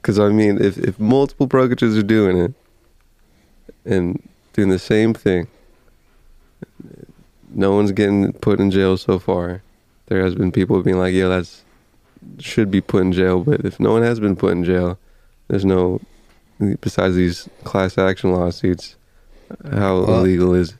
Because 0.01 0.19
I 0.19 0.29
mean, 0.29 0.61
if 0.63 0.77
if 0.77 0.99
multiple 0.99 1.47
brokerages 1.47 1.97
are 1.97 2.03
doing 2.03 2.37
it 2.37 2.53
and 3.87 4.21
doing 4.53 4.69
the 4.69 4.79
same 4.79 5.13
thing, 5.13 5.47
no 7.53 7.73
one's 7.75 7.91
getting 7.91 8.33
put 8.33 8.59
in 8.59 8.71
jail 8.71 8.97
so 8.97 9.19
far. 9.19 9.61
There 10.07 10.23
has 10.23 10.35
been 10.35 10.51
people 10.51 10.81
being 10.83 10.97
like, 10.97 11.13
"Yeah, 11.13 11.27
that's 11.27 11.63
should 12.39 12.69
be 12.71 12.81
put 12.81 13.01
in 13.03 13.11
jail," 13.13 13.43
but 13.43 13.61
if 13.65 13.79
no 13.79 13.91
one 13.93 14.03
has 14.03 14.19
been 14.19 14.35
put 14.35 14.51
in 14.53 14.63
jail, 14.63 14.97
there's 15.47 15.65
no 15.65 16.01
besides 16.81 17.15
these 17.15 17.47
class 17.63 17.97
action 17.97 18.31
lawsuits. 18.31 18.95
How 19.71 20.01
Well, 20.01 20.19
illegal 20.19 20.53
is? 20.55 20.71
it? 20.71 20.75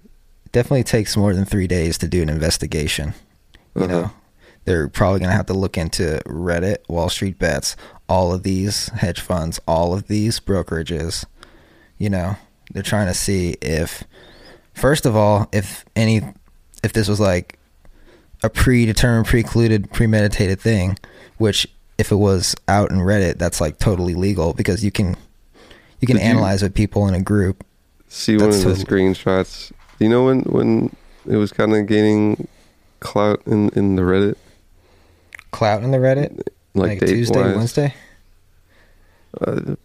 definitely 0.52 0.84
takes 0.84 1.16
more 1.16 1.34
than 1.34 1.46
three 1.46 1.68
days 1.68 1.98
to 2.00 2.08
do 2.08 2.22
an 2.22 2.30
investigation. 2.30 3.14
You 3.76 3.84
Uh-huh. 3.84 3.88
know, 3.88 4.12
they're 4.66 4.88
probably 4.88 5.20
going 5.20 5.30
to 5.30 5.36
have 5.36 5.46
to 5.48 5.54
look 5.54 5.78
into 5.78 6.20
Reddit, 6.26 6.78
Wall 6.90 7.10
Street 7.10 7.38
Bets, 7.38 7.76
all 8.10 8.34
of 8.34 8.42
these 8.44 8.88
hedge 8.96 9.20
funds, 9.22 9.60
all 9.68 9.94
of 9.94 10.08
these 10.08 10.40
brokerages. 10.40 11.26
You 12.00 12.10
know, 12.10 12.38
they're 12.72 12.84
trying 12.84 13.08
to 13.08 13.14
see 13.14 13.56
if, 13.62 14.04
first 14.74 15.06
of 15.06 15.16
all, 15.16 15.48
if 15.52 15.86
any, 15.96 16.22
if 16.84 16.94
this 16.94 17.08
was 17.08 17.20
like 17.20 17.58
a 18.44 18.50
predetermined, 18.50 19.26
precluded, 19.28 19.92
premeditated 19.92 20.60
thing, 20.60 20.98
which 21.38 21.68
if 21.98 22.12
it 22.12 22.16
was 22.18 22.56
out 22.68 22.92
in 22.92 22.98
Reddit, 22.98 23.38
that's 23.38 23.60
like 23.62 23.80
totally 23.80 24.14
legal 24.16 24.54
because 24.54 24.84
you 24.84 24.92
can, 24.92 25.16
you 26.00 26.08
can 26.08 26.18
Did 26.18 26.24
you- 26.24 26.30
analyze 26.30 26.62
with 26.62 26.74
people 26.76 27.08
in 27.08 27.14
a 27.16 27.22
group. 27.22 27.64
See 28.10 28.38
one 28.38 28.52
That's 28.52 28.64
of 28.64 28.78
the 28.78 28.86
screenshots. 28.86 29.72
Do 30.00 30.06
you 30.06 30.10
know 30.10 30.26
when 30.26 30.42
when 30.44 30.96
it 31.28 31.36
was 31.36 31.52
kind 31.52 31.76
of 31.76 31.88
gaining 31.88 32.48
clout 33.02 33.42
in 33.46 33.68
in 33.70 33.96
the 33.98 34.02
Reddit? 34.04 34.36
Clout 35.52 35.84
in 35.84 35.92
the 35.92 35.98
Reddit, 35.98 36.38
like, 36.74 36.90
like, 36.90 37.00
Tuesday, 37.00 37.34
date-wise? 37.34 37.56
Wednesday. 37.58 37.94
uh, 39.42 39.76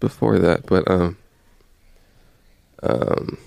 before 0.00 0.38
that, 0.38 0.66
but 0.66 0.90
um, 0.90 1.16
um, 2.82 3.38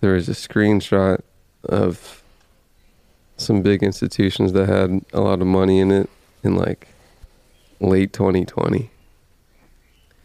there 0.00 0.14
was 0.14 0.28
a 0.28 0.32
screenshot 0.32 1.20
of 1.64 2.22
some 3.36 3.62
big 3.62 3.82
institutions 3.82 4.52
that 4.52 4.68
had 4.68 5.04
a 5.12 5.20
lot 5.20 5.40
of 5.40 5.46
money 5.46 5.80
in 5.80 5.90
it 5.90 6.08
in 6.42 6.56
like 6.56 6.88
late 7.80 8.12
2020. 8.12 8.90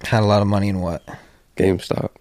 Had 0.03 0.23
a 0.23 0.25
lot 0.25 0.41
of 0.41 0.47
money 0.47 0.69
in 0.69 0.79
what? 0.79 1.03
GameStop. 1.57 2.11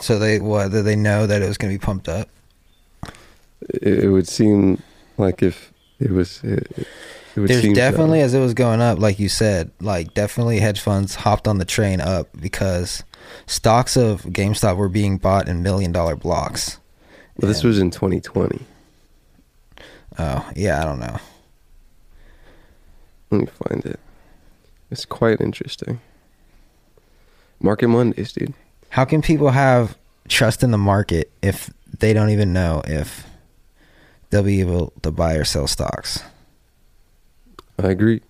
So 0.00 0.18
they 0.18 0.40
what? 0.40 0.72
Did 0.72 0.84
they 0.84 0.96
know 0.96 1.26
that 1.26 1.42
it 1.42 1.48
was 1.48 1.56
going 1.56 1.72
to 1.72 1.78
be 1.78 1.84
pumped 1.84 2.08
up? 2.08 2.28
It, 3.60 4.04
it 4.04 4.10
would 4.10 4.28
seem 4.28 4.82
like 5.16 5.42
if 5.42 5.72
it 5.98 6.10
was, 6.10 6.42
it, 6.44 6.86
There's 7.44 7.62
seem 7.62 7.74
so. 7.74 7.80
definitely, 7.80 8.20
as 8.22 8.32
it 8.32 8.40
was 8.40 8.54
going 8.54 8.80
up, 8.80 8.98
like 8.98 9.18
you 9.18 9.28
said, 9.28 9.70
like 9.80 10.14
definitely 10.14 10.58
hedge 10.60 10.80
funds 10.80 11.14
hopped 11.14 11.46
on 11.46 11.58
the 11.58 11.64
train 11.64 12.00
up 12.00 12.28
because 12.40 13.04
stocks 13.46 13.96
of 13.96 14.22
GameStop 14.22 14.76
were 14.76 14.88
being 14.88 15.18
bought 15.18 15.48
in 15.48 15.62
million 15.62 15.92
dollar 15.92 16.16
blocks. 16.16 16.78
But 17.38 17.48
this 17.48 17.62
was 17.62 17.78
in 17.78 17.90
2020. 17.90 18.60
Oh 20.18 20.50
yeah, 20.56 20.80
I 20.80 20.84
don't 20.84 20.98
know. 20.98 21.18
Let 23.30 23.40
me 23.40 23.46
find 23.46 23.84
it. 23.84 24.00
It's 24.90 25.04
quite 25.04 25.40
interesting. 25.40 26.00
Market 27.60 27.88
Mondays, 27.88 28.32
dude. 28.32 28.54
How 28.88 29.04
can 29.04 29.20
people 29.20 29.50
have 29.50 29.98
trust 30.28 30.62
in 30.62 30.70
the 30.70 30.78
market 30.78 31.30
if 31.42 31.70
they 31.98 32.12
don't 32.12 32.30
even 32.30 32.52
know 32.52 32.82
if 32.86 33.26
they'll 34.30 34.42
be 34.42 34.60
able 34.60 34.92
to 35.02 35.10
buy 35.10 35.34
or 35.34 35.44
sell 35.44 35.66
stocks? 35.66 36.22
I 37.78 37.88
agree. 37.88 38.22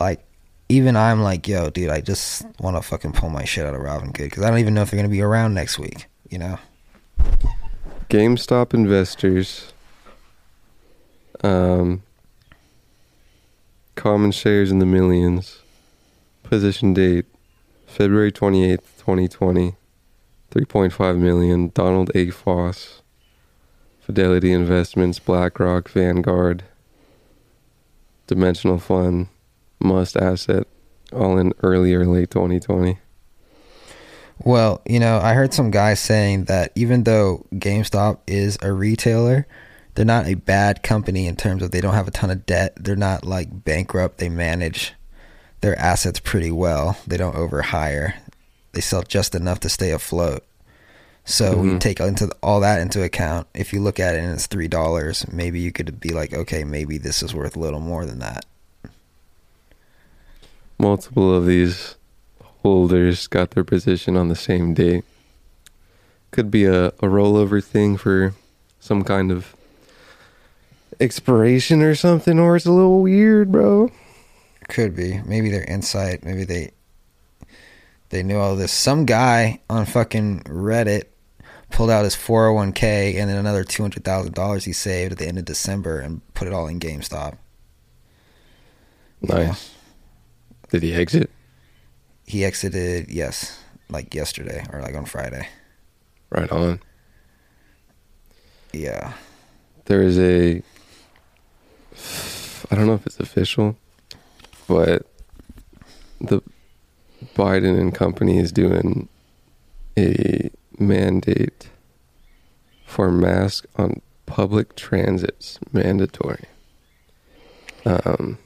like 0.00 0.24
even 0.68 0.96
I'm 0.96 1.22
like, 1.22 1.48
yo, 1.48 1.70
dude, 1.70 1.88
I 1.88 2.00
just 2.00 2.44
want 2.60 2.76
to 2.76 2.82
fucking 2.82 3.12
pull 3.12 3.30
my 3.30 3.44
shit 3.44 3.64
out 3.64 3.74
of 3.74 3.80
Robinhood 3.80 4.18
because 4.18 4.42
I 4.42 4.50
don't 4.50 4.58
even 4.58 4.74
know 4.74 4.82
if 4.82 4.90
they're 4.90 4.98
gonna 4.98 5.08
be 5.08 5.22
around 5.22 5.54
next 5.54 5.78
week. 5.78 6.06
You 6.28 6.38
know, 6.38 6.58
GameStop 8.10 8.74
investors, 8.74 9.72
um, 11.42 12.02
common 13.94 14.30
shares 14.30 14.70
in 14.70 14.78
the 14.78 14.86
millions, 14.86 15.60
position 16.42 16.92
date 16.92 17.24
February 17.86 18.30
28th, 18.30 18.84
2020, 18.98 19.74
3.5 20.50 21.18
million, 21.18 21.70
Donald 21.74 22.10
A. 22.14 22.30
Foss, 22.30 23.00
Fidelity 24.00 24.52
Investments, 24.52 25.18
BlackRock, 25.18 25.88
Vanguard, 25.88 26.64
Dimensional 28.28 28.78
Fund, 28.78 29.26
Must 29.80 30.16
Asset, 30.16 30.68
all 31.12 31.36
in 31.38 31.52
early 31.62 31.94
or 31.94 32.06
late 32.06 32.30
2020. 32.30 32.98
well, 34.44 34.80
you 34.86 35.00
know, 35.00 35.18
I 35.18 35.32
heard 35.32 35.52
some 35.52 35.70
guy 35.72 35.94
saying 35.94 36.44
that 36.44 36.70
even 36.76 37.02
though 37.02 37.46
GameStop 37.54 38.18
is 38.26 38.58
a 38.62 38.72
retailer, 38.72 39.46
they're 39.94 40.04
not 40.04 40.26
a 40.26 40.34
bad 40.34 40.84
company 40.84 41.26
in 41.26 41.34
terms 41.34 41.62
of 41.62 41.72
they 41.72 41.80
don't 41.80 41.94
have 41.94 42.06
a 42.06 42.12
ton 42.12 42.30
of 42.30 42.46
debt. 42.46 42.74
They're 42.76 42.94
not 42.94 43.24
like 43.24 43.64
bankrupt. 43.64 44.18
They 44.18 44.28
manage 44.28 44.94
their 45.60 45.76
assets 45.76 46.20
pretty 46.20 46.52
well. 46.52 46.96
They 47.06 47.16
don't 47.16 47.34
overhire. 47.34 48.14
They 48.72 48.80
sell 48.80 49.02
just 49.02 49.34
enough 49.34 49.58
to 49.60 49.68
stay 49.68 49.90
afloat. 49.90 50.44
So 51.28 51.50
when 51.50 51.58
mm-hmm. 51.58 51.68
you 51.72 51.78
take 51.78 52.00
into 52.00 52.34
all 52.42 52.60
that 52.60 52.80
into 52.80 53.02
account, 53.02 53.48
if 53.52 53.74
you 53.74 53.80
look 53.80 54.00
at 54.00 54.14
it 54.14 54.24
and 54.24 54.32
it's 54.32 54.46
three 54.46 54.66
dollars, 54.66 55.30
maybe 55.30 55.60
you 55.60 55.72
could 55.72 56.00
be 56.00 56.08
like, 56.08 56.32
okay, 56.32 56.64
maybe 56.64 56.96
this 56.96 57.22
is 57.22 57.34
worth 57.34 57.54
a 57.54 57.58
little 57.58 57.80
more 57.80 58.06
than 58.06 58.18
that. 58.20 58.46
multiple 60.78 61.34
of 61.34 61.44
these 61.44 61.96
holders 62.62 63.26
got 63.26 63.50
their 63.50 63.62
position 63.62 64.16
on 64.16 64.28
the 64.28 64.34
same 64.34 64.72
date. 64.72 65.04
Could 66.30 66.50
be 66.50 66.64
a, 66.64 66.86
a 66.86 67.08
rollover 67.08 67.62
thing 67.62 67.98
for 67.98 68.32
some 68.80 69.04
kind 69.04 69.30
of 69.30 69.54
expiration 70.98 71.82
or 71.82 71.94
something, 71.94 72.38
or 72.38 72.56
it's 72.56 72.64
a 72.64 72.72
little 72.72 73.02
weird, 73.02 73.52
bro. 73.52 73.90
Could 74.70 74.96
be. 74.96 75.20
Maybe 75.26 75.50
they're 75.50 75.64
insight. 75.64 76.24
Maybe 76.24 76.44
they 76.44 76.70
they 78.08 78.22
knew 78.22 78.38
all 78.38 78.56
this. 78.56 78.72
Some 78.72 79.04
guy 79.04 79.60
on 79.68 79.84
fucking 79.84 80.44
Reddit 80.44 81.04
pulled 81.70 81.90
out 81.90 82.04
his 82.04 82.16
401k 82.16 83.16
and 83.16 83.28
then 83.28 83.36
another 83.36 83.64
$200,000 83.64 84.64
he 84.64 84.72
saved 84.72 85.12
at 85.12 85.18
the 85.18 85.26
end 85.26 85.38
of 85.38 85.44
December 85.44 86.00
and 86.00 86.22
put 86.34 86.48
it 86.48 86.54
all 86.54 86.66
in 86.66 86.80
GameStop. 86.80 87.36
Nice. 89.20 89.74
Did 90.70 90.82
he 90.82 90.94
exit? 90.94 91.30
He 92.26 92.44
exited, 92.44 93.10
yes, 93.10 93.58
like 93.88 94.14
yesterday 94.14 94.64
or 94.72 94.80
like 94.80 94.94
on 94.94 95.04
Friday. 95.04 95.48
Right 96.30 96.50
on. 96.50 96.80
Yeah. 98.72 99.14
There 99.86 100.02
is 100.02 100.18
a. 100.18 100.62
I 102.70 102.74
don't 102.74 102.86
know 102.86 102.94
if 102.94 103.06
it's 103.06 103.18
official, 103.18 103.76
but 104.66 105.06
the 106.20 106.42
Biden 107.34 107.80
and 107.80 107.94
company 107.94 108.38
is 108.38 108.52
doing 108.52 109.08
a 109.96 110.50
mandate 110.80 111.68
for 112.86 113.10
mask 113.10 113.66
on 113.76 114.00
public 114.26 114.76
transits 114.76 115.58
mandatory. 115.72 116.44
Um, 117.84 118.38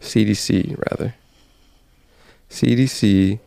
CDC 0.00 0.76
rather. 0.90 1.14
CDC 2.50 3.38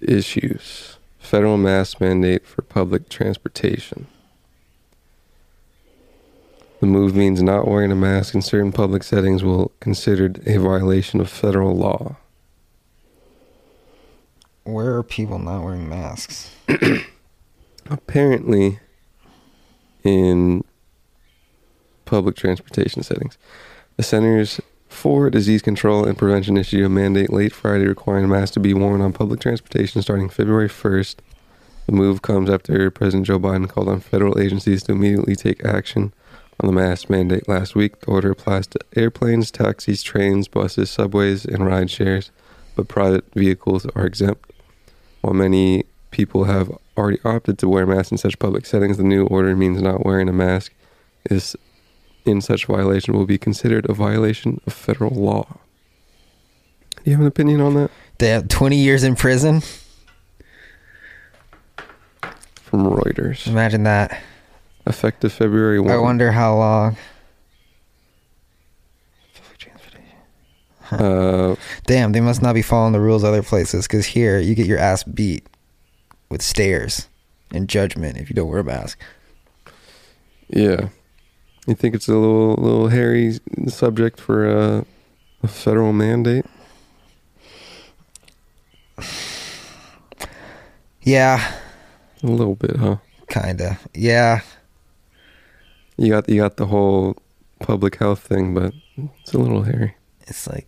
issues 0.00 0.96
federal 1.18 1.56
mask 1.56 2.00
mandate 2.00 2.46
for 2.46 2.62
public 2.62 3.08
transportation. 3.08 4.06
The 6.80 6.86
move 6.86 7.16
means 7.16 7.42
not 7.42 7.66
wearing 7.66 7.90
a 7.90 7.96
mask 7.96 8.34
in 8.34 8.42
certain 8.42 8.70
public 8.70 9.02
settings 9.02 9.42
will 9.42 9.72
considered 9.80 10.46
a 10.46 10.58
violation 10.58 11.20
of 11.20 11.30
federal 11.30 11.74
law. 11.74 12.16
Where 14.64 14.96
are 14.96 15.02
people 15.02 15.38
not 15.38 15.64
wearing 15.64 15.88
masks? 15.88 16.53
Apparently, 17.90 18.78
in 20.02 20.64
public 22.04 22.36
transportation 22.36 23.02
settings, 23.02 23.36
the 23.96 24.02
Centers 24.02 24.60
for 24.88 25.28
Disease 25.28 25.60
Control 25.60 26.04
and 26.04 26.16
Prevention 26.16 26.56
issued 26.56 26.84
a 26.84 26.88
mandate 26.88 27.32
late 27.32 27.52
Friday 27.52 27.86
requiring 27.86 28.28
masks 28.28 28.52
to 28.52 28.60
be 28.60 28.72
worn 28.72 29.00
on 29.00 29.12
public 29.12 29.40
transportation 29.40 30.00
starting 30.00 30.28
February 30.28 30.68
1st. 30.68 31.16
The 31.86 31.92
move 31.92 32.22
comes 32.22 32.48
after 32.48 32.90
President 32.90 33.26
Joe 33.26 33.38
Biden 33.38 33.68
called 33.68 33.88
on 33.88 34.00
federal 34.00 34.40
agencies 34.40 34.82
to 34.84 34.92
immediately 34.92 35.36
take 35.36 35.64
action 35.64 36.14
on 36.60 36.66
the 36.66 36.72
mask 36.72 37.10
mandate 37.10 37.48
last 37.48 37.74
week. 37.74 38.00
The 38.00 38.06
order 38.06 38.30
applies 38.30 38.66
to 38.68 38.78
airplanes, 38.96 39.50
taxis, 39.50 40.02
trains, 40.02 40.48
buses, 40.48 40.90
subways, 40.90 41.44
and 41.44 41.66
ride 41.66 41.90
shares, 41.90 42.30
but 42.76 42.88
private 42.88 43.24
vehicles 43.34 43.86
are 43.94 44.06
exempt. 44.06 44.50
While 45.20 45.34
many 45.34 45.84
people 46.14 46.44
have 46.44 46.70
already 46.96 47.18
opted 47.24 47.58
to 47.58 47.68
wear 47.68 47.84
masks 47.84 48.12
in 48.12 48.18
such 48.18 48.38
public 48.38 48.64
settings, 48.64 48.96
the 48.96 49.02
new 49.02 49.26
order 49.26 49.56
means 49.56 49.82
not 49.82 50.06
wearing 50.06 50.28
a 50.28 50.32
mask 50.32 50.72
is 51.28 51.56
in 52.24 52.40
such 52.40 52.66
violation 52.66 53.14
will 53.14 53.26
be 53.26 53.36
considered 53.36 53.84
a 53.90 53.92
violation 53.92 54.60
of 54.64 54.72
federal 54.72 55.10
law. 55.10 55.58
Do 57.02 57.10
you 57.10 57.12
have 57.12 57.20
an 57.20 57.26
opinion 57.26 57.60
on 57.60 57.74
that? 57.74 57.90
They 58.18 58.28
have 58.28 58.46
20 58.46 58.76
years 58.76 59.02
in 59.02 59.16
prison. 59.16 59.62
From 62.62 62.84
Reuters. 62.84 63.46
Imagine 63.48 63.82
that. 63.82 64.22
Effective 64.86 65.32
February 65.32 65.80
1. 65.80 65.90
I 65.90 65.98
wonder 65.98 66.30
how 66.30 66.56
long. 66.56 66.96
Uh, 70.90 71.56
Damn, 71.86 72.12
they 72.12 72.20
must 72.20 72.40
not 72.40 72.54
be 72.54 72.62
following 72.62 72.92
the 72.92 73.00
rules 73.00 73.24
other 73.24 73.42
places 73.42 73.86
because 73.86 74.06
here 74.06 74.38
you 74.38 74.54
get 74.54 74.66
your 74.66 74.78
ass 74.78 75.02
beat 75.02 75.44
with 76.34 76.42
stares 76.42 77.06
and 77.52 77.68
judgment 77.68 78.16
if 78.18 78.28
you 78.28 78.34
don't 78.34 78.48
wear 78.48 78.58
a 78.58 78.64
mask. 78.64 78.98
yeah. 80.48 80.88
You 81.68 81.74
think 81.76 81.94
it's 81.94 82.08
a 82.08 82.12
little 82.14 82.54
little 82.56 82.88
hairy 82.88 83.38
subject 83.68 84.20
for 84.20 84.46
a, 84.46 84.84
a 85.44 85.48
federal 85.48 85.92
mandate? 85.92 86.44
Yeah, 91.02 91.54
A 92.22 92.26
little 92.26 92.54
bit, 92.56 92.76
huh? 92.76 92.96
kinda. 93.28 93.78
Yeah, 93.94 94.40
You 95.96 96.10
got 96.10 96.28
you 96.28 96.36
got 96.36 96.56
the 96.56 96.66
whole 96.66 97.16
public 97.60 97.96
health 97.96 98.20
thing, 98.20 98.54
but 98.54 98.74
it's 99.22 99.32
a 99.32 99.38
little 99.38 99.62
hairy. 99.62 99.94
it's 100.26 100.46
like, 100.48 100.66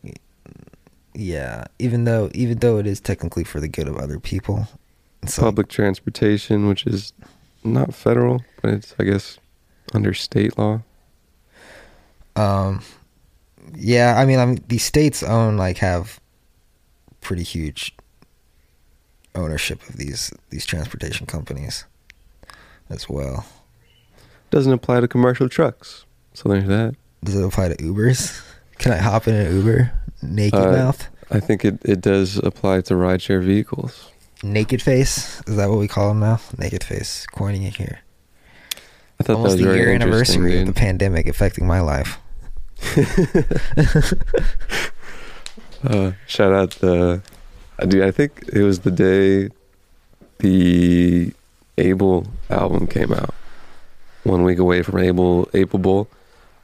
yeah. 1.15 1.65
Even 1.79 2.05
though, 2.05 2.31
even 2.35 2.59
though 2.59 2.79
it 2.79 2.87
is 2.87 3.01
technically 3.01 3.45
for 3.45 3.61
the 3.61 3.69
good 3.69 3.89
of 3.89 3.97
other 3.97 4.19
people, 4.21 4.69
it's 5.29 5.39
like, 5.39 5.45
Public 5.47 5.69
transportation, 5.69 6.69
which 6.69 6.87
is 6.87 7.13
not 7.65 7.95
federal, 7.95 8.43
but 8.63 8.73
it's 8.75 8.95
I 8.99 9.05
guess 9.05 9.39
under 9.95 10.15
state 10.15 10.59
law. 10.59 10.83
Um, 12.35 12.83
yeah, 13.75 14.15
I 14.19 14.27
mean, 14.27 14.39
I 14.39 14.47
mean, 14.47 14.63
the 14.69 14.79
states 14.79 15.23
own 15.23 15.57
like 15.57 15.79
have 15.79 16.21
pretty 17.21 17.43
huge 17.43 17.95
ownership 19.35 19.87
of 19.89 19.97
these 19.97 20.33
these 20.51 20.67
transportation 20.67 21.27
companies 21.27 21.85
as 22.89 23.09
well. 23.09 23.47
Doesn't 24.51 24.73
apply 24.73 25.01
to 25.01 25.09
commercial 25.09 25.49
trucks. 25.49 26.05
So 26.35 26.49
there's 26.49 26.67
that. 26.69 26.95
Does 27.25 27.35
it 27.35 27.45
apply 27.45 27.69
to 27.71 27.77
Ubers? 27.77 28.43
Can 28.79 28.93
I 28.93 28.99
hop 28.99 29.27
in 29.27 29.35
an 29.35 29.57
Uber 29.57 29.91
naked 30.23 30.61
Uh, 30.61 30.73
mouth, 30.73 31.09
I 31.31 31.41
think 31.41 31.65
it, 31.65 31.79
it 31.85 32.01
does 32.01 32.37
apply 32.39 32.83
to 32.83 32.95
rideshare 32.95 33.43
vehicles. 33.43 34.11
Naked 34.53 34.83
face? 34.83 35.41
Is 35.47 35.57
that 35.57 35.69
what 35.69 35.79
we 35.79 35.89
call 35.89 36.09
them 36.09 36.21
now? 36.21 36.41
Naked 36.59 36.85
face, 36.85 37.27
coining 37.27 37.63
it 37.63 37.77
here. 37.77 38.01
I 39.19 39.25
thought 39.25 39.37
Almost 39.37 39.57
that 39.57 39.63
the 39.63 39.69
was 39.69 39.77
very 39.77 39.87
year 39.87 39.95
anniversary 39.95 40.61
of 40.61 40.67
the 40.67 40.73
pandemic 40.73 41.27
affecting 41.27 41.67
my 41.67 41.81
life. 41.81 42.19
Uh, 45.85 46.13
shout 46.27 46.53
out 46.53 46.71
the, 46.73 47.23
dude. 47.87 48.03
I 48.03 48.11
think 48.11 48.49
it 48.53 48.63
was 48.63 48.81
the 48.81 48.91
day 48.91 49.51
the 50.39 51.33
Abel 51.79 52.27
album 52.51 52.87
came 52.87 53.13
out. 53.13 53.35
One 54.25 54.43
week 54.43 54.59
away 54.59 54.83
from 54.83 54.99
Able 54.99 55.49
April 55.55 55.79
Bowl. 55.79 56.09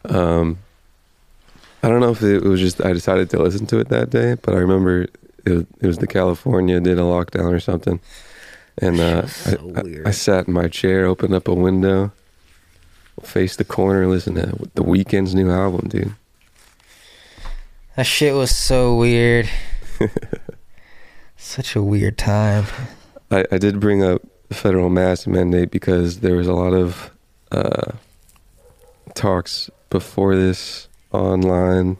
Um, 0.06 0.58
I 1.82 1.88
don't 1.88 2.00
know 2.00 2.10
if 2.10 2.22
it 2.22 2.42
was 2.42 2.58
just 2.58 2.84
I 2.84 2.92
decided 2.92 3.30
to 3.30 3.42
listen 3.42 3.66
to 3.66 3.78
it 3.78 3.88
that 3.90 4.10
day, 4.10 4.34
but 4.34 4.54
I 4.54 4.58
remember 4.58 5.06
it, 5.44 5.66
it 5.80 5.86
was 5.86 5.98
the 5.98 6.06
California 6.06 6.80
did 6.80 6.98
a 6.98 7.02
lockdown 7.02 7.52
or 7.52 7.60
something, 7.60 8.00
and 8.78 9.00
uh, 9.00 9.26
So 9.26 9.72
I, 9.76 9.80
I. 9.80 10.08
I 10.08 10.10
sat 10.10 10.48
in 10.48 10.54
my 10.54 10.68
chair, 10.68 11.06
opened 11.06 11.34
up 11.34 11.48
a 11.48 11.54
window, 11.54 12.12
faced 13.22 13.58
the 13.58 13.64
corner, 13.64 14.06
listened 14.06 14.36
to 14.36 14.70
the 14.74 14.82
Weeknd's 14.82 15.34
new 15.34 15.50
album, 15.50 15.88
dude. 15.88 16.14
That 17.96 18.06
shit 18.06 18.34
was 18.34 18.56
so 18.56 18.96
weird. 18.96 19.48
Such 21.36 21.76
a 21.76 21.82
weird 21.82 22.16
time. 22.16 22.64
I, 23.30 23.44
I 23.52 23.58
did 23.58 23.80
bring 23.80 24.02
up 24.02 24.22
the 24.48 24.54
federal 24.54 24.88
mask 24.88 25.26
mandate 25.26 25.70
because 25.70 26.20
there 26.20 26.36
was 26.36 26.46
a 26.46 26.54
lot 26.54 26.72
of 26.72 27.10
uh, 27.50 27.92
talks 29.14 29.68
before 29.90 30.36
this 30.36 30.88
online 31.10 31.98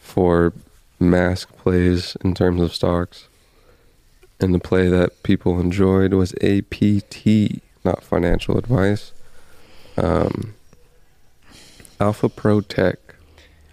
for 0.00 0.52
mask 0.98 1.56
plays 1.56 2.16
in 2.24 2.34
terms 2.34 2.60
of 2.60 2.74
stocks. 2.74 3.28
And 4.38 4.54
the 4.54 4.58
play 4.58 4.88
that 4.88 5.22
people 5.22 5.58
enjoyed 5.58 6.12
was 6.12 6.34
APT, 6.42 7.26
not 7.84 8.02
financial 8.02 8.58
advice. 8.58 9.12
Um, 9.96 10.54
Alpha 11.98 12.28
Pro 12.28 12.60
Tech. 12.60 12.98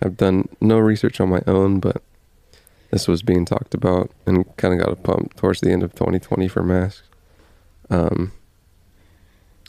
I've 0.02 0.18
done 0.18 0.48
no 0.62 0.80
research 0.80 1.20
on 1.20 1.30
my 1.30 1.42
own, 1.48 1.80
but 1.80 2.02
this 2.92 3.08
was 3.08 3.24
being 3.24 3.46
talked 3.46 3.74
about 3.74 4.12
and 4.26 4.56
kind 4.58 4.74
of 4.74 4.86
got 4.86 4.94
a 4.94 4.96
pump 4.96 5.36
towards 5.36 5.62
the 5.62 5.72
end 5.72 5.84
of 5.84 5.94
2020 5.94 6.48
for 6.48 6.64
masks. 6.64 7.08
Um, 7.90 8.32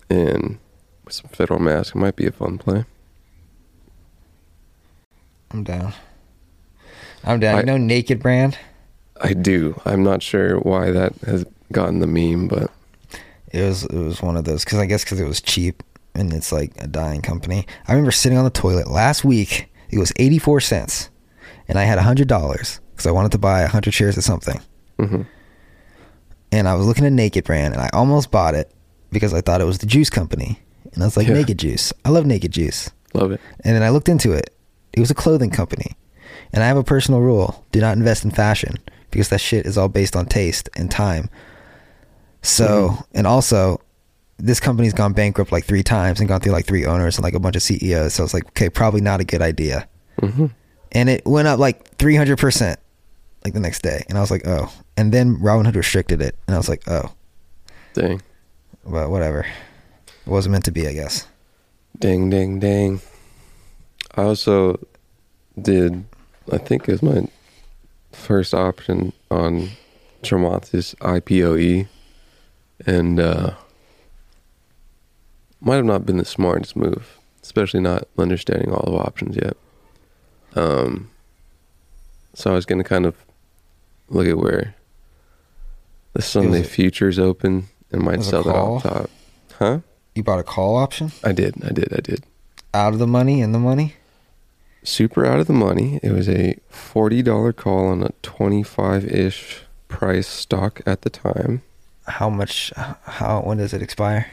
and 0.08 0.58
with 1.04 1.14
some 1.14 1.30
federal 1.30 1.58
masks, 1.58 1.94
it 1.94 1.98
might 1.98 2.16
be 2.16 2.26
a 2.26 2.32
fun 2.32 2.58
play. 2.58 2.84
I'm 5.50 5.64
down. 5.64 5.92
I'm 7.24 7.40
down. 7.40 7.56
I- 7.56 7.60
you 7.60 7.66
know 7.66 7.76
Naked 7.76 8.20
Brand? 8.20 8.58
I 9.20 9.32
do. 9.32 9.80
I'm 9.84 10.02
not 10.02 10.22
sure 10.22 10.58
why 10.58 10.90
that 10.90 11.14
has 11.26 11.44
gotten 11.72 12.00
the 12.00 12.06
meme, 12.06 12.48
but 12.48 12.70
It 13.52 13.62
was 13.62 13.84
it 13.84 13.92
was 13.94 14.20
one 14.20 14.36
of 14.36 14.44
those 14.44 14.64
because 14.64 14.78
I 14.80 14.86
guess 14.86 15.04
because 15.04 15.20
it 15.20 15.26
was 15.28 15.40
cheap 15.40 15.82
and 16.14 16.32
it's 16.32 16.50
like 16.52 16.72
a 16.82 16.86
dying 16.88 17.22
company. 17.22 17.66
I 17.86 17.92
remember 17.92 18.10
sitting 18.10 18.36
on 18.38 18.44
the 18.44 18.50
toilet 18.50 18.88
last 18.90 19.24
week. 19.24 19.70
It 19.90 19.98
was 19.98 20.12
eighty 20.16 20.38
four 20.38 20.60
cents, 20.60 21.08
and 21.68 21.78
I 21.78 21.84
had 21.84 21.98
hundred 22.00 22.26
dollars 22.28 22.80
because 22.92 23.06
I 23.06 23.12
wanted 23.12 23.30
to 23.32 23.38
buy 23.38 23.62
hundred 23.66 23.94
shares 23.94 24.16
of 24.16 24.24
something. 24.24 24.60
Mhm. 24.98 25.26
And 26.52 26.68
I 26.68 26.74
was 26.74 26.86
looking 26.86 27.06
at 27.06 27.12
Naked 27.12 27.44
Brand, 27.44 27.74
and 27.74 27.82
I 27.82 27.88
almost 27.92 28.30
bought 28.32 28.54
it 28.54 28.70
because 29.10 29.32
I 29.32 29.40
thought 29.40 29.60
it 29.60 29.64
was 29.64 29.78
the 29.78 29.86
juice 29.86 30.10
company, 30.10 30.60
and 30.92 31.02
I 31.02 31.06
was 31.06 31.16
like, 31.16 31.28
Yeah. 31.28 31.34
Naked 31.34 31.58
Juice. 31.58 31.92
I 32.04 32.10
love 32.10 32.26
Naked 32.26 32.50
Juice. 32.52 32.90
love 33.14 33.30
it. 33.30 33.40
And 33.64 33.76
then 33.76 33.82
I 33.84 33.90
looked 33.90 34.08
into 34.08 34.32
it. 34.32 34.50
It 34.92 34.98
was 35.00 35.10
a 35.10 35.14
clothing 35.14 35.50
company. 35.50 35.92
And 36.54 36.62
I 36.62 36.66
have 36.68 36.76
a 36.76 36.84
personal 36.84 37.20
rule 37.20 37.66
do 37.72 37.80
not 37.80 37.96
invest 37.96 38.24
in 38.24 38.30
fashion 38.30 38.76
because 39.10 39.28
that 39.28 39.40
shit 39.40 39.66
is 39.66 39.76
all 39.76 39.88
based 39.88 40.14
on 40.16 40.24
taste 40.26 40.70
and 40.76 40.90
time. 40.90 41.28
So, 42.42 42.96
and 43.12 43.26
also, 43.26 43.80
this 44.38 44.60
company's 44.60 44.92
gone 44.92 45.12
bankrupt 45.14 45.50
like 45.52 45.64
three 45.64 45.82
times 45.82 46.20
and 46.20 46.28
gone 46.28 46.40
through 46.40 46.52
like 46.52 46.66
three 46.66 46.84
owners 46.86 47.16
and 47.16 47.24
like 47.24 47.34
a 47.34 47.40
bunch 47.40 47.56
of 47.56 47.62
CEOs. 47.62 48.14
So 48.14 48.24
it's 48.24 48.34
like, 48.34 48.46
okay, 48.48 48.68
probably 48.70 49.00
not 49.00 49.20
a 49.20 49.24
good 49.24 49.42
idea. 49.42 49.88
hmm 50.20 50.46
And 50.92 51.08
it 51.08 51.26
went 51.26 51.48
up 51.48 51.58
like 51.58 51.96
300% 51.98 52.76
like 53.44 53.54
the 53.54 53.60
next 53.60 53.82
day. 53.82 54.04
And 54.08 54.16
I 54.16 54.20
was 54.20 54.30
like, 54.30 54.46
oh. 54.46 54.72
And 54.96 55.12
then 55.12 55.36
Robinhood 55.36 55.74
restricted 55.74 56.22
it. 56.22 56.36
And 56.46 56.54
I 56.54 56.58
was 56.58 56.68
like, 56.68 56.82
oh, 56.88 57.12
Dang. 57.94 58.22
well, 58.84 59.10
whatever. 59.10 59.40
It 60.06 60.30
wasn't 60.30 60.52
meant 60.52 60.64
to 60.66 60.70
be, 60.72 60.86
I 60.86 60.92
guess. 60.92 61.26
Ding, 61.98 62.30
ding, 62.30 62.58
ding. 62.60 63.00
I 64.14 64.22
also 64.22 64.78
did, 65.60 66.04
I 66.52 66.58
think 66.58 66.88
it 66.88 66.92
was 66.92 67.02
my 67.02 67.28
first 68.12 68.54
option 68.54 69.12
on 69.30 69.70
Chamath's 70.22 70.94
IPOE. 71.00 71.86
And 72.86 73.20
uh, 73.20 73.54
might 75.60 75.76
have 75.76 75.84
not 75.84 76.04
been 76.04 76.18
the 76.18 76.24
smartest 76.24 76.76
move, 76.76 77.18
especially 77.42 77.80
not 77.80 78.06
understanding 78.18 78.72
all 78.72 78.92
the 78.92 78.98
options 78.98 79.36
yet. 79.36 79.56
Um, 80.54 81.10
so 82.34 82.50
I 82.50 82.54
was 82.54 82.66
going 82.66 82.82
to 82.82 82.88
kind 82.88 83.06
of 83.06 83.16
look 84.08 84.26
at 84.26 84.36
where 84.36 84.74
the 86.12 86.22
Sunday 86.22 86.60
it- 86.60 86.66
futures 86.66 87.18
open 87.18 87.68
and 87.90 88.02
might 88.02 88.22
sell 88.22 88.42
that 88.42 88.54
off 88.54 88.82
top. 88.82 89.10
Huh? 89.58 89.78
You 90.14 90.22
bought 90.22 90.40
a 90.40 90.44
call 90.44 90.76
option 90.76 91.12
I 91.22 91.32
did. 91.32 91.54
I 91.64 91.70
did. 91.70 91.92
I 91.92 92.00
did. 92.00 92.24
out 92.74 92.92
of 92.92 92.98
the 92.98 93.06
money, 93.06 93.40
in 93.40 93.52
the 93.52 93.58
money? 93.58 93.94
Super 94.84 95.26
out 95.26 95.40
of 95.40 95.46
the 95.48 95.52
money. 95.52 95.98
It 96.02 96.12
was 96.12 96.28
a 96.28 96.56
forty 96.68 97.22
dollar 97.22 97.52
call 97.52 97.86
on 97.88 98.02
a 98.02 98.10
twenty 98.22 98.62
five 98.62 99.04
ish 99.04 99.62
price 99.88 100.28
stock 100.28 100.80
at 100.86 101.02
the 101.02 101.10
time. 101.10 101.62
How 102.06 102.28
much, 102.28 102.70
how, 102.76 103.40
when 103.40 103.56
does 103.58 103.72
it 103.72 103.80
expire? 103.82 104.30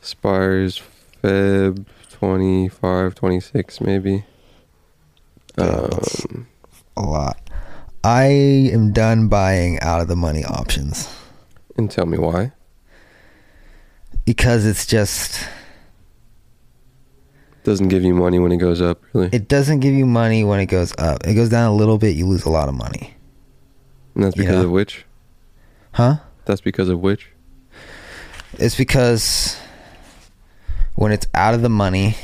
Expires 0.00 0.80
Feb 1.22 1.84
25, 2.12 3.14
26 3.14 3.80
maybe. 3.82 4.24
Damn, 5.56 5.68
Um, 5.92 6.46
A 6.96 7.02
lot. 7.02 7.38
I 8.02 8.24
am 8.72 8.92
done 8.92 9.28
buying 9.28 9.78
out 9.80 10.00
of 10.00 10.08
the 10.08 10.16
money 10.16 10.44
options 10.44 11.08
and 11.76 11.90
tell 11.90 12.06
me 12.06 12.16
why. 12.18 12.52
because 14.24 14.64
it's 14.64 14.86
just 14.86 15.46
Doesn't 17.64 17.88
give 17.88 18.02
you 18.02 18.14
money 18.14 18.38
when 18.38 18.52
it 18.52 18.58
goes 18.58 18.80
up, 18.82 19.02
really. 19.12 19.30
It 19.32 19.48
doesn't 19.48 19.80
give 19.80 19.94
you 19.94 20.04
money 20.06 20.44
when 20.44 20.60
it 20.60 20.66
goes 20.66 20.92
up. 20.98 21.26
It 21.26 21.34
goes 21.34 21.48
down 21.48 21.70
a 21.70 21.74
little 21.74 21.98
bit, 21.98 22.14
you 22.14 22.26
lose 22.26 22.44
a 22.44 22.50
lot 22.50 22.68
of 22.68 22.74
money. 22.74 23.14
and 24.14 24.22
that's 24.22 24.36
you 24.36 24.42
because 24.42 24.60
know. 24.60 24.64
of 24.66 24.70
which? 24.70 25.06
Huh? 25.92 26.16
That's 26.44 26.60
because 26.60 26.88
of 26.90 27.00
which? 27.00 27.30
It's 28.58 28.76
because 28.76 29.58
when 30.94 31.10
it's 31.10 31.26
out 31.34 31.54
of 31.54 31.62
the 31.62 31.68
money, 31.70 32.16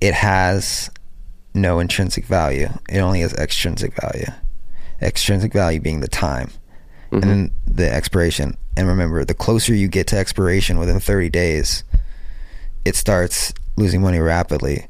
it 0.00 0.12
has 0.14 0.90
no 1.54 1.78
intrinsic 1.78 2.26
value. 2.26 2.68
It 2.90 2.98
only 2.98 3.20
has 3.20 3.32
extrinsic 3.34 3.94
value. 4.00 4.26
Extrinsic 5.00 5.52
value 5.52 5.80
being 5.80 6.00
the 6.00 6.08
time 6.08 6.50
and 7.12 7.22
then 7.22 7.54
the 7.66 7.90
expiration. 7.90 8.56
And 8.76 8.88
remember, 8.88 9.24
the 9.24 9.34
closer 9.34 9.74
you 9.74 9.88
get 9.88 10.08
to 10.08 10.18
expiration 10.18 10.78
within 10.78 10.98
30 11.00 11.30
days, 11.30 11.84
it 12.84 12.96
starts 12.96 13.54
losing 13.76 14.00
money 14.00 14.18
rapidly, 14.18 14.86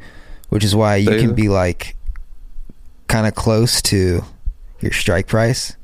which 0.48 0.64
is 0.64 0.74
why 0.74 0.96
you 0.96 1.10
can 1.10 1.34
be 1.34 1.48
like 1.48 1.96
kind 3.08 3.26
of 3.26 3.34
close 3.34 3.80
to 3.82 4.24
your 4.80 4.92
strike 4.92 5.26
price 5.26 5.76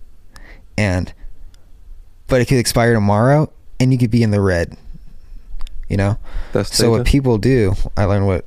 and 0.76 1.12
but 2.26 2.40
it 2.40 2.46
could 2.46 2.58
expire 2.58 2.94
tomorrow 2.94 3.50
and 3.78 3.92
you 3.92 3.98
could 3.98 4.10
be 4.10 4.22
in 4.22 4.30
the 4.30 4.40
red. 4.40 4.76
You 5.88 5.96
know? 5.98 6.18
That's 6.52 6.74
so 6.74 6.90
what 6.90 7.04
people 7.04 7.36
do, 7.36 7.74
I 7.96 8.04
learned 8.04 8.26
what 8.26 8.46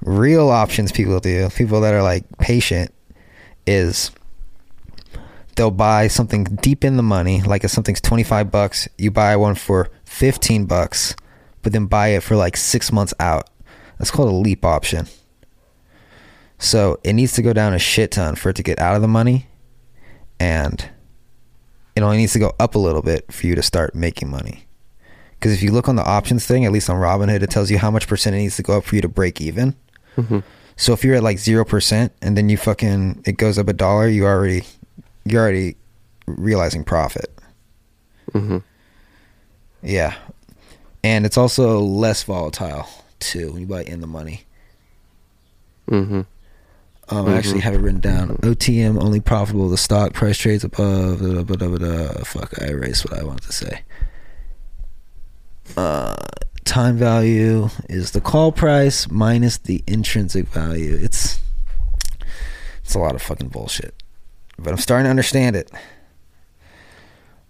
real 0.00 0.48
options 0.48 0.90
people 0.90 1.20
do, 1.20 1.48
people 1.50 1.80
that 1.82 1.94
are 1.94 2.02
like 2.02 2.24
patient 2.38 2.92
is 3.66 4.10
they'll 5.54 5.70
buy 5.70 6.08
something 6.08 6.44
deep 6.44 6.84
in 6.84 6.96
the 6.96 7.02
money, 7.02 7.42
like 7.42 7.62
if 7.62 7.70
something's 7.70 8.00
25 8.00 8.50
bucks, 8.50 8.88
you 8.98 9.10
buy 9.10 9.36
one 9.36 9.54
for 9.54 9.90
15 10.04 10.66
bucks, 10.66 11.14
but 11.62 11.72
then 11.72 11.86
buy 11.86 12.08
it 12.08 12.22
for 12.22 12.34
like 12.34 12.56
6 12.56 12.90
months 12.90 13.14
out. 13.20 13.48
That's 14.02 14.10
called 14.10 14.30
a 14.30 14.34
leap 14.34 14.64
option. 14.64 15.06
So, 16.58 16.98
it 17.04 17.12
needs 17.12 17.34
to 17.34 17.42
go 17.42 17.52
down 17.52 17.72
a 17.72 17.78
shit 17.78 18.10
ton 18.10 18.34
for 18.34 18.48
it 18.48 18.56
to 18.56 18.62
get 18.64 18.80
out 18.80 18.96
of 18.96 19.02
the 19.02 19.06
money 19.06 19.46
and 20.40 20.88
it 21.94 22.02
only 22.02 22.16
needs 22.16 22.32
to 22.32 22.40
go 22.40 22.52
up 22.58 22.74
a 22.74 22.80
little 22.80 23.02
bit 23.02 23.32
for 23.32 23.46
you 23.46 23.54
to 23.54 23.62
start 23.62 23.94
making 23.94 24.28
money. 24.28 24.66
Because 25.38 25.52
if 25.52 25.62
you 25.62 25.70
look 25.70 25.88
on 25.88 25.94
the 25.94 26.02
options 26.04 26.44
thing, 26.44 26.64
at 26.64 26.72
least 26.72 26.90
on 26.90 26.96
Robinhood, 26.96 27.44
it 27.44 27.50
tells 27.50 27.70
you 27.70 27.78
how 27.78 27.92
much 27.92 28.08
percent 28.08 28.34
it 28.34 28.40
needs 28.40 28.56
to 28.56 28.64
go 28.64 28.78
up 28.78 28.82
for 28.84 28.96
you 28.96 29.02
to 29.02 29.08
break 29.08 29.40
even. 29.40 29.76
Mhm. 30.16 30.42
So 30.74 30.92
if 30.92 31.04
you're 31.04 31.14
at 31.14 31.22
like 31.22 31.38
zero 31.38 31.64
percent 31.64 32.12
and 32.20 32.36
then 32.36 32.48
you 32.48 32.56
fucking 32.56 33.22
it 33.24 33.36
goes 33.36 33.56
up 33.56 33.68
a 33.68 33.72
dollar, 33.72 34.08
you 34.08 34.24
already 34.26 34.64
you're 35.24 35.40
already 35.42 35.76
realizing 36.26 36.82
profit. 36.82 37.32
Mm-hmm. 38.32 38.58
Yeah, 39.84 40.16
and 41.04 41.24
it's 41.24 41.36
also 41.38 41.78
less 41.78 42.24
volatile 42.24 42.88
too 43.22 43.52
when 43.52 43.60
you 43.62 43.66
buy 43.66 43.82
in 43.84 44.00
the 44.00 44.06
money. 44.06 44.42
Mm-hmm. 45.90 46.20
Um, 47.08 47.26
I 47.28 47.36
actually 47.36 47.60
Mhm. 47.60 47.64
have 47.64 47.74
it 47.74 47.80
written 47.80 48.00
down. 48.00 48.38
OTM 48.42 48.98
only 49.02 49.20
profitable. 49.20 49.68
The 49.68 49.76
stock 49.76 50.12
price 50.12 50.38
trades 50.38 50.64
above. 50.64 51.20
Da, 51.20 51.42
da, 51.42 51.54
da, 51.56 51.76
da. 51.76 52.24
Fuck, 52.24 52.60
I 52.62 52.66
erased 52.68 53.04
what 53.08 53.18
I 53.18 53.24
wanted 53.24 53.42
to 53.42 53.52
say. 53.52 53.82
Uh, 55.76 56.14
time 56.64 56.96
value 56.96 57.68
is 57.88 58.12
the 58.12 58.20
call 58.20 58.52
price 58.52 59.10
minus 59.10 59.58
the 59.58 59.82
intrinsic 59.86 60.48
value. 60.48 60.98
It's 61.00 61.40
it's 62.84 62.94
a 62.94 62.98
lot 62.98 63.14
of 63.14 63.22
fucking 63.22 63.48
bullshit, 63.48 63.94
but 64.58 64.70
I'm 64.70 64.78
starting 64.78 65.04
to 65.04 65.10
understand 65.10 65.56
it. 65.56 65.70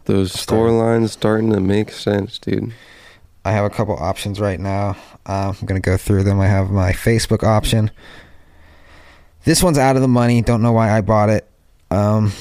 Those 0.05 0.33
score 0.33 0.71
lines 0.71 1.13
starting 1.13 1.53
to 1.53 1.61
make 1.61 1.91
sense, 1.91 2.39
dude. 2.39 2.73
I 3.45 3.53
have 3.53 3.65
a 3.65 3.71
couple 3.71 3.97
options 3.97 4.41
right 4.41 4.61
now. 4.61 4.97
Uh, 5.27 5.53
I'm 5.59 5.67
gonna 5.67 5.81
go 5.81 5.97
through 5.97 6.25
them. 6.25 6.41
I 6.41 6.47
have 6.47 6.71
my 6.71 6.93
Facebook 6.93 7.43
option. 7.43 7.91
This 9.45 9.63
one's 9.63 9.79
out 9.79 9.97
of 9.97 10.03
the 10.03 10.09
money. 10.09 10.43
Don't 10.43 10.63
know 10.63 10.73
why 10.73 10.97
I 10.97 11.01
bought 11.01 11.29
it, 11.29 11.49
um, 11.91 12.33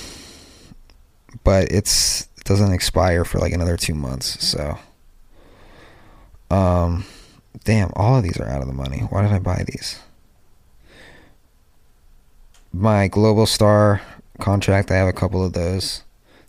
but 1.44 1.72
it's 1.72 2.28
it 2.38 2.44
doesn't 2.44 2.72
expire 2.74 3.26
for 3.26 3.40
like 3.40 3.54
another 3.54 3.78
two 3.78 3.96
months. 3.96 4.46
So, 4.46 4.78
um, 6.52 7.06
damn, 7.64 7.92
all 7.96 8.18
of 8.18 8.24
these 8.24 8.40
are 8.40 8.48
out 8.48 8.62
of 8.62 8.68
the 8.68 8.74
money. 8.74 9.00
Why 9.10 9.24
did 9.24 9.32
I 9.32 9.40
buy 9.40 9.64
these? 9.66 10.00
My 12.72 13.10
Globalstar 13.10 14.02
contract. 14.40 14.92
I 14.92 14.96
have 14.96 15.08
a 15.08 15.14
couple 15.14 15.44
of 15.44 15.54
those. 15.54 16.04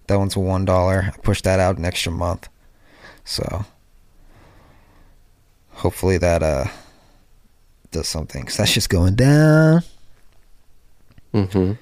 That 0.09 0.19
one's 0.19 0.37
one 0.37 0.67
dollar. 0.67 1.13
I 1.15 1.17
pushed 1.23 1.45
that 1.45 1.61
out 1.61 1.79
an 1.79 1.87
extra 1.87 2.13
month. 2.13 2.49
So 3.25 3.65
hopefully 5.83 6.17
that 6.19 6.43
uh 6.43 6.65
does 7.91 8.09
something. 8.09 8.45
Cause 8.45 8.57
that's 8.57 8.73
just 8.73 8.89
going 8.89 9.17
down. 9.17 9.83
Mm-hmm. 11.35 11.73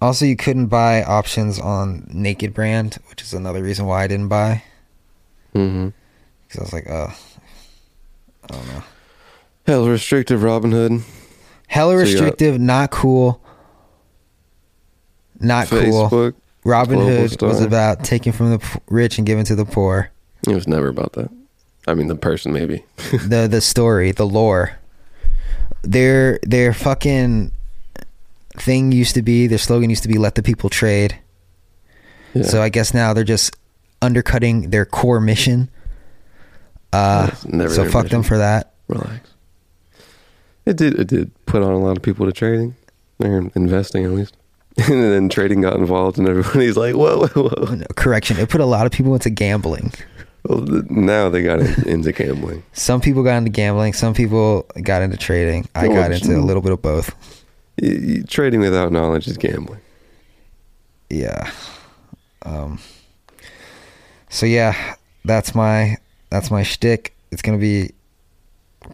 Also, 0.00 0.24
you 0.24 0.34
couldn't 0.34 0.66
buy 0.66 1.02
options 1.02 1.58
on 1.58 2.06
Naked 2.10 2.54
Brand, 2.54 2.98
which 3.10 3.22
is 3.22 3.34
another 3.34 3.62
reason 3.62 3.86
why 3.86 4.02
I 4.02 4.06
didn't 4.06 4.28
buy. 4.28 4.62
Mm-hmm. 5.54 5.90
Because 6.48 6.58
I 6.58 6.62
was 6.62 6.72
like, 6.72 6.88
uh, 6.88 7.10
I 8.44 8.46
don't 8.46 8.66
know. 8.68 8.84
Hell, 9.66 9.86
restrictive 9.86 10.40
Robinhood. 10.40 11.02
Hella 11.66 11.92
So 11.92 11.98
restrictive, 11.98 12.58
not 12.58 12.90
cool. 12.90 13.44
Not 15.38 15.68
cool. 15.68 16.32
Robin 16.64 16.98
Hood 16.98 17.40
was 17.40 17.62
about 17.62 18.04
taking 18.04 18.32
from 18.32 18.50
the 18.50 18.80
rich 18.88 19.18
and 19.18 19.26
giving 19.26 19.44
to 19.44 19.54
the 19.54 19.64
poor. 19.64 20.10
It 20.48 20.54
was 20.54 20.66
never 20.66 20.88
about 20.88 21.12
that. 21.14 21.30
I 21.90 21.94
mean, 21.94 22.06
the 22.06 22.14
person 22.14 22.52
maybe. 22.52 22.84
the 22.96 23.48
the 23.50 23.60
story, 23.60 24.12
the 24.12 24.26
lore. 24.26 24.78
Their 25.82 26.38
their 26.42 26.72
fucking 26.72 27.52
thing 28.56 28.92
used 28.92 29.14
to 29.14 29.22
be 29.22 29.46
their 29.46 29.58
slogan 29.58 29.90
used 29.90 30.02
to 30.02 30.08
be 30.08 30.18
"Let 30.18 30.34
the 30.34 30.42
people 30.42 30.70
trade." 30.70 31.18
Yeah. 32.34 32.44
So 32.44 32.62
I 32.62 32.68
guess 32.68 32.94
now 32.94 33.12
they're 33.12 33.24
just 33.24 33.56
undercutting 34.02 34.70
their 34.70 34.84
core 34.84 35.20
mission. 35.20 35.68
Uh, 36.92 37.30
so 37.68 37.88
fuck 37.88 38.08
them 38.08 38.22
for 38.22 38.38
that. 38.38 38.72
Relax. 38.88 39.30
It 40.66 40.76
did. 40.76 40.98
It 40.98 41.08
did 41.08 41.30
put 41.46 41.62
on 41.62 41.72
a 41.72 41.78
lot 41.78 41.96
of 41.96 42.02
people 42.02 42.26
to 42.26 42.32
trading, 42.32 42.74
or 43.18 43.50
investing 43.54 44.04
at 44.04 44.10
least, 44.10 44.36
and 44.76 45.02
then 45.02 45.28
trading 45.28 45.62
got 45.62 45.76
involved, 45.76 46.18
and 46.18 46.28
everybody's 46.28 46.76
like, 46.76 46.94
"Whoa, 46.94 47.26
whoa, 47.26 47.48
whoa!" 47.48 47.74
No, 47.74 47.86
correction, 47.96 48.38
it 48.38 48.48
put 48.48 48.60
a 48.60 48.66
lot 48.66 48.86
of 48.86 48.92
people 48.92 49.14
into 49.14 49.30
gambling. 49.30 49.92
Well, 50.44 50.60
now 50.88 51.28
they 51.28 51.42
got 51.42 51.60
into 51.60 52.12
gambling. 52.12 52.62
Some 52.72 53.00
people 53.00 53.22
got 53.22 53.36
into 53.36 53.50
gambling. 53.50 53.92
Some 53.92 54.14
people 54.14 54.66
got 54.82 55.02
into 55.02 55.16
trading. 55.16 55.68
I 55.74 55.88
Well, 55.88 55.96
got 56.02 56.12
into 56.12 56.36
a 56.36 56.40
little 56.40 56.62
bit 56.62 56.72
of 56.72 56.80
both. 56.82 57.14
Trading 58.28 58.60
without 58.60 58.92
knowledge 58.92 59.26
is 59.26 59.36
gambling. 59.36 59.80
Yeah. 61.10 61.50
Um. 62.42 62.78
So 64.28 64.46
yeah, 64.46 64.94
that's 65.24 65.54
my 65.54 65.96
that's 66.30 66.50
my 66.50 66.62
shtick. 66.62 67.14
It's 67.32 67.42
gonna 67.42 67.58
be 67.58 67.90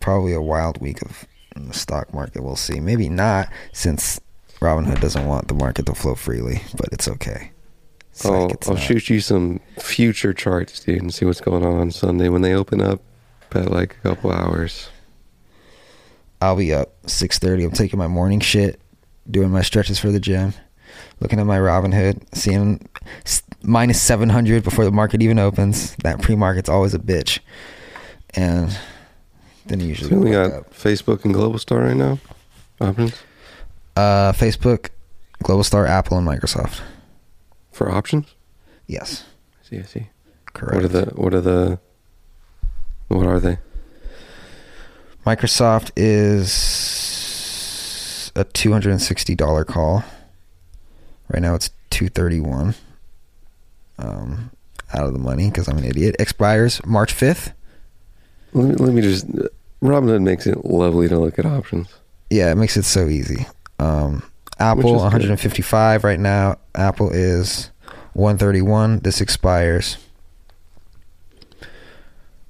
probably 0.00 0.32
a 0.32 0.40
wild 0.40 0.80
week 0.80 1.02
of 1.02 1.24
the 1.56 1.72
stock 1.74 2.12
market. 2.12 2.42
We'll 2.42 2.56
see. 2.56 2.80
Maybe 2.80 3.08
not, 3.08 3.48
since 3.72 4.20
Robinhood 4.60 5.00
doesn't 5.00 5.26
want 5.26 5.48
the 5.48 5.54
market 5.54 5.86
to 5.86 5.94
flow 5.94 6.14
freely. 6.14 6.62
But 6.76 6.88
it's 6.92 7.08
okay. 7.08 7.50
It's 8.16 8.26
I'll, 8.26 8.50
I'll 8.66 8.74
not- 8.74 8.82
shoot 8.82 9.08
you 9.10 9.20
some 9.20 9.60
future 9.78 10.32
charts, 10.32 10.80
dude, 10.80 11.02
and 11.02 11.12
see 11.12 11.24
what's 11.24 11.40
going 11.40 11.64
on 11.64 11.74
on 11.78 11.90
Sunday 11.90 12.28
when 12.28 12.42
they 12.42 12.54
open 12.54 12.80
up 12.80 13.00
at 13.52 13.70
like 13.70 13.96
a 13.96 14.08
couple 14.08 14.32
hours. 14.32 14.88
I'll 16.40 16.56
be 16.56 16.72
up 16.74 16.92
six 17.08 17.38
thirty. 17.38 17.64
I'm 17.64 17.70
taking 17.72 17.98
my 17.98 18.06
morning 18.08 18.40
shit, 18.40 18.80
doing 19.30 19.50
my 19.50 19.62
stretches 19.62 19.98
for 19.98 20.10
the 20.10 20.20
gym, 20.20 20.52
looking 21.20 21.40
at 21.40 21.46
my 21.46 21.58
Robinhood, 21.58 22.22
seeing 22.34 22.86
minus 23.62 24.00
seven 24.00 24.28
hundred 24.28 24.62
before 24.64 24.84
the 24.84 24.90
market 24.92 25.22
even 25.22 25.38
opens. 25.38 25.94
That 25.96 26.20
pre 26.22 26.36
market's 26.36 26.68
always 26.68 26.94
a 26.94 26.98
bitch, 26.98 27.38
and 28.34 28.76
then 29.66 29.80
usually 29.80 30.10
So 30.10 30.18
we 30.18 30.30
got 30.30 30.52
up. 30.52 30.74
Facebook 30.74 31.24
and 31.24 31.34
Globalstar 31.34 31.86
right 31.86 31.96
now. 31.96 32.18
Options 32.80 33.14
Uh, 33.96 34.32
Facebook, 34.32 34.90
Globalstar, 35.42 35.88
Apple, 35.88 36.18
and 36.18 36.26
Microsoft. 36.28 36.80
For 37.76 37.90
options. 37.90 38.34
Yes, 38.86 39.24
I 39.60 39.64
see, 39.68 39.78
I 39.78 39.82
see. 39.82 40.06
correct. 40.54 40.74
What 40.74 40.84
are 40.84 40.88
the? 40.88 41.04
What 41.14 41.34
are 41.34 41.40
the? 41.40 41.78
What 43.08 43.26
are 43.26 43.40
they? 43.40 43.58
Microsoft 45.24 45.90
is 45.96 46.52
a 48.34 48.44
two 48.44 48.72
hundred 48.72 48.90
and 48.92 49.02
sixty 49.02 49.34
dollar 49.34 49.64
call. 49.64 50.04
Right 51.28 51.42
now 51.42 51.54
it's 51.54 51.70
two 51.90 52.08
thirty 52.08 52.40
one. 52.40 52.74
Um, 53.98 54.50
out 54.92 55.06
of 55.06 55.12
the 55.14 55.18
money 55.18 55.48
because 55.50 55.68
I'm 55.68 55.78
an 55.78 55.84
idiot. 55.84 56.16
Expires 56.18 56.84
March 56.84 57.12
fifth. 57.12 57.52
Let 58.52 58.68
me, 58.68 58.74
let 58.76 58.94
me 58.94 59.02
just. 59.02 59.26
Robinhood 59.82 60.22
makes 60.22 60.46
it 60.46 60.64
lovely 60.64 61.08
to 61.08 61.18
look 61.18 61.38
at 61.38 61.46
options. 61.46 61.88
Yeah, 62.30 62.50
it 62.50 62.56
makes 62.56 62.76
it 62.76 62.84
so 62.84 63.08
easy. 63.08 63.46
Um, 63.78 64.22
Apple 64.58 64.78
Which 64.78 64.86
is 64.86 64.92
good. 64.92 65.02
155 65.02 66.04
right 66.04 66.18
now. 66.20 66.56
Apple 66.74 67.10
is 67.10 67.70
131. 68.14 69.00
This 69.00 69.20
expires 69.20 69.98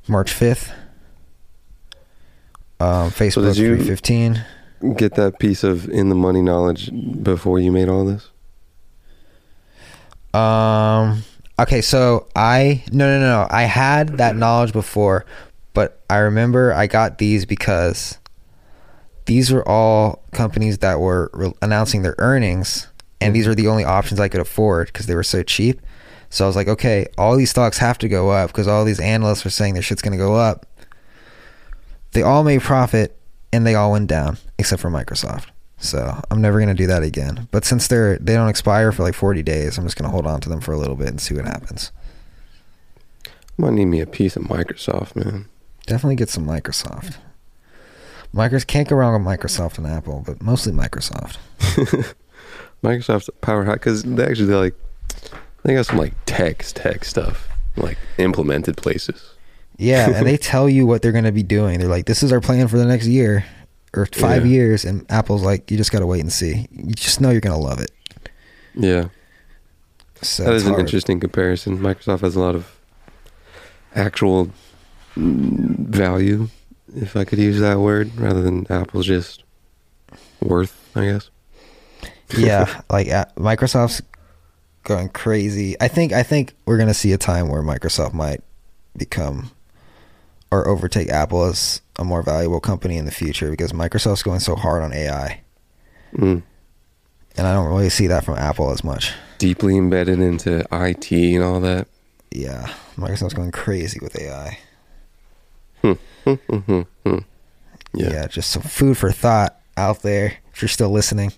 March 0.07 0.33
5th. 0.33 0.73
Um, 2.79 3.11
Facebook 3.11 3.57
you- 3.57 3.77
315. 3.77 4.45
Get 4.95 5.15
that 5.15 5.39
piece 5.39 5.65
of 5.65 5.89
in 5.89 6.11
the 6.11 6.15
money 6.15 6.43
knowledge 6.43 6.91
before 7.23 7.59
you 7.59 7.73
made 7.73 7.89
all 7.89 8.05
this. 8.05 8.29
Um. 10.39 11.23
Okay, 11.59 11.81
so 11.81 12.27
I 12.37 12.85
no 12.93 13.07
no 13.07 13.19
no 13.19 13.27
no 13.43 13.47
I 13.51 13.63
had 13.63 14.19
that 14.19 14.37
knowledge 14.37 14.75
before, 14.75 15.25
but 15.73 16.03
I 16.11 16.19
remember 16.19 16.75
I 16.75 16.87
got 16.87 17.17
these 17.17 17.47
because 17.47 18.19
these 19.27 19.53
were 19.53 19.67
all 19.69 20.23
companies 20.33 20.79
that 20.79 21.01
were 21.01 21.31
re- 21.35 21.53
announcing 21.61 22.03
their 22.03 22.15
earnings, 22.19 22.89
and 23.21 23.35
these 23.35 23.47
were 23.47 23.55
the 23.55 23.69
only 23.69 23.85
options 23.85 24.19
I 24.19 24.29
could 24.29 24.41
afford 24.41 24.89
because 24.89 25.07
they 25.07 25.15
were 25.15 25.23
so 25.23 25.43
cheap. 25.43 25.81
So 26.31 26.45
I 26.45 26.49
was 26.49 26.57
like, 26.57 26.69
okay, 26.69 27.07
all 27.19 27.37
these 27.37 27.51
stocks 27.51 27.79
have 27.79 27.99
to 27.99 28.09
go 28.09 28.31
up 28.31 28.49
because 28.49 28.67
all 28.67 28.85
these 28.85 29.01
analysts 29.01 29.47
are 29.47 29.51
saying 29.51 29.75
their 29.75 29.83
shit's 29.83 30.03
gonna 30.03 30.17
go 30.17 30.35
up. 30.35 30.67
They 32.13 32.23
all 32.23 32.45
made 32.45 32.63
profit 32.63 33.19
and 33.53 33.67
they 33.67 33.75
all 33.75 33.93
went 33.93 34.09
down 34.09 34.39
except 34.59 34.83
for 34.83 34.91
Microsoft. 34.91 35.47
So 35.79 36.21
I'm 36.31 36.41
never 36.41 36.59
gonna 36.59 36.75
do 36.75 36.87
that 36.87 37.03
again. 37.03 37.49
But 37.51 37.65
since 37.65 37.89
they're 37.89 38.19
they 38.19 38.35
don't 38.35 38.49
expire 38.49 38.93
for 38.93 39.03
like 39.03 39.15
40 39.15 39.43
days, 39.43 39.79
I'm 39.79 39.85
just 39.85 39.97
gonna 39.97 40.11
hold 40.11 40.27
on 40.27 40.41
to 40.41 40.49
them 40.49 40.61
for 40.61 40.73
a 40.73 40.79
little 40.79 40.97
bit 40.97 41.09
and 41.09 41.21
see 41.21 41.35
what 41.35 41.47
happens. 41.47 41.93
i 43.27 43.31
might 43.57 43.73
need 43.73 43.87
me 43.87 44.01
a 44.01 44.07
piece 44.07 44.37
of 44.37 44.45
Microsoft, 44.45 45.17
man. 45.17 45.47
Definitely 45.87 46.17
get 46.17 46.29
some 46.29 46.47
Microsoft. 46.47 47.17
Microsoft 48.35 48.67
can't 48.67 48.89
go 48.89 48.97
wrong 48.97 49.25
with 49.25 49.41
Microsoft 49.41 49.79
and 49.79 49.87
Apple, 49.87 50.23
but 50.27 50.43
mostly 50.43 50.73
Microsoft. 50.73 51.37
Microsoft's 52.83 53.29
a 53.29 53.33
powerhouse 53.33 53.75
because 53.77 54.03
they 54.03 54.25
actually 54.25 54.53
like 54.55 54.75
they 55.63 55.75
got 55.75 55.87
some 55.87 55.97
like 55.99 56.13
tech 56.27 56.63
tech 56.75 57.05
stuff 57.05 57.49
like 57.77 57.99
implemented 58.19 58.77
places. 58.77 59.33
Yeah, 59.79 60.11
and 60.11 60.27
they 60.27 60.37
tell 60.53 60.69
you 60.69 60.87
what 60.87 61.03
they're 61.03 61.13
gonna 61.13 61.33
be 61.33 61.43
doing. 61.43 61.79
They're 61.81 61.89
like, 61.89 62.07
"This 62.07 62.23
is 62.23 62.33
our 62.33 62.41
plan 62.41 62.69
for 62.69 62.79
the 62.79 62.85
next 62.85 63.07
year 63.07 63.45
or 63.95 64.07
five 64.07 64.45
Yeah. 64.47 64.53
years," 64.53 64.85
and 64.85 65.05
Apple's 65.11 65.43
like, 65.43 65.71
"You 65.71 65.77
just 65.77 65.91
gotta 65.93 66.07
wait 66.07 66.21
and 66.21 66.33
see. 66.33 66.67
You 66.71 66.95
just 66.95 67.21
know 67.21 67.31
you're 67.31 67.41
gonna 67.41 67.59
love 67.59 67.81
it." 67.81 67.91
Yeah, 68.75 69.09
So 70.21 70.45
that 70.45 70.53
is 70.55 70.65
an 70.65 70.71
hard. 70.75 70.81
interesting 70.81 71.19
comparison. 71.19 71.79
Microsoft 71.79 72.21
has 72.21 72.37
a 72.37 72.41
lot 72.41 72.55
of 72.55 72.71
actual 73.95 74.51
mm, 75.17 75.77
value, 75.89 76.49
if 76.97 77.17
I 77.17 77.25
could 77.25 77.39
use 77.39 77.61
that 77.61 77.79
word, 77.79 78.17
rather 78.17 78.43
than 78.43 78.67
Apple's 78.71 79.07
just 79.07 79.45
worth, 80.43 80.91
I 80.97 81.05
guess. 81.05 81.31
yeah, 82.37 82.81
like 82.91 83.09
uh, 83.09 83.27
Microsoft's 83.37 84.03
going 84.83 85.09
crazy. 85.11 85.77
I 85.81 85.89
think 85.89 86.13
I 86.13 86.23
think 86.23 86.55
we're 86.65 86.79
gonna 86.79 86.95
see 86.95 87.13
a 87.13 87.19
time 87.19 87.49
where 87.49 87.63
Microsoft 87.63 88.13
might 88.15 88.41
become 88.97 89.51
or 90.51 90.67
overtake 90.69 91.09
Apple 91.11 91.45
as 91.45 91.81
a 91.99 92.05
more 92.05 92.23
valuable 92.23 92.61
company 92.61 92.97
in 92.97 93.05
the 93.05 93.11
future 93.11 93.51
because 93.51 93.73
Microsoft's 93.73 94.23
going 94.23 94.41
so 94.41 94.55
hard 94.57 94.83
on 94.83 94.93
AI, 94.93 95.41
Mm. 96.15 96.43
and 97.37 97.47
I 97.47 97.53
don't 97.53 97.67
really 97.69 97.91
see 97.91 98.07
that 98.07 98.25
from 98.25 98.37
Apple 98.39 98.71
as 98.71 98.83
much. 98.85 99.13
Deeply 99.39 99.77
embedded 99.77 100.19
into 100.21 100.65
IT 100.73 101.13
and 101.13 101.43
all 101.45 101.61
that. 101.61 101.89
Yeah, 102.31 102.73
Microsoft's 102.97 103.35
going 103.35 103.51
crazy 103.53 103.99
with 104.01 104.19
AI. 104.19 104.59
Mm-hmm. 105.83 107.19
Yeah. 107.95 108.11
Yeah. 108.11 108.27
just 108.27 108.51
some 108.51 108.63
food 108.63 108.99
for 108.99 109.11
thought 109.11 109.59
out 109.79 110.03
there 110.03 110.35
if 110.53 110.61
you're 110.61 110.69
still 110.69 110.91
listening. 110.91 111.33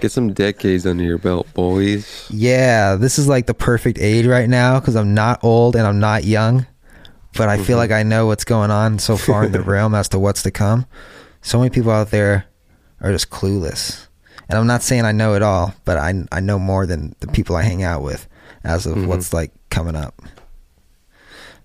Get 0.00 0.12
some 0.12 0.34
decades 0.34 0.86
under 0.86 1.02
your 1.02 1.16
belt, 1.16 1.46
boys. 1.54 2.26
Yeah, 2.30 2.96
this 2.96 3.18
is 3.18 3.26
like 3.26 3.46
the 3.46 3.54
perfect 3.54 3.98
age 3.98 4.26
right 4.26 4.48
now 4.48 4.80
because 4.80 4.96
I'm 4.96 5.14
not 5.14 5.42
old 5.42 5.76
and 5.76 5.86
I'm 5.86 5.98
not 5.98 6.24
young, 6.24 6.66
but 7.36 7.48
I 7.48 7.56
feel 7.62 7.78
like 7.78 7.90
I 7.90 8.02
know 8.02 8.26
what's 8.26 8.44
going 8.44 8.70
on 8.70 8.98
so 8.98 9.16
far 9.16 9.44
in 9.44 9.52
the 9.52 9.60
realm 9.62 9.94
as 9.94 10.08
to 10.10 10.18
what's 10.18 10.42
to 10.42 10.50
come. 10.50 10.84
So 11.40 11.58
many 11.58 11.70
people 11.70 11.90
out 11.90 12.10
there 12.10 12.44
are 13.00 13.10
just 13.12 13.30
clueless. 13.30 14.06
And 14.50 14.58
I'm 14.58 14.66
not 14.66 14.82
saying 14.82 15.04
I 15.06 15.12
know 15.12 15.34
it 15.34 15.42
all, 15.42 15.74
but 15.86 15.96
I, 15.96 16.12
I 16.32 16.40
know 16.40 16.58
more 16.58 16.84
than 16.84 17.14
the 17.20 17.28
people 17.28 17.56
I 17.56 17.62
hang 17.62 17.82
out 17.82 18.02
with 18.02 18.28
as 18.64 18.84
of 18.84 19.06
what's 19.06 19.32
like 19.32 19.52
coming 19.70 19.96
up. 19.96 20.20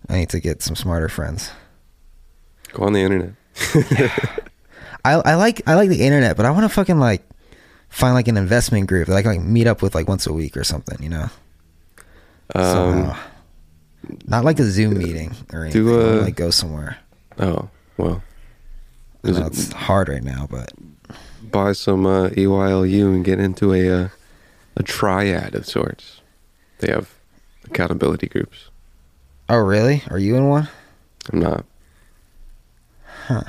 I 0.10 0.18
need 0.20 0.30
to 0.30 0.40
get 0.40 0.62
some 0.62 0.76
smarter 0.76 1.10
friends. 1.10 1.50
Go 2.74 2.84
on 2.84 2.94
the 2.94 3.02
internet. 3.02 3.34
I 5.06 5.14
I 5.14 5.36
like 5.36 5.62
I 5.68 5.76
like 5.76 5.90
the 5.90 6.02
internet, 6.02 6.36
but 6.38 6.46
I 6.46 6.52
want 6.52 6.64
to 6.64 6.70
fucking 6.70 7.00
like 7.00 7.24
find 7.90 8.14
like 8.14 8.28
an 8.28 8.38
investment 8.38 8.88
group 8.88 9.08
that 9.08 9.16
I 9.16 9.22
can 9.22 9.32
like 9.32 9.42
meet 9.42 9.68
up 9.68 9.82
with 9.82 9.96
like 9.96 10.08
once 10.08 10.28
a 10.28 10.34
week 10.34 10.58
or 10.58 10.64
something, 10.64 11.02
you 11.02 11.10
know. 11.10 11.30
Um, 12.54 12.64
Somehow. 12.64 13.18
Not 14.28 14.46
like 14.46 14.60
a 14.60 14.64
Zoom 14.64 14.98
meeting 15.00 15.34
or 15.52 15.64
anything. 15.64 15.84
do, 15.86 16.00
uh, 16.00 16.22
like 16.22 16.36
go 16.36 16.50
somewhere. 16.50 16.98
oh 17.40 17.70
well. 17.98 18.22
I 19.24 19.32
know 19.32 19.48
it's 19.48 19.72
hard 19.72 20.10
right 20.10 20.24
now, 20.24 20.48
but 20.52 20.72
buy 21.42 21.72
some 21.72 22.06
uh, 22.06 22.30
EYLU 22.30 23.16
and 23.16 23.26
get 23.26 23.40
into 23.40 23.74
a 23.74 23.90
uh, 23.90 24.10
a 24.78 24.84
triad 24.84 25.56
of 25.56 25.66
sorts. 25.66 26.22
They 26.80 26.92
have 26.92 27.12
accountability 27.64 28.28
groups. 28.28 28.70
Oh 29.50 29.58
really? 29.58 30.04
Are 30.10 30.20
you 30.20 30.36
in 30.36 30.48
one? 30.48 30.68
I'm 31.32 31.40
not. 31.40 31.66
Huh. 33.28 33.44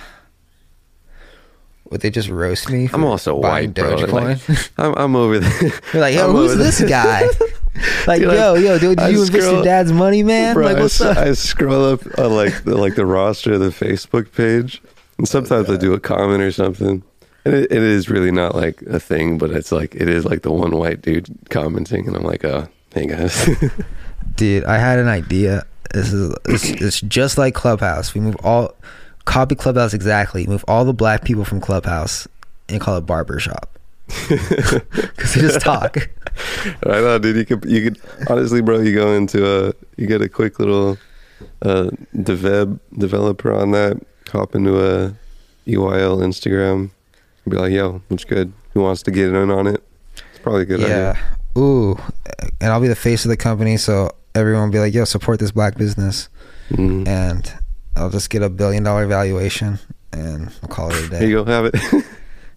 Would 1.90 2.00
they 2.00 2.10
just 2.10 2.28
roast 2.28 2.68
me? 2.68 2.88
I'm 2.92 3.04
also 3.04 3.36
white, 3.36 3.72
bro. 3.74 3.94
Like, 3.94 4.38
I'm, 4.76 4.92
I'm 4.96 5.16
over 5.16 5.38
there. 5.38 5.72
You're 5.92 6.00
like, 6.02 6.14
yo, 6.16 6.28
I'm 6.28 6.34
who's 6.34 6.56
this 6.56 6.82
guy? 6.82 7.22
like, 8.08 8.20
Dude, 8.22 8.30
I- 8.30 8.34
yo, 8.34 8.54
yo, 8.54 8.78
dude, 8.78 8.98
did 8.98 9.04
I 9.04 9.08
you 9.10 9.22
invest 9.22 9.32
scroll- 9.42 9.54
your 9.56 9.64
dad's 9.64 9.92
money, 9.92 10.22
man? 10.24 10.54
Bro, 10.54 10.64
like, 10.66 10.78
what's 10.78 11.00
s- 11.00 11.16
up? 11.16 11.16
I 11.18 11.32
scroll 11.34 11.84
up 11.92 12.00
on 12.18 12.34
like 12.34 12.64
the, 12.64 12.76
like 12.76 12.96
the 12.96 13.06
roster 13.06 13.52
of 13.52 13.60
the 13.60 13.68
Facebook 13.68 14.32
page, 14.32 14.82
and 15.18 15.28
sometimes 15.28 15.70
I 15.70 15.76
do 15.76 15.92
a 15.92 16.00
comment 16.00 16.42
or 16.42 16.50
something, 16.50 17.04
and 17.44 17.54
it, 17.54 17.70
it 17.70 17.82
is 17.82 18.08
really 18.10 18.32
not 18.32 18.56
like 18.56 18.82
a 18.82 18.98
thing, 18.98 19.38
but 19.38 19.50
it's 19.52 19.70
like 19.70 19.94
it 19.94 20.08
is 20.08 20.24
like 20.24 20.42
the 20.42 20.50
one 20.52 20.72
white 20.76 21.02
dude 21.02 21.28
commenting, 21.50 22.08
and 22.08 22.16
I'm 22.16 22.24
like, 22.24 22.44
uh, 22.44 22.66
hey 22.94 23.06
guys, 23.06 23.48
Dude, 24.34 24.64
I 24.64 24.78
had 24.78 24.98
an 24.98 25.06
idea. 25.08 25.64
This 25.96 26.12
is 26.12 26.34
it's, 26.44 26.68
it's 26.68 27.00
just 27.00 27.38
like 27.38 27.54
Clubhouse. 27.54 28.12
We 28.12 28.20
move 28.20 28.36
all 28.44 28.74
copy 29.24 29.54
Clubhouse 29.54 29.94
exactly. 29.94 30.46
Move 30.46 30.62
all 30.68 30.84
the 30.84 30.92
black 30.92 31.24
people 31.24 31.42
from 31.42 31.58
Clubhouse 31.58 32.28
and 32.68 32.82
call 32.82 32.98
it 32.98 33.06
barbershop. 33.06 33.70
Because 34.28 35.34
they 35.34 35.40
just 35.40 35.60
talk. 35.62 35.96
I 36.84 37.00
know, 37.00 37.18
dude. 37.18 37.36
You 37.36 37.46
could, 37.46 37.64
you 37.64 37.90
could 37.90 38.00
honestly, 38.28 38.60
bro. 38.60 38.80
You 38.80 38.94
go 38.94 39.14
into 39.14 39.68
a, 39.68 39.72
you 39.96 40.06
get 40.06 40.20
a 40.20 40.28
quick 40.28 40.58
little, 40.58 40.98
uh, 41.62 41.88
dev 42.22 42.78
developer 42.98 43.52
on 43.52 43.70
that. 43.70 43.98
Hop 44.32 44.54
into 44.54 44.78
a 44.78 45.14
EYL 45.66 46.18
Instagram. 46.18 46.90
Be 47.48 47.56
like, 47.56 47.72
yo, 47.72 48.02
what's 48.08 48.24
good? 48.24 48.52
Who 48.74 48.82
wants 48.82 49.02
to 49.04 49.10
get 49.10 49.32
in 49.32 49.50
on 49.50 49.66
it? 49.66 49.82
It's 50.14 50.40
probably 50.42 50.62
a 50.62 50.66
good 50.66 50.80
yeah. 50.80 50.86
idea. 50.86 51.18
Ooh, 51.56 51.98
and 52.60 52.70
I'll 52.70 52.80
be 52.80 52.88
the 52.88 52.94
face 52.94 53.24
of 53.24 53.30
the 53.30 53.36
company, 53.36 53.78
so 53.78 54.14
everyone 54.36 54.64
will 54.64 54.72
be 54.72 54.78
like, 54.78 54.94
"Yo, 54.94 55.04
support 55.04 55.40
this 55.40 55.50
black 55.50 55.76
business," 55.76 56.28
Mhm. 56.70 57.08
and 57.08 57.52
I'll 57.96 58.10
just 58.10 58.30
get 58.30 58.42
a 58.42 58.48
billion 58.50 58.82
dollar 58.84 59.06
valuation, 59.06 59.78
and 60.12 60.50
I'll 60.62 60.68
call 60.68 60.90
it 60.92 61.04
a 61.04 61.08
day. 61.08 61.18
Here 61.20 61.28
you 61.28 61.44
go, 61.44 61.50
have 61.50 61.64
it. 61.66 61.74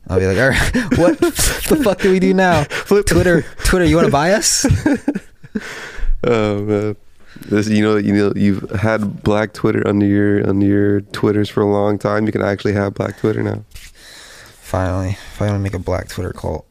I'll 0.07 0.19
be 0.19 0.27
like, 0.27 0.37
"All 0.37 0.49
right, 0.49 0.97
what 0.99 1.17
the 1.69 1.79
fuck 1.83 2.01
do 2.01 2.11
we 2.11 2.19
do 2.19 2.33
now?" 2.33 2.63
Twitter, 2.65 3.43
Twitter, 3.63 3.85
you 3.85 3.95
want 3.95 4.05
to 4.07 4.11
buy 4.11 4.33
us? 4.33 4.65
Oh 6.23 6.61
man, 6.63 6.95
this 7.47 7.69
you 7.69 7.81
know 7.81 7.95
you 7.95 8.13
know 8.13 8.33
you've 8.35 8.69
had 8.71 9.23
Black 9.23 9.53
Twitter 9.53 9.81
under 9.87 10.05
your 10.05 10.47
under 10.47 10.65
your 10.65 11.01
Twitters 11.01 11.49
for 11.49 11.61
a 11.61 11.65
long 11.65 11.97
time. 11.97 12.25
You 12.25 12.31
can 12.33 12.41
actually 12.41 12.73
have 12.73 12.93
Black 12.93 13.17
Twitter 13.17 13.41
now. 13.41 13.63
Finally, 14.61 15.17
finally 15.33 15.59
make 15.59 15.73
a 15.73 15.79
black 15.79 16.09
Twitter 16.09 16.33
cult. 16.33 16.65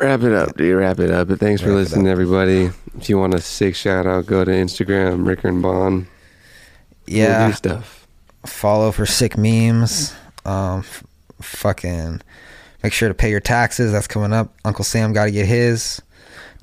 Wrap 0.00 0.22
it 0.22 0.32
up, 0.32 0.56
dude. 0.56 0.76
Wrap 0.78 0.98
it 0.98 1.10
up. 1.10 1.28
But 1.28 1.38
thanks 1.38 1.60
for 1.60 1.68
Wrap 1.68 1.74
it 1.74 1.80
listening, 1.80 2.08
everybody. 2.08 2.70
If 2.98 3.08
you 3.08 3.18
want 3.18 3.34
a 3.34 3.40
sick 3.40 3.74
shout 3.74 4.06
out, 4.06 4.26
go 4.26 4.44
to 4.44 4.50
Instagram, 4.50 5.26
Ricker 5.26 5.48
and 5.48 5.62
Bond. 5.62 6.06
Yeah. 7.06 7.46
We'll 7.46 7.56
stuff. 7.56 8.06
follow 8.46 8.90
for 8.92 9.06
sick 9.06 9.36
memes. 9.36 10.14
Um, 10.44 10.80
f- 10.80 11.04
fucking 11.40 12.20
make 12.82 12.92
sure 12.92 13.08
to 13.08 13.14
pay 13.14 13.30
your 13.30 13.40
taxes. 13.40 13.92
That's 13.92 14.08
coming 14.08 14.32
up. 14.32 14.52
Uncle 14.64 14.84
Sam 14.84 15.12
got 15.12 15.26
to 15.26 15.30
get 15.30 15.46
his. 15.46 16.00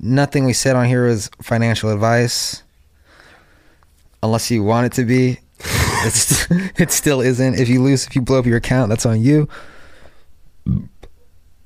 Nothing 0.00 0.44
we 0.44 0.52
said 0.52 0.76
on 0.76 0.86
here 0.86 1.06
was 1.06 1.30
financial 1.42 1.90
advice, 1.90 2.62
unless 4.22 4.50
you 4.50 4.62
want 4.62 4.86
it 4.86 4.92
to 4.94 5.04
be. 5.04 5.38
It's 6.04 6.50
it 6.50 6.90
still 6.90 7.20
isn't. 7.20 7.58
If 7.58 7.68
you 7.68 7.82
lose, 7.82 8.06
if 8.06 8.16
you 8.16 8.22
blow 8.22 8.38
up 8.38 8.46
your 8.46 8.56
account, 8.56 8.88
that's 8.88 9.04
on 9.06 9.20
you. 9.20 9.48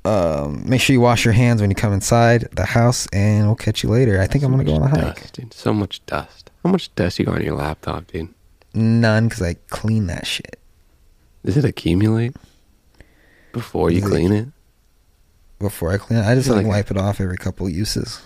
Um, 0.05 0.68
make 0.68 0.80
sure 0.82 0.92
you 0.92 1.00
wash 1.00 1.24
your 1.24 1.32
hands 1.32 1.61
when 1.62 1.70
you 1.70 1.74
come 1.76 1.92
inside 1.92 2.48
the 2.52 2.64
house, 2.66 3.07
and 3.12 3.46
we'll 3.46 3.57
catch 3.57 3.82
you 3.82 3.88
later. 3.88 4.20
I 4.20 4.26
think 4.26 4.44
I'm 4.44 4.50
gonna 4.50 4.64
go 4.64 4.74
on 4.74 4.82
a 4.82 4.88
hike. 4.88 5.20
Dust, 5.20 5.32
dude. 5.34 5.55
So 5.55 5.72
much 5.72 6.05
dust. 6.07 6.50
How 6.62 6.70
much 6.70 6.94
dust 6.94 7.18
you 7.18 7.24
got 7.24 7.36
on 7.36 7.42
your 7.42 7.55
laptop, 7.57 8.07
dude? 8.09 8.28
None, 8.74 9.28
because 9.28 9.42
I 9.42 9.55
clean 9.70 10.07
that 10.09 10.26
shit. 10.26 10.59
Does 11.44 11.57
it 11.57 11.64
accumulate 11.64 12.34
before 13.52 13.90
you 13.90 13.98
it- 13.98 14.05
clean 14.05 14.32
it? 14.32 14.48
before 15.59 15.92
I 15.92 15.96
clean 15.98 16.18
it. 16.18 16.24
I 16.26 16.34
just 16.34 16.48
like, 16.48 16.59
like- 16.59 16.66
wipe 16.66 16.90
it 16.90 16.96
off 16.98 17.20
every 17.20 17.38
couple 17.38 17.68
uses. 17.68 18.20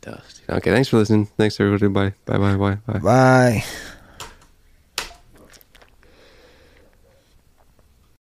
Dust. 0.00 0.40
Okay, 0.48 0.72
thanks 0.72 0.88
for 0.88 0.96
listening. 0.98 1.26
Thanks 1.36 1.58
everybody. 1.60 1.88
Bye. 1.88 2.14
Bye. 2.24 2.38
Bye. 2.38 2.56
Bye. 2.56 2.78
Bye. 2.92 2.98
Bye. 3.00 3.64